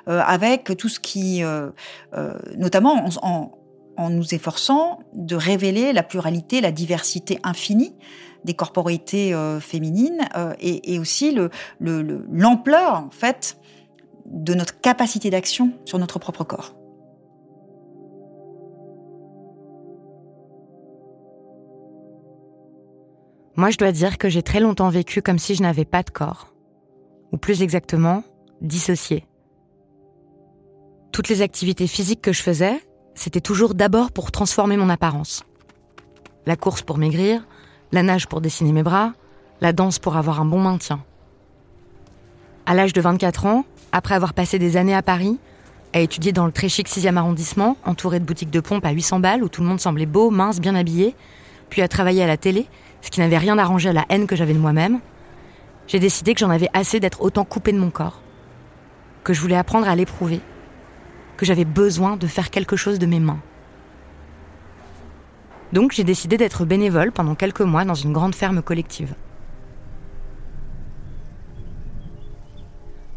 euh, 0.09 0.21
avec 0.25 0.77
tout 0.79 0.89
ce 0.89 1.01
qui, 1.01 1.43
euh, 1.43 1.71
notamment 2.57 3.07
en, 3.07 3.09
en, 3.23 3.59
en, 3.97 4.11
nous 4.11 4.35
efforçant 4.35 5.01
de 5.15 5.37
révéler 5.37 5.93
la 5.93 6.03
pluralité, 6.03 6.61
la 6.61 6.73
diversité 6.73 7.39
infinie 7.43 7.95
des 8.45 8.55
corporités 8.55 9.35
féminines, 9.61 10.29
et, 10.61 10.93
et, 10.93 10.99
aussi 10.99 11.33
le 11.33 11.51
l'ampleur 12.31 13.01
le, 13.01 13.07
en 13.07 13.11
fait 13.11 13.57
de 14.27 14.53
notre 14.53 14.79
capacité 14.81 15.31
d'action 15.31 15.73
sur 15.87 15.99
notre 15.99 16.19
propre 16.19 16.45
corps. 16.45 16.75
Moi, 23.57 23.71
je 23.71 23.79
dois 23.79 23.93
dire 23.93 24.19
que 24.19 24.29
j'ai 24.29 24.43
très 24.43 24.59
longtemps 24.59 24.89
vécu 24.89 25.23
comme 25.23 25.39
si 25.39 25.55
je 25.55 25.63
n'avais 25.63 25.85
pas 25.85 26.03
de 26.03 26.11
corps. 26.11 26.53
Ou 27.31 27.37
plus 27.37 27.63
exactement, 27.63 28.25
dissocié. 28.61 29.27
Toutes 31.13 31.29
les 31.29 31.43
activités 31.43 31.87
physiques 31.87 32.21
que 32.21 32.33
je 32.33 32.43
faisais, 32.43 32.81
c'était 33.15 33.41
toujours 33.41 33.75
d'abord 33.75 34.11
pour 34.11 34.33
transformer 34.33 34.77
mon 34.77 34.89
apparence. 34.89 35.45
La 36.47 36.57
course 36.57 36.83
pour 36.83 36.99
maigrir, 36.99 37.47
la 37.93 38.03
nage 38.03 38.27
pour 38.27 38.41
dessiner 38.41 38.73
mes 38.73 38.83
bras, 38.83 39.13
la 39.61 39.73
danse 39.73 40.01
pour 40.01 40.17
avoir 40.17 40.41
un 40.41 40.45
bon 40.45 40.61
maintien. 40.61 41.05
À 42.67 42.75
l'âge 42.75 42.93
de 42.93 43.01
24 43.01 43.47
ans, 43.47 43.65
après 43.93 44.17
avoir 44.17 44.35
passé 44.35 44.59
des 44.59 44.77
années 44.77 44.95
à 44.95 45.03
Paris, 45.03 45.39
à 45.93 46.01
étudier 46.01 46.33
dans 46.33 46.47
le 46.47 46.53
très 46.53 46.69
chic 46.69 46.89
6e 46.89 47.17
arrondissement, 47.17 47.77
entouré 47.85 48.19
de 48.19 48.25
boutiques 48.25 48.51
de 48.51 48.59
pompe 48.59 48.85
à 48.85 48.91
800 48.91 49.21
balles 49.21 49.45
où 49.45 49.49
tout 49.49 49.63
le 49.63 49.69
monde 49.69 49.81
semblait 49.81 50.07
beau, 50.07 50.31
mince, 50.31 50.59
bien 50.61 50.75
habillé, 50.75 51.15
puis 51.71 51.83
à 51.83 51.89
travailler 51.89 52.25
à 52.25 52.27
la 52.27 52.37
télé, 52.37 52.67
ce 53.05 53.11
qui 53.11 53.21
n'avait 53.21 53.37
rien 53.37 53.59
arrangé 53.59 53.91
à 53.91 53.93
la 53.93 54.07
haine 54.09 54.27
que 54.27 54.35
j'avais 54.35 54.55
de 54.55 54.59
moi-même, 54.59 54.99
j'ai 55.87 55.99
décidé 55.99 56.33
que 56.33 56.41
j'en 56.41 56.49
avais 56.49 56.71
assez 56.73 57.01
d'être 57.01 57.21
autant 57.21 57.45
coupée 57.45 57.73
de 57.73 57.79
mon 57.79 57.91
corps, 57.91 58.23
que 59.25 59.35
je 59.35 59.43
voulais 59.43 59.59
apprendre 59.59 59.87
à 59.87 59.95
l'éprouver, 59.95 60.41
que 61.37 61.45
j'avais 61.45 61.67
besoin 61.67 62.17
de 62.17 62.27
faire 62.27 62.49
quelque 62.49 62.77
chose 62.77 62.99
de 62.99 63.05
mes 63.05 63.21
mains. 63.21 63.41
Donc 65.75 65.93
j'ai 65.93 66.03
décidé 66.03 66.39
d'être 66.39 66.65
bénévole 66.65 67.13
pendant 67.13 67.35
quelques 67.35 67.61
mois 67.61 67.85
dans 67.85 67.95
une 67.95 68.15
grande 68.15 68.35
ferme 68.35 68.63
collective. 68.63 69.15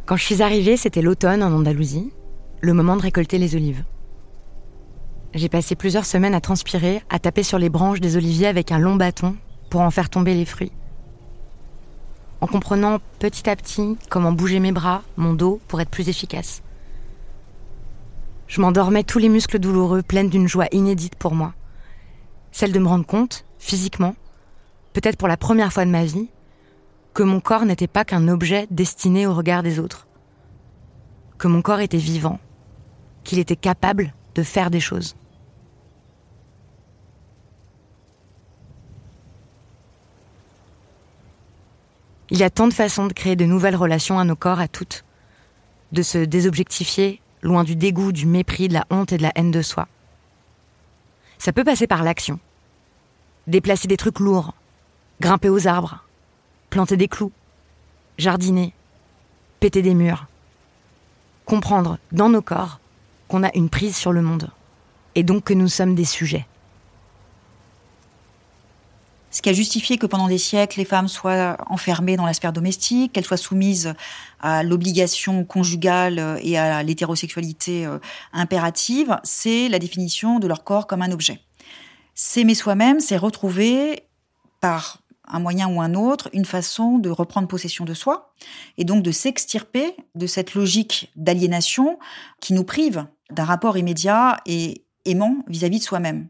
Quand 0.05 0.17
je 0.17 0.23
suis 0.25 0.41
arrivée, 0.41 0.75
c'était 0.75 1.01
l'automne 1.01 1.41
en 1.41 1.53
Andalousie, 1.53 2.11
le 2.59 2.73
moment 2.73 2.97
de 2.97 3.03
récolter 3.03 3.37
les 3.37 3.55
olives. 3.55 3.85
J'ai 5.33 5.47
passé 5.47 5.75
plusieurs 5.75 6.05
semaines 6.05 6.35
à 6.35 6.41
transpirer, 6.41 7.03
à 7.09 7.19
taper 7.19 7.43
sur 7.43 7.57
les 7.57 7.69
branches 7.69 8.01
des 8.01 8.17
oliviers 8.17 8.47
avec 8.47 8.73
un 8.73 8.79
long 8.79 8.97
bâton 8.97 9.37
pour 9.69 9.81
en 9.81 9.91
faire 9.91 10.09
tomber 10.09 10.33
les 10.33 10.45
fruits. 10.45 10.71
En 12.41 12.47
comprenant 12.47 12.99
petit 13.19 13.49
à 13.49 13.55
petit 13.55 13.97
comment 14.09 14.31
bouger 14.31 14.59
mes 14.59 14.71
bras, 14.71 15.01
mon 15.15 15.33
dos 15.33 15.59
pour 15.67 15.81
être 15.81 15.89
plus 15.89 16.09
efficace. 16.09 16.61
Je 18.47 18.61
m'endormais 18.61 19.03
tous 19.03 19.19
les 19.19 19.29
muscles 19.29 19.59
douloureux, 19.59 20.01
pleine 20.01 20.29
d'une 20.29 20.47
joie 20.47 20.67
inédite 20.71 21.15
pour 21.15 21.33
moi. 21.33 21.53
Celle 22.51 22.71
de 22.71 22.79
me 22.79 22.87
rendre 22.87 23.05
compte, 23.05 23.45
physiquement, 23.59 24.15
peut-être 24.93 25.17
pour 25.17 25.27
la 25.27 25.37
première 25.37 25.73
fois 25.73 25.85
de 25.85 25.91
ma 25.91 26.05
vie, 26.05 26.29
que 27.13 27.23
mon 27.23 27.39
corps 27.39 27.65
n'était 27.65 27.87
pas 27.87 28.05
qu'un 28.05 28.27
objet 28.27 28.67
destiné 28.71 29.27
au 29.27 29.33
regard 29.33 29.63
des 29.63 29.79
autres. 29.79 30.07
Que 31.37 31.47
mon 31.47 31.61
corps 31.61 31.79
était 31.81 31.97
vivant, 31.97 32.39
qu'il 33.23 33.39
était 33.39 33.55
capable 33.55 34.13
de 34.35 34.43
faire 34.43 34.69
des 34.69 34.79
choses. 34.79 35.15
Il 42.29 42.37
y 42.37 42.43
a 42.43 42.49
tant 42.49 42.67
de 42.67 42.73
façons 42.73 43.07
de 43.07 43.13
créer 43.13 43.35
de 43.35 43.45
nouvelles 43.45 43.75
relations 43.75 44.19
à 44.19 44.25
nos 44.25 44.35
corps, 44.35 44.59
à 44.59 44.67
toutes. 44.67 45.05
De 45.93 46.01
se 46.01 46.17
désobjectifier, 46.17 47.21
loin 47.41 47.63
du 47.63 47.75
dégoût, 47.75 48.11
du 48.11 48.25
mépris, 48.25 48.67
de 48.67 48.73
la 48.73 48.85
honte 48.89 49.13
et 49.13 49.17
de 49.17 49.23
la 49.23 49.31
haine 49.35 49.51
de 49.51 49.61
soi. 49.61 49.87
Ça 51.37 51.53
peut 51.53 51.63
passer 51.63 51.87
par 51.87 52.03
l'action. 52.03 52.39
Déplacer 53.47 53.87
des 53.87 53.95
trucs 53.95 54.19
lourds, 54.19 54.53
grimper 55.21 55.49
aux 55.49 55.67
arbres, 55.67 56.03
planter 56.69 56.97
des 56.97 57.07
clous, 57.07 57.31
jardiner, 58.17 58.73
péter 59.61 59.81
des 59.81 59.93
murs. 59.93 60.25
Comprendre, 61.45 61.97
dans 62.11 62.29
nos 62.29 62.41
corps, 62.41 62.79
qu'on 63.29 63.43
a 63.43 63.55
une 63.55 63.69
prise 63.69 63.95
sur 63.95 64.11
le 64.11 64.21
monde, 64.21 64.49
et 65.15 65.23
donc 65.23 65.45
que 65.45 65.53
nous 65.53 65.69
sommes 65.69 65.95
des 65.95 66.05
sujets. 66.05 66.45
Ce 69.37 69.43
qui 69.43 69.49
a 69.49 69.53
justifié 69.53 69.99
que 69.99 70.07
pendant 70.07 70.27
des 70.27 70.39
siècles, 70.39 70.79
les 70.79 70.85
femmes 70.85 71.07
soient 71.07 71.57
enfermées 71.67 72.17
dans 72.17 72.25
la 72.25 72.33
sphère 72.33 72.53
domestique, 72.53 73.13
qu'elles 73.13 73.23
soient 73.23 73.37
soumises 73.37 73.93
à 74.39 74.63
l'obligation 74.63 75.45
conjugale 75.45 76.39
et 76.41 76.57
à 76.57 76.81
l'hétérosexualité 76.81 77.85
euh, 77.85 77.99
impérative, 78.33 79.19
c'est 79.23 79.69
la 79.69 79.77
définition 79.77 80.39
de 80.39 80.47
leur 80.47 80.63
corps 80.63 80.87
comme 80.87 81.03
un 81.03 81.11
objet. 81.11 81.39
S'aimer 82.15 82.55
soi-même, 82.55 82.99
c'est 82.99 83.15
retrouver 83.15 84.05
par 84.59 85.03
un 85.27 85.37
moyen 85.37 85.67
ou 85.67 85.81
un 85.81 85.93
autre, 85.93 86.29
une 86.33 86.45
façon 86.45 86.97
de 86.97 87.11
reprendre 87.11 87.47
possession 87.47 87.85
de 87.85 87.93
soi 87.93 88.33
et 88.79 88.85
donc 88.85 89.03
de 89.03 89.11
s'extirper 89.11 89.95
de 90.15 90.25
cette 90.25 90.55
logique 90.55 91.11
d'aliénation 91.15 91.99
qui 92.41 92.53
nous 92.53 92.63
prive 92.63 93.05
d'un 93.29 93.43
rapport 93.43 93.77
immédiat 93.77 94.41
et 94.47 94.83
aimant 95.05 95.35
vis-à-vis 95.47 95.77
de 95.77 95.83
soi-même. 95.83 96.27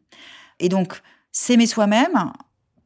Et 0.59 0.67
donc, 0.67 1.01
s'aimer 1.31 1.67
soi-même, 1.67 2.33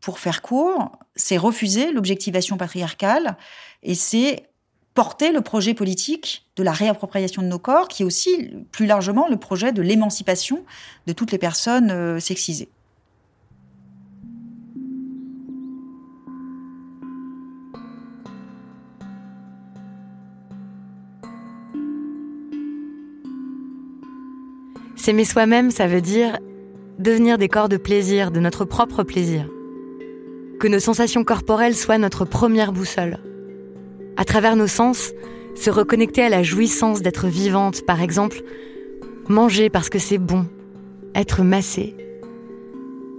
pour 0.02 0.20
faire 0.20 0.42
court, 0.42 0.98
c'est 1.16 1.38
refuser 1.38 1.92
l'objectivation 1.92 2.58
patriarcale 2.58 3.38
et 3.84 3.96
c'est 3.96 4.48
porter 4.94 5.32
le 5.32 5.42
projet 5.42 5.74
politique 5.74 6.46
de 6.58 6.64
la 6.64 6.74
réappropriation 6.74 7.42
de 7.42 7.48
nos 7.48 7.60
corps, 7.60 7.88
qui 7.88 8.04
est 8.04 8.06
aussi 8.06 8.52
plus 8.72 8.88
largement 8.88 9.30
le 9.30 9.38
projet 9.38 9.72
de 9.72 9.82
l'émancipation 9.82 10.66
de 11.08 11.14
toutes 11.14 11.32
les 11.32 11.38
personnes 11.38 11.92
euh, 11.92 12.20
sexisées. 12.20 12.70
S'aimer 24.98 25.26
soi-même, 25.26 25.72
ça 25.72 25.88
veut 25.88 26.02
dire 26.02 26.38
devenir 27.00 27.40
des 27.40 27.48
corps 27.48 27.70
de 27.70 27.78
plaisir, 27.78 28.30
de 28.30 28.40
notre 28.40 28.66
propre 28.66 29.04
plaisir. 29.04 29.48
Que 30.62 30.68
nos 30.68 30.80
sensations 30.80 31.24
corporelles 31.24 31.76
soient 31.76 31.98
notre 31.98 32.24
première 32.24 32.72
boussole. 32.72 33.18
À 34.16 34.26
travers 34.26 34.56
nos 34.56 34.68
sens, 34.68 35.12
se 35.56 35.72
reconnecter 35.72 36.22
à 36.22 36.30
la 36.30 36.44
jouissance 36.44 37.02
d'être 37.02 37.26
vivante, 37.26 37.84
par 37.84 38.00
exemple, 38.00 38.44
manger 39.28 39.72
parce 39.72 39.90
que 39.90 39.98
c'est 39.98 40.20
bon, 40.20 40.46
être 41.16 41.42
massé, 41.42 41.96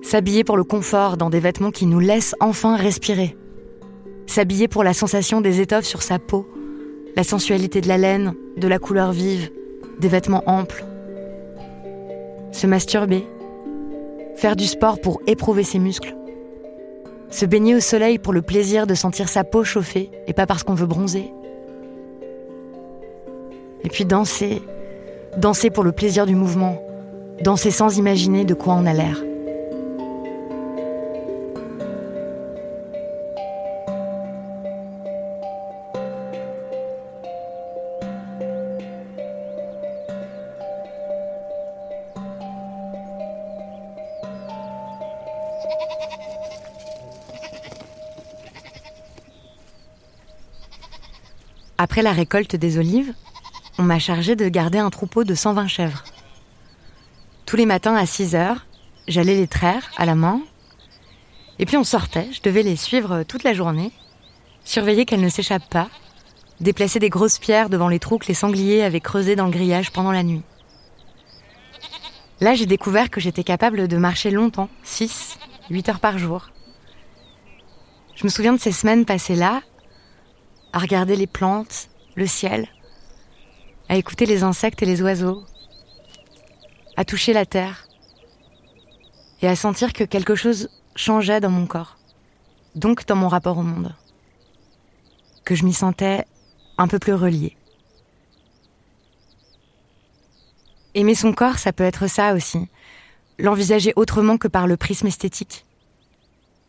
s'habiller 0.02 0.44
pour 0.44 0.56
le 0.56 0.62
confort 0.62 1.16
dans 1.16 1.30
des 1.30 1.40
vêtements 1.40 1.72
qui 1.72 1.86
nous 1.86 1.98
laissent 1.98 2.36
enfin 2.38 2.76
respirer, 2.76 3.36
s'habiller 4.28 4.68
pour 4.68 4.84
la 4.84 4.94
sensation 4.94 5.40
des 5.40 5.60
étoffes 5.60 5.84
sur 5.84 6.02
sa 6.02 6.20
peau, 6.20 6.48
la 7.16 7.24
sensualité 7.24 7.80
de 7.80 7.88
la 7.88 7.98
laine, 7.98 8.34
de 8.56 8.68
la 8.68 8.78
couleur 8.78 9.10
vive, 9.10 9.50
des 9.98 10.06
vêtements 10.06 10.44
amples, 10.46 10.84
se 12.52 12.68
masturber, 12.68 13.26
faire 14.36 14.54
du 14.54 14.66
sport 14.66 15.00
pour 15.00 15.20
éprouver 15.26 15.64
ses 15.64 15.80
muscles, 15.80 16.14
se 17.34 17.46
baigner 17.46 17.74
au 17.74 17.80
soleil 17.80 18.18
pour 18.18 18.32
le 18.32 18.42
plaisir 18.42 18.86
de 18.86 18.94
sentir 18.94 19.28
sa 19.28 19.42
peau 19.42 19.64
chauffer 19.64 20.10
et 20.26 20.32
pas 20.32 20.46
parce 20.46 20.62
qu'on 20.62 20.74
veut 20.74 20.86
bronzer. 20.86 21.32
Et 23.84 23.88
puis 23.88 24.04
danser, 24.04 24.62
danser 25.38 25.70
pour 25.70 25.82
le 25.82 25.92
plaisir 25.92 26.26
du 26.26 26.34
mouvement, 26.34 26.80
danser 27.42 27.70
sans 27.70 27.96
imaginer 27.98 28.44
de 28.44 28.54
quoi 28.54 28.74
on 28.74 28.86
a 28.86 28.92
l'air. 28.92 29.16
Après 51.82 52.02
la 52.02 52.12
récolte 52.12 52.54
des 52.54 52.78
olives, 52.78 53.12
on 53.76 53.82
m'a 53.82 53.98
chargé 53.98 54.36
de 54.36 54.48
garder 54.48 54.78
un 54.78 54.88
troupeau 54.88 55.24
de 55.24 55.34
120 55.34 55.66
chèvres. 55.66 56.04
Tous 57.44 57.56
les 57.56 57.66
matins 57.66 57.96
à 57.96 58.06
6 58.06 58.36
heures, 58.36 58.66
j'allais 59.08 59.34
les 59.34 59.48
traire 59.48 59.90
à 59.96 60.06
la 60.06 60.14
main. 60.14 60.40
Et 61.58 61.66
puis 61.66 61.76
on 61.76 61.82
sortait, 61.82 62.28
je 62.30 62.40
devais 62.40 62.62
les 62.62 62.76
suivre 62.76 63.24
toute 63.24 63.42
la 63.42 63.52
journée, 63.52 63.90
surveiller 64.62 65.04
qu'elles 65.04 65.22
ne 65.22 65.28
s'échappent 65.28 65.70
pas, 65.70 65.88
déplacer 66.60 67.00
des 67.00 67.10
grosses 67.10 67.40
pierres 67.40 67.68
devant 67.68 67.88
les 67.88 67.98
trous 67.98 68.18
que 68.18 68.28
les 68.28 68.34
sangliers 68.34 68.84
avaient 68.84 69.00
creusés 69.00 69.34
dans 69.34 69.46
le 69.46 69.50
grillage 69.50 69.90
pendant 69.90 70.12
la 70.12 70.22
nuit. 70.22 70.42
Là, 72.40 72.54
j'ai 72.54 72.66
découvert 72.66 73.10
que 73.10 73.20
j'étais 73.20 73.42
capable 73.42 73.88
de 73.88 73.96
marcher 73.96 74.30
longtemps, 74.30 74.68
6, 74.84 75.36
8 75.68 75.88
heures 75.88 76.00
par 76.00 76.16
jour. 76.16 76.50
Je 78.14 78.22
me 78.22 78.28
souviens 78.28 78.52
de 78.52 78.60
ces 78.60 78.70
semaines 78.70 79.04
passées 79.04 79.34
là, 79.34 79.62
à 80.72 80.78
regarder 80.78 81.16
les 81.16 81.26
plantes, 81.26 81.88
le 82.14 82.26
ciel, 82.26 82.68
à 83.88 83.96
écouter 83.96 84.26
les 84.26 84.42
insectes 84.42 84.82
et 84.82 84.86
les 84.86 85.02
oiseaux, 85.02 85.44
à 86.96 87.04
toucher 87.04 87.32
la 87.32 87.46
terre 87.46 87.86
et 89.40 89.48
à 89.48 89.56
sentir 89.56 89.92
que 89.92 90.04
quelque 90.04 90.34
chose 90.34 90.68
changeait 90.96 91.40
dans 91.40 91.50
mon 91.50 91.66
corps, 91.66 91.98
donc 92.74 93.06
dans 93.06 93.16
mon 93.16 93.28
rapport 93.28 93.58
au 93.58 93.62
monde, 93.62 93.94
que 95.44 95.54
je 95.54 95.64
m'y 95.64 95.74
sentais 95.74 96.24
un 96.78 96.88
peu 96.88 96.98
plus 96.98 97.14
reliée. 97.14 97.56
Aimer 100.94 101.14
son 101.14 101.32
corps, 101.32 101.58
ça 101.58 101.72
peut 101.72 101.84
être 101.84 102.06
ça 102.06 102.34
aussi, 102.34 102.68
l'envisager 103.38 103.92
autrement 103.96 104.36
que 104.36 104.48
par 104.48 104.66
le 104.66 104.76
prisme 104.76 105.06
esthétique, 105.06 105.64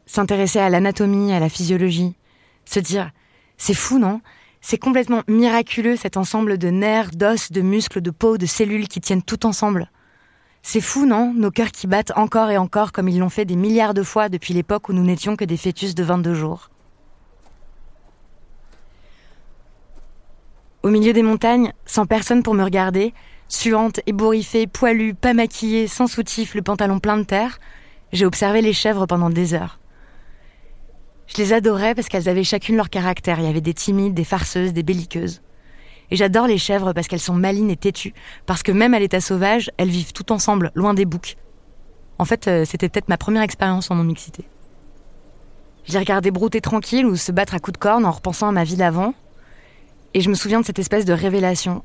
s'intéresser 0.05 0.59
à 0.59 0.69
l'anatomie, 0.69 1.33
à 1.33 1.39
la 1.39 1.49
physiologie, 1.49 2.15
se 2.65 2.79
dire 2.79 3.11
c'est 3.63 3.73
fou, 3.73 3.97
non? 3.97 4.19
C'est 4.59 4.77
complètement 4.77 5.21
miraculeux 5.29 5.95
cet 5.95 6.17
ensemble 6.17 6.57
de 6.57 6.67
nerfs, 6.67 7.11
d'os, 7.11 7.49
de 7.49 7.61
muscles, 7.61 8.01
de 8.01 8.11
peau, 8.11 8.37
de 8.37 8.45
cellules 8.45 8.89
qui 8.89 8.99
tiennent 8.99 9.23
tout 9.23 9.45
ensemble. 9.45 9.89
C'est 10.61 10.81
fou, 10.81 11.05
non? 11.05 11.33
Nos 11.33 11.49
cœurs 11.49 11.71
qui 11.71 11.87
battent 11.87 12.11
encore 12.17 12.49
et 12.49 12.57
encore 12.57 12.91
comme 12.91 13.07
ils 13.07 13.19
l'ont 13.19 13.29
fait 13.29 13.45
des 13.45 13.55
milliards 13.55 13.93
de 13.93 14.03
fois 14.03 14.27
depuis 14.27 14.53
l'époque 14.53 14.89
où 14.89 14.93
nous 14.93 15.05
n'étions 15.05 15.37
que 15.37 15.45
des 15.45 15.55
fœtus 15.55 15.95
de 15.95 16.03
22 16.03 16.33
jours. 16.33 16.71
Au 20.83 20.89
milieu 20.89 21.13
des 21.13 21.23
montagnes, 21.23 21.71
sans 21.85 22.05
personne 22.05 22.43
pour 22.43 22.55
me 22.55 22.65
regarder, 22.65 23.13
suante, 23.47 24.01
ébouriffée, 24.07 24.67
poilue, 24.67 25.13
pas 25.13 25.33
maquillée, 25.33 25.87
sans 25.87 26.07
soutif, 26.07 26.53
le 26.53 26.63
pantalon 26.63 26.99
plein 26.99 27.15
de 27.15 27.23
terre, 27.23 27.59
j'ai 28.11 28.25
observé 28.25 28.61
les 28.61 28.73
chèvres 28.73 29.05
pendant 29.05 29.29
des 29.29 29.53
heures. 29.53 29.79
Je 31.27 31.37
les 31.37 31.53
adorais 31.53 31.95
parce 31.95 32.09
qu'elles 32.09 32.29
avaient 32.29 32.43
chacune 32.43 32.75
leur 32.75 32.89
caractère. 32.89 33.39
Il 33.39 33.45
y 33.45 33.49
avait 33.49 33.61
des 33.61 33.73
timides, 33.73 34.13
des 34.13 34.23
farceuses, 34.23 34.73
des 34.73 34.83
belliqueuses. 34.83 35.41
Et 36.11 36.15
j'adore 36.15 36.47
les 36.47 36.57
chèvres 36.57 36.93
parce 36.93 37.07
qu'elles 37.07 37.19
sont 37.19 37.33
malines 37.33 37.71
et 37.71 37.77
têtues, 37.77 38.13
parce 38.45 38.61
que 38.61 38.71
même 38.71 38.93
à 38.93 38.99
l'état 38.99 39.21
sauvage, 39.21 39.71
elles 39.77 39.89
vivent 39.89 40.13
toutes 40.13 40.31
ensemble, 40.31 40.71
loin 40.75 40.93
des 40.93 41.05
boucs. 41.05 41.37
En 42.19 42.25
fait, 42.25 42.47
euh, 42.47 42.65
c'était 42.65 42.89
peut-être 42.89 43.09
ma 43.09 43.17
première 43.17 43.41
expérience 43.41 43.89
en 43.89 43.95
non-mixité. 43.95 44.45
Je 45.85 45.93
les 45.93 45.99
regardais 45.99 46.31
brouter 46.31 46.61
tranquille 46.61 47.05
ou 47.05 47.15
se 47.15 47.31
battre 47.31 47.55
à 47.55 47.59
coups 47.59 47.73
de 47.73 47.77
corne 47.79 48.05
en 48.05 48.11
repensant 48.11 48.47
à 48.47 48.51
ma 48.51 48.63
vie 48.63 48.75
d'avant. 48.75 49.13
Et 50.13 50.21
je 50.21 50.29
me 50.29 50.35
souviens 50.35 50.61
de 50.61 50.65
cette 50.65 50.79
espèce 50.79 51.05
de 51.05 51.13
révélation. 51.13 51.83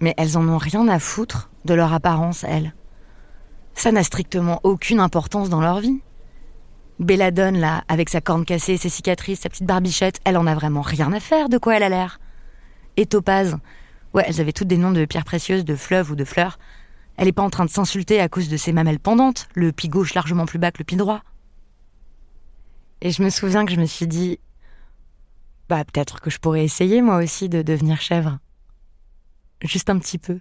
Mais 0.00 0.14
elles 0.16 0.36
en 0.36 0.46
ont 0.48 0.58
rien 0.58 0.86
à 0.88 0.98
foutre 0.98 1.50
de 1.64 1.74
leur 1.74 1.92
apparence, 1.92 2.44
elles. 2.44 2.74
Ça 3.74 3.90
n'a 3.90 4.04
strictement 4.04 4.60
aucune 4.62 5.00
importance 5.00 5.48
dans 5.48 5.60
leur 5.60 5.80
vie. 5.80 6.00
Belladone, 7.02 7.58
là, 7.58 7.84
avec 7.88 8.08
sa 8.08 8.20
corne 8.20 8.44
cassée, 8.44 8.76
ses 8.76 8.88
cicatrices, 8.88 9.40
sa 9.40 9.48
petite 9.48 9.66
barbichette, 9.66 10.20
elle 10.24 10.36
en 10.36 10.46
a 10.46 10.54
vraiment 10.54 10.82
rien 10.82 11.12
à 11.12 11.20
faire 11.20 11.48
de 11.48 11.58
quoi 11.58 11.76
elle 11.76 11.82
a 11.82 11.88
l'air. 11.88 12.20
Et 12.96 13.06
Topaz, 13.06 13.56
ouais, 14.14 14.24
elles 14.26 14.40
avaient 14.40 14.52
toutes 14.52 14.68
des 14.68 14.76
noms 14.76 14.92
de 14.92 15.04
pierres 15.04 15.24
précieuses, 15.24 15.64
de 15.64 15.76
fleuves 15.76 16.10
ou 16.10 16.16
de 16.16 16.24
fleurs. 16.24 16.58
Elle 17.16 17.28
est 17.28 17.32
pas 17.32 17.42
en 17.42 17.50
train 17.50 17.64
de 17.64 17.70
s'insulter 17.70 18.20
à 18.20 18.28
cause 18.28 18.48
de 18.48 18.56
ses 18.56 18.72
mamelles 18.72 18.98
pendantes, 18.98 19.48
le 19.54 19.72
pied 19.72 19.88
gauche 19.88 20.14
largement 20.14 20.46
plus 20.46 20.58
bas 20.58 20.70
que 20.70 20.78
le 20.78 20.84
pied 20.84 20.96
droit. 20.96 21.22
Et 23.00 23.10
je 23.10 23.22
me 23.22 23.30
souviens 23.30 23.64
que 23.64 23.72
je 23.72 23.80
me 23.80 23.86
suis 23.86 24.06
dit, 24.06 24.38
bah 25.68 25.84
peut-être 25.84 26.20
que 26.20 26.30
je 26.30 26.38
pourrais 26.38 26.64
essayer 26.64 27.02
moi 27.02 27.16
aussi 27.16 27.48
de 27.48 27.62
devenir 27.62 28.00
chèvre. 28.00 28.38
Juste 29.62 29.90
un 29.90 29.98
petit 29.98 30.18
peu. 30.18 30.40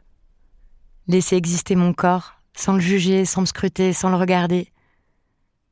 Laisser 1.08 1.36
exister 1.36 1.76
mon 1.76 1.94
corps, 1.94 2.36
sans 2.54 2.74
le 2.74 2.80
juger, 2.80 3.26
sans 3.26 3.42
me 3.42 3.46
scruter, 3.46 3.94
sans 3.94 4.10
le 4.10 4.16
regarder. 4.16 4.72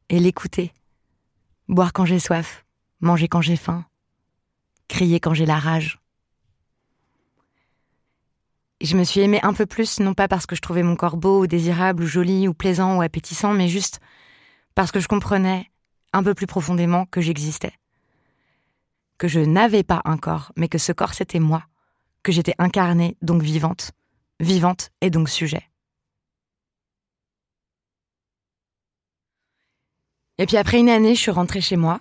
Et 0.10 0.20
l'écouter. 0.20 0.74
Boire 1.70 1.94
quand 1.94 2.06
j'ai 2.06 2.18
soif, 2.18 2.66
manger 3.00 3.28
quand 3.28 3.42
j'ai 3.42 3.56
faim, 3.56 3.86
crier 4.88 5.20
quand 5.20 5.36
j'ai 5.36 5.46
la 5.46 5.60
rage. 5.60 6.00
Je 8.82 8.98
me 8.98 9.04
suis 9.04 9.20
aimée 9.20 9.40
un 9.44 9.54
peu 9.54 9.68
plus, 9.68 10.00
non 10.00 10.16
pas 10.16 10.28
parce 10.28 10.48
que 10.48 10.56
je 10.56 10.62
trouvais 10.62 10.82
mon 10.82 10.96
corps 10.96 11.18
beau 11.18 11.44
ou 11.44 11.48
désirable 11.48 12.02
ou 12.02 12.08
joli 12.08 12.48
ou 12.48 12.56
plaisant 12.56 12.98
ou 12.98 13.04
appétissant, 13.04 13.54
mais 13.54 13.68
juste 13.68 14.00
parce 14.74 14.92
que 14.92 15.00
je 15.00 15.08
comprenais 15.08 15.70
un 16.12 16.24
peu 16.24 16.34
plus 16.34 16.48
profondément 16.48 17.06
que 17.06 17.22
j'existais. 17.22 17.74
Que 19.20 19.28
je 19.28 19.40
n'avais 19.40 19.84
pas 19.84 20.02
un 20.06 20.18
corps, 20.18 20.52
mais 20.56 20.70
que 20.70 20.80
ce 20.80 20.92
corps 20.92 21.14
c'était 21.14 21.40
moi, 21.40 21.66
que 22.24 22.32
j'étais 22.32 22.56
incarnée, 22.58 23.16
donc 23.22 23.44
vivante, 23.44 23.92
vivante 24.40 24.90
et 25.02 25.12
donc 25.12 25.30
sujet. 25.30 25.69
Et 30.40 30.46
puis 30.46 30.56
après 30.56 30.80
une 30.80 30.90
année, 30.90 31.16
je 31.16 31.20
suis 31.20 31.32
rentrée 31.32 31.60
chez 31.60 31.76
moi. 31.76 32.00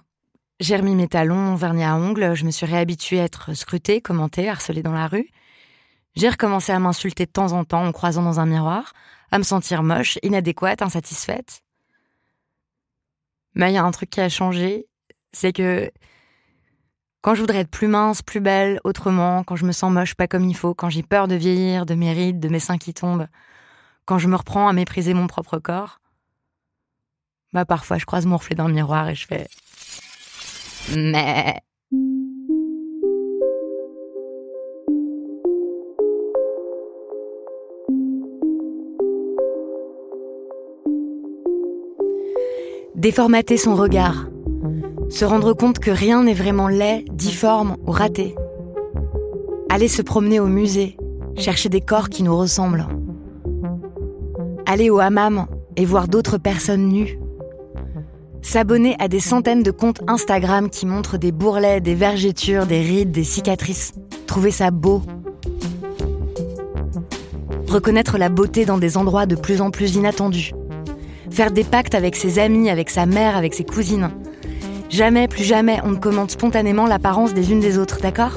J'ai 0.60 0.76
remis 0.76 0.94
mes 0.94 1.08
talons, 1.08 1.34
mon 1.34 1.54
vernis 1.56 1.82
à 1.82 1.96
ongles, 1.96 2.34
je 2.34 2.44
me 2.44 2.52
suis 2.52 2.66
réhabituée 2.66 3.20
à 3.20 3.24
être 3.24 3.52
scrutée, 3.54 4.00
commentée, 4.00 4.48
harcelée 4.48 4.84
dans 4.84 4.92
la 4.92 5.08
rue. 5.08 5.28
J'ai 6.14 6.28
recommencé 6.28 6.70
à 6.70 6.78
m'insulter 6.78 7.26
de 7.26 7.32
temps 7.32 7.52
en 7.52 7.64
temps 7.64 7.84
en 7.84 7.90
croisant 7.90 8.22
dans 8.22 8.38
un 8.38 8.46
miroir, 8.46 8.92
à 9.32 9.38
me 9.38 9.42
sentir 9.42 9.82
moche, 9.82 10.20
inadéquate, 10.22 10.82
insatisfaite. 10.82 11.62
Mais 13.54 13.72
il 13.72 13.74
y 13.74 13.78
a 13.78 13.84
un 13.84 13.90
truc 13.90 14.10
qui 14.10 14.20
a 14.20 14.28
changé, 14.28 14.86
c'est 15.32 15.52
que 15.52 15.90
quand 17.22 17.34
je 17.34 17.40
voudrais 17.40 17.58
être 17.58 17.70
plus 17.70 17.88
mince, 17.88 18.22
plus 18.22 18.40
belle, 18.40 18.80
autrement, 18.84 19.42
quand 19.42 19.56
je 19.56 19.66
me 19.66 19.72
sens 19.72 19.90
moche, 19.90 20.14
pas 20.14 20.28
comme 20.28 20.44
il 20.44 20.54
faut, 20.54 20.74
quand 20.74 20.90
j'ai 20.90 21.02
peur 21.02 21.26
de 21.26 21.34
vieillir, 21.34 21.86
de 21.86 21.94
mes 21.94 22.12
rides, 22.12 22.38
de 22.38 22.48
mes 22.48 22.60
seins 22.60 22.78
qui 22.78 22.94
tombent, 22.94 23.26
quand 24.04 24.18
je 24.18 24.28
me 24.28 24.36
reprends 24.36 24.68
à 24.68 24.72
mépriser 24.72 25.12
mon 25.12 25.26
propre 25.26 25.58
corps, 25.58 25.98
bah 27.52 27.64
parfois 27.64 27.98
je 27.98 28.06
croise 28.06 28.26
mon 28.26 28.36
reflet 28.36 28.56
dans 28.56 28.68
le 28.68 28.74
miroir 28.74 29.08
et 29.08 29.14
je 29.14 29.26
fais 29.26 29.48
mais 30.96 31.60
Déformater 42.98 43.56
son 43.56 43.76
regard. 43.76 44.26
Se 45.08 45.24
rendre 45.24 45.52
compte 45.52 45.78
que 45.78 45.92
rien 45.92 46.24
n'est 46.24 46.34
vraiment 46.34 46.66
laid, 46.66 47.04
difforme 47.12 47.76
ou 47.86 47.92
raté. 47.92 48.34
Aller 49.70 49.86
se 49.86 50.02
promener 50.02 50.40
au 50.40 50.48
musée, 50.48 50.96
chercher 51.36 51.68
des 51.68 51.80
corps 51.80 52.08
qui 52.08 52.24
nous 52.24 52.36
ressemblent. 52.36 52.88
Aller 54.66 54.90
au 54.90 54.98
hammam 54.98 55.46
et 55.76 55.84
voir 55.84 56.08
d'autres 56.08 56.38
personnes 56.38 56.88
nues. 56.88 57.20
S'abonner 58.42 58.96
à 58.98 59.08
des 59.08 59.20
centaines 59.20 59.62
de 59.62 59.70
comptes 59.70 60.00
Instagram 60.06 60.70
qui 60.70 60.86
montrent 60.86 61.18
des 61.18 61.32
bourrelets, 61.32 61.80
des 61.80 61.94
vergetures, 61.94 62.66
des 62.66 62.80
rides, 62.80 63.10
des 63.10 63.24
cicatrices. 63.24 63.92
Trouver 64.26 64.50
ça 64.50 64.70
beau. 64.70 65.02
Reconnaître 67.68 68.16
la 68.16 68.28
beauté 68.28 68.64
dans 68.64 68.78
des 68.78 68.96
endroits 68.96 69.26
de 69.26 69.36
plus 69.36 69.60
en 69.60 69.70
plus 69.70 69.94
inattendus 69.96 70.52
faire 71.30 71.50
des 71.52 71.64
pactes 71.64 71.94
avec 71.94 72.16
ses 72.16 72.38
amis, 72.38 72.68
avec 72.68 72.90
sa 72.90 73.06
mère, 73.06 73.36
avec 73.36 73.54
ses 73.54 73.64
cousines. 73.64 74.10
Jamais, 74.90 75.28
plus 75.28 75.44
jamais, 75.44 75.78
on 75.84 75.90
ne 75.90 75.96
commente 75.96 76.32
spontanément 76.32 76.86
l'apparence 76.86 77.34
des 77.34 77.52
unes 77.52 77.60
des 77.60 77.78
autres, 77.78 78.00
d'accord? 78.00 78.32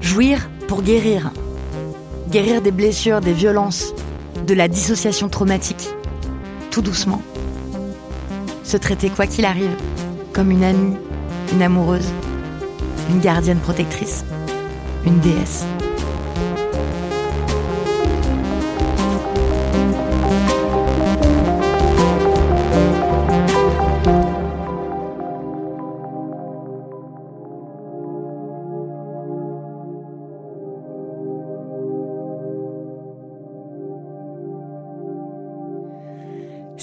Jouir 0.00 0.48
pour 0.68 0.82
guérir. 0.82 1.32
Guérir 2.30 2.62
des 2.62 2.70
blessures, 2.70 3.20
des 3.20 3.32
violences, 3.32 3.94
de 4.46 4.54
la 4.54 4.68
dissociation 4.68 5.28
traumatique. 5.28 5.88
Tout 6.70 6.82
doucement. 6.82 7.22
Se 8.64 8.76
traiter 8.78 9.10
quoi 9.10 9.26
qu'il 9.26 9.44
arrive, 9.44 9.76
comme 10.32 10.50
une 10.50 10.64
amie, 10.64 10.96
une 11.52 11.62
amoureuse, 11.62 12.10
une 13.10 13.20
gardienne 13.20 13.60
protectrice, 13.60 14.24
une 15.06 15.20
déesse. 15.20 15.64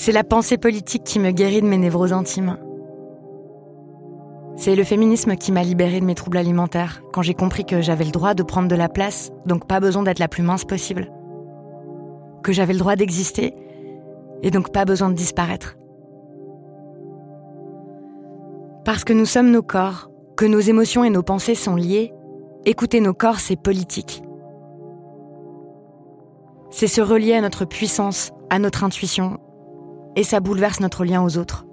C'est 0.04 0.12
la 0.12 0.24
pensée 0.24 0.58
politique 0.58 1.04
qui 1.04 1.20
me 1.20 1.30
guérit 1.30 1.62
de 1.62 1.68
mes 1.68 1.78
névroses 1.78 2.12
intimes. 2.12 2.58
C'est 4.56 4.76
le 4.76 4.84
féminisme 4.84 5.36
qui 5.36 5.52
m'a 5.52 5.62
libérée 5.62 5.99
de 5.99 6.06
mes 6.06 6.16
troubles 6.16 6.38
alimentaires 6.38 7.04
quand 7.14 7.22
j'ai 7.22 7.36
compris 7.36 7.66
que 7.66 7.82
j'avais 7.82 8.06
le 8.06 8.10
droit 8.10 8.34
de 8.34 8.41
prendre 8.41 8.68
de 8.68 8.76
la 8.76 8.89
place, 8.89 9.30
donc 9.45 9.68
pas 9.68 9.80
besoin 9.80 10.02
d'être 10.02 10.18
la 10.18 10.28
plus 10.28 10.41
mince 10.41 10.66
possible. 10.66 11.12
Que 12.41 12.52
j'avais 12.52 12.74
le 12.74 12.80
droit 12.80 12.95
d'exister 12.95 13.54
et 14.41 14.49
donc 14.49 14.74
pas 14.74 14.86
besoin 14.86 15.10
de 15.10 15.14
disparaître. 15.14 15.78
Parce 18.84 19.04
que 19.04 19.14
nous 19.14 19.28
sommes 19.28 19.52
nos 19.52 19.62
corps, 19.62 20.10
que 20.36 20.47
nos 20.47 20.62
émotions 20.62 21.04
et 21.04 21.12
nos 21.12 21.22
pensées 21.22 21.54
sont 21.54 21.76
liées, 21.76 22.12
écouter 22.66 23.02
nos 23.02 23.14
corps, 23.14 23.39
c'est 23.39 23.56
politique. 23.56 24.24
C'est 26.72 26.88
se 26.88 27.02
relier 27.02 27.34
à 27.34 27.41
notre 27.41 27.66
puissance, 27.66 28.32
à 28.49 28.58
notre 28.58 28.84
intuition, 28.84 29.38
et 30.16 30.24
ça 30.24 30.39
bouleverse 30.39 30.80
notre 30.80 31.05
lien 31.05 31.24
aux 31.24 31.38
autres. 31.38 31.66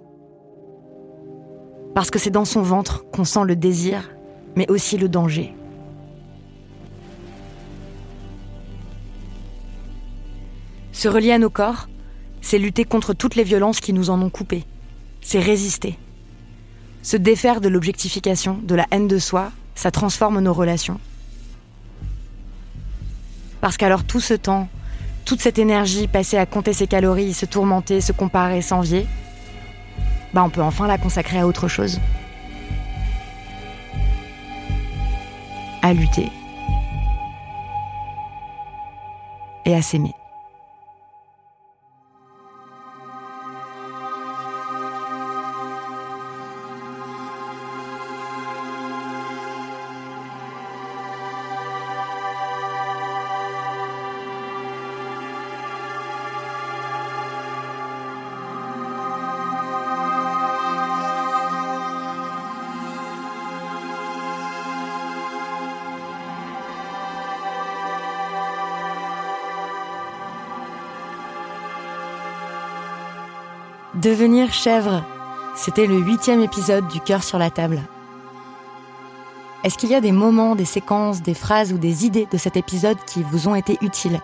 Parce 1.94 2.10
que 2.10 2.18
c'est 2.18 2.30
dans 2.30 2.44
son 2.44 2.62
ventre 2.62 3.04
qu'on 3.10 3.24
sent 3.24 3.44
le 3.44 3.56
désir, 3.56 4.10
mais 4.56 4.70
aussi 4.70 4.96
le 4.96 5.08
danger. 5.08 5.54
Se 10.92 11.08
relier 11.08 11.32
à 11.32 11.38
nos 11.38 11.50
corps, 11.50 11.88
c'est 12.40 12.58
lutter 12.58 12.84
contre 12.84 13.14
toutes 13.14 13.34
les 13.34 13.44
violences 13.44 13.80
qui 13.80 13.92
nous 13.92 14.10
en 14.10 14.20
ont 14.20 14.30
coupés. 14.30 14.64
C'est 15.20 15.40
résister. 15.40 15.98
Se 17.02 17.16
défaire 17.16 17.60
de 17.60 17.68
l'objectification, 17.68 18.58
de 18.62 18.74
la 18.74 18.86
haine 18.90 19.08
de 19.08 19.18
soi, 19.18 19.52
ça 19.74 19.90
transforme 19.90 20.40
nos 20.40 20.52
relations. 20.52 20.98
Parce 23.60 23.76
qu'alors 23.76 24.04
tout 24.04 24.20
ce 24.20 24.34
temps, 24.34 24.68
toute 25.28 25.42
cette 25.42 25.58
énergie 25.58 26.08
passée 26.08 26.38
à 26.38 26.46
compter 26.46 26.72
ses 26.72 26.86
calories, 26.86 27.34
se 27.34 27.44
tourmenter, 27.44 28.00
se 28.00 28.12
comparer, 28.12 28.62
s'envier, 28.62 29.06
bah 30.32 30.42
on 30.42 30.48
peut 30.48 30.62
enfin 30.62 30.86
la 30.86 30.96
consacrer 30.96 31.38
à 31.38 31.46
autre 31.46 31.68
chose. 31.68 32.00
À 35.82 35.92
lutter. 35.92 36.30
Et 39.66 39.74
à 39.74 39.82
s'aimer. 39.82 40.17
Devenir 74.02 74.52
chèvre, 74.52 75.02
c'était 75.56 75.88
le 75.88 75.98
huitième 75.98 76.40
épisode 76.40 76.86
du 76.86 77.00
Cœur 77.00 77.24
sur 77.24 77.36
la 77.36 77.50
table. 77.50 77.82
Est-ce 79.64 79.76
qu'il 79.76 79.88
y 79.88 79.94
a 79.96 80.00
des 80.00 80.12
moments, 80.12 80.54
des 80.54 80.64
séquences, 80.64 81.20
des 81.20 81.34
phrases 81.34 81.72
ou 81.72 81.78
des 81.78 82.06
idées 82.06 82.28
de 82.30 82.38
cet 82.38 82.56
épisode 82.56 82.98
qui 83.08 83.24
vous 83.24 83.48
ont 83.48 83.56
été 83.56 83.76
utiles? 83.80 84.20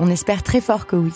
On 0.00 0.10
espère 0.10 0.42
très 0.42 0.60
fort 0.60 0.88
que 0.88 0.96
oui. 0.96 1.12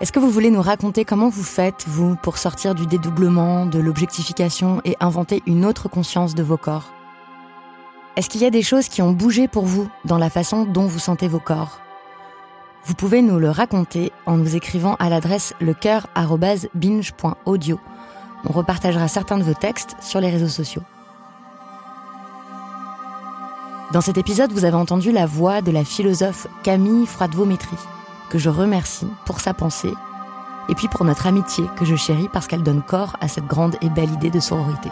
Est-ce 0.00 0.12
que 0.12 0.20
vous 0.20 0.30
voulez 0.30 0.50
nous 0.50 0.62
raconter 0.62 1.04
comment 1.04 1.30
vous 1.30 1.42
faites, 1.42 1.84
vous, 1.88 2.14
pour 2.14 2.38
sortir 2.38 2.76
du 2.76 2.86
dédoublement, 2.86 3.66
de 3.66 3.80
l'objectification 3.80 4.82
et 4.84 4.96
inventer 5.00 5.42
une 5.46 5.64
autre 5.64 5.88
conscience 5.88 6.36
de 6.36 6.44
vos 6.44 6.58
corps? 6.58 6.92
Est-ce 8.14 8.28
qu'il 8.28 8.42
y 8.42 8.46
a 8.46 8.50
des 8.50 8.62
choses 8.62 8.88
qui 8.88 9.02
ont 9.02 9.10
bougé 9.10 9.48
pour 9.48 9.66
vous 9.66 9.88
dans 10.04 10.18
la 10.18 10.30
façon 10.30 10.64
dont 10.64 10.86
vous 10.86 11.00
sentez 11.00 11.26
vos 11.26 11.40
corps? 11.40 11.80
Vous 12.86 12.94
pouvez 12.94 13.22
nous 13.22 13.38
le 13.38 13.48
raconter 13.50 14.12
en 14.26 14.36
nous 14.36 14.56
écrivant 14.56 14.96
à 14.98 15.08
l'adresse 15.08 15.54
lecoeur.binge.audio. 15.60 17.80
On 18.46 18.52
repartagera 18.52 19.08
certains 19.08 19.38
de 19.38 19.42
vos 19.42 19.54
textes 19.54 19.96
sur 20.00 20.20
les 20.20 20.28
réseaux 20.28 20.48
sociaux. 20.48 20.82
Dans 23.92 24.02
cet 24.02 24.18
épisode, 24.18 24.52
vous 24.52 24.66
avez 24.66 24.76
entendu 24.76 25.12
la 25.12 25.24
voix 25.24 25.62
de 25.62 25.70
la 25.70 25.84
philosophe 25.84 26.46
Camille 26.62 27.06
Froidevaux-Métry, 27.06 27.76
que 28.28 28.38
je 28.38 28.50
remercie 28.50 29.08
pour 29.24 29.40
sa 29.40 29.54
pensée 29.54 29.94
et 30.68 30.74
puis 30.74 30.88
pour 30.88 31.04
notre 31.04 31.26
amitié 31.26 31.64
que 31.76 31.84
je 31.84 31.94
chéris 31.94 32.28
parce 32.32 32.46
qu'elle 32.46 32.62
donne 32.62 32.82
corps 32.82 33.16
à 33.20 33.28
cette 33.28 33.46
grande 33.46 33.76
et 33.82 33.88
belle 33.88 34.10
idée 34.10 34.30
de 34.30 34.40
sororité. 34.40 34.90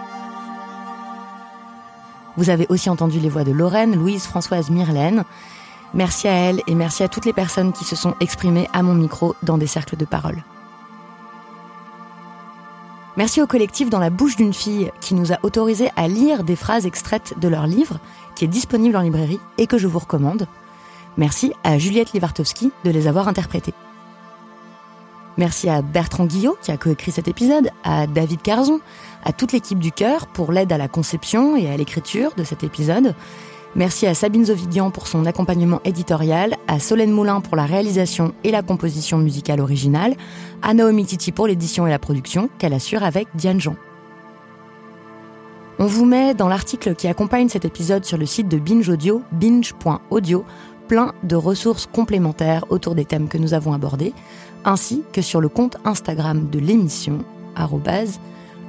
Vous 2.37 2.49
avez 2.49 2.67
aussi 2.71 2.89
entendu 2.89 3.21
les 3.21 3.29
voix 3.29 3.45
de 3.45 3.53
Lorraine, 3.53 3.95
Louise, 3.95 4.25
Françoise, 4.25 4.71
Myrlène, 4.71 5.25
Merci 5.95 6.27
à 6.27 6.33
elle 6.33 6.63
et 6.67 6.75
merci 6.75 7.03
à 7.03 7.09
toutes 7.09 7.27
les 7.27 7.33
personnes 7.33 7.73
qui 7.73 7.85
se 7.85 7.97
sont 7.97 8.15
exprimées 8.21 8.69
à 8.73 8.83
mon 8.83 8.95
micro 8.95 9.35
dans 9.43 9.59
des 9.59 9.67
cercles 9.67 9.97
de 9.97 10.05
parole. 10.05 10.43
Merci 13.19 13.43
au 13.43 13.47
collectif 13.47 13.91
Dans 13.91 13.99
la 13.99 14.09
bouche 14.09 14.37
d'une 14.37 14.55
fille 14.55 14.91
qui 15.03 15.15
nous 15.15 15.33
a 15.33 15.39
autorisé 15.43 15.91
à 15.97 16.09
lire 16.09 16.45
des 16.45 16.57
phrases 16.57 16.87
extraites 16.87 17.35
de 17.39 17.49
leur 17.49 17.67
livre, 17.67 17.99
qui 18.35 18.47
est 18.47 18.49
disponible 18.49 18.97
en 18.97 19.03
librairie 19.03 19.41
et 19.59 19.67
que 19.67 19.77
je 19.77 19.87
vous 19.87 19.99
recommande. 19.99 20.47
Merci 21.19 21.53
à 21.63 21.77
Juliette 21.77 22.15
Livartowski 22.15 22.73
de 22.85 22.91
les 22.91 23.07
avoir 23.07 23.29
interprétées. 23.29 23.75
Merci 25.37 25.69
à 25.69 25.83
Bertrand 25.83 26.25
Guillot 26.25 26.57
qui 26.63 26.71
a 26.71 26.79
coécrit 26.79 27.13
cet 27.13 27.29
épisode, 27.29 27.71
à 27.85 28.07
David 28.07 28.41
Carzon, 28.41 28.81
à 29.25 29.33
toute 29.33 29.53
l'équipe 29.53 29.79
du 29.79 29.93
Cœur 29.93 30.27
pour 30.27 30.51
l'aide 30.51 30.73
à 30.73 30.79
la 30.79 30.89
conception 30.89 31.55
et 31.55 31.71
à 31.71 31.77
l'écriture 31.77 32.33
de 32.37 32.45
cet 32.45 32.65
épisode. 32.65 33.15
Merci 33.75 34.07
à 34.07 34.13
Sabine 34.13 34.45
Zovidian 34.45 34.91
pour 34.91 35.07
son 35.07 35.25
accompagnement 35.25 35.81
éditorial, 35.87 36.57
à 36.69 36.79
Solène 36.79 37.11
Moulin 37.11 37.41
pour 37.41 37.57
la 37.57 37.65
réalisation 37.65 38.35
et 38.45 38.51
la 38.51 38.63
composition 38.63 39.17
musicale 39.17 39.61
originale, 39.61 40.15
à 40.61 40.75
Naomi 40.75 41.07
Titi 41.07 41.33
pour 41.33 41.47
l'édition 41.47 41.87
et 41.87 41.91
la 41.91 41.99
production 41.99 42.51
qu'elle 42.59 42.75
assure 42.75 43.03
avec 43.03 43.29
Diane 43.35 43.61
Jean. 43.61 43.77
On 45.79 45.87
vous 45.87 46.05
met 46.05 46.35
dans 46.35 46.49
l'article 46.49 46.95
qui 46.95 47.09
accompagne 47.09 47.49
cet 47.49 47.65
épisode 47.65 48.05
sur 48.05 48.19
le 48.19 48.27
site 48.27 48.49
de 48.49 48.59
Binge 48.59 48.89
Audio, 48.91 49.23
binge.audio, 49.33 50.45
plein 50.87 51.15
de 51.23 51.35
ressources 51.35 51.87
complémentaires 51.87 52.67
autour 52.69 52.95
des 52.95 53.07
thèmes 53.07 53.29
que 53.29 53.39
nous 53.39 53.55
avons 53.55 53.73
abordés, 53.73 54.13
ainsi 54.67 55.03
que 55.15 55.23
sur 55.23 55.41
le 55.41 55.49
compte 55.49 55.79
Instagram 55.87 56.51
de 56.51 56.59
l'émission, 56.59 57.25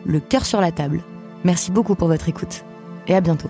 le 0.06 0.20
cœur 0.20 0.46
sur 0.46 0.62
la 0.62 0.72
table. 0.72 1.04
Merci 1.44 1.72
beaucoup 1.72 1.96
pour 1.96 2.08
votre 2.08 2.30
écoute 2.30 2.64
et 3.08 3.16
à 3.16 3.22
bientôt. 3.22 3.50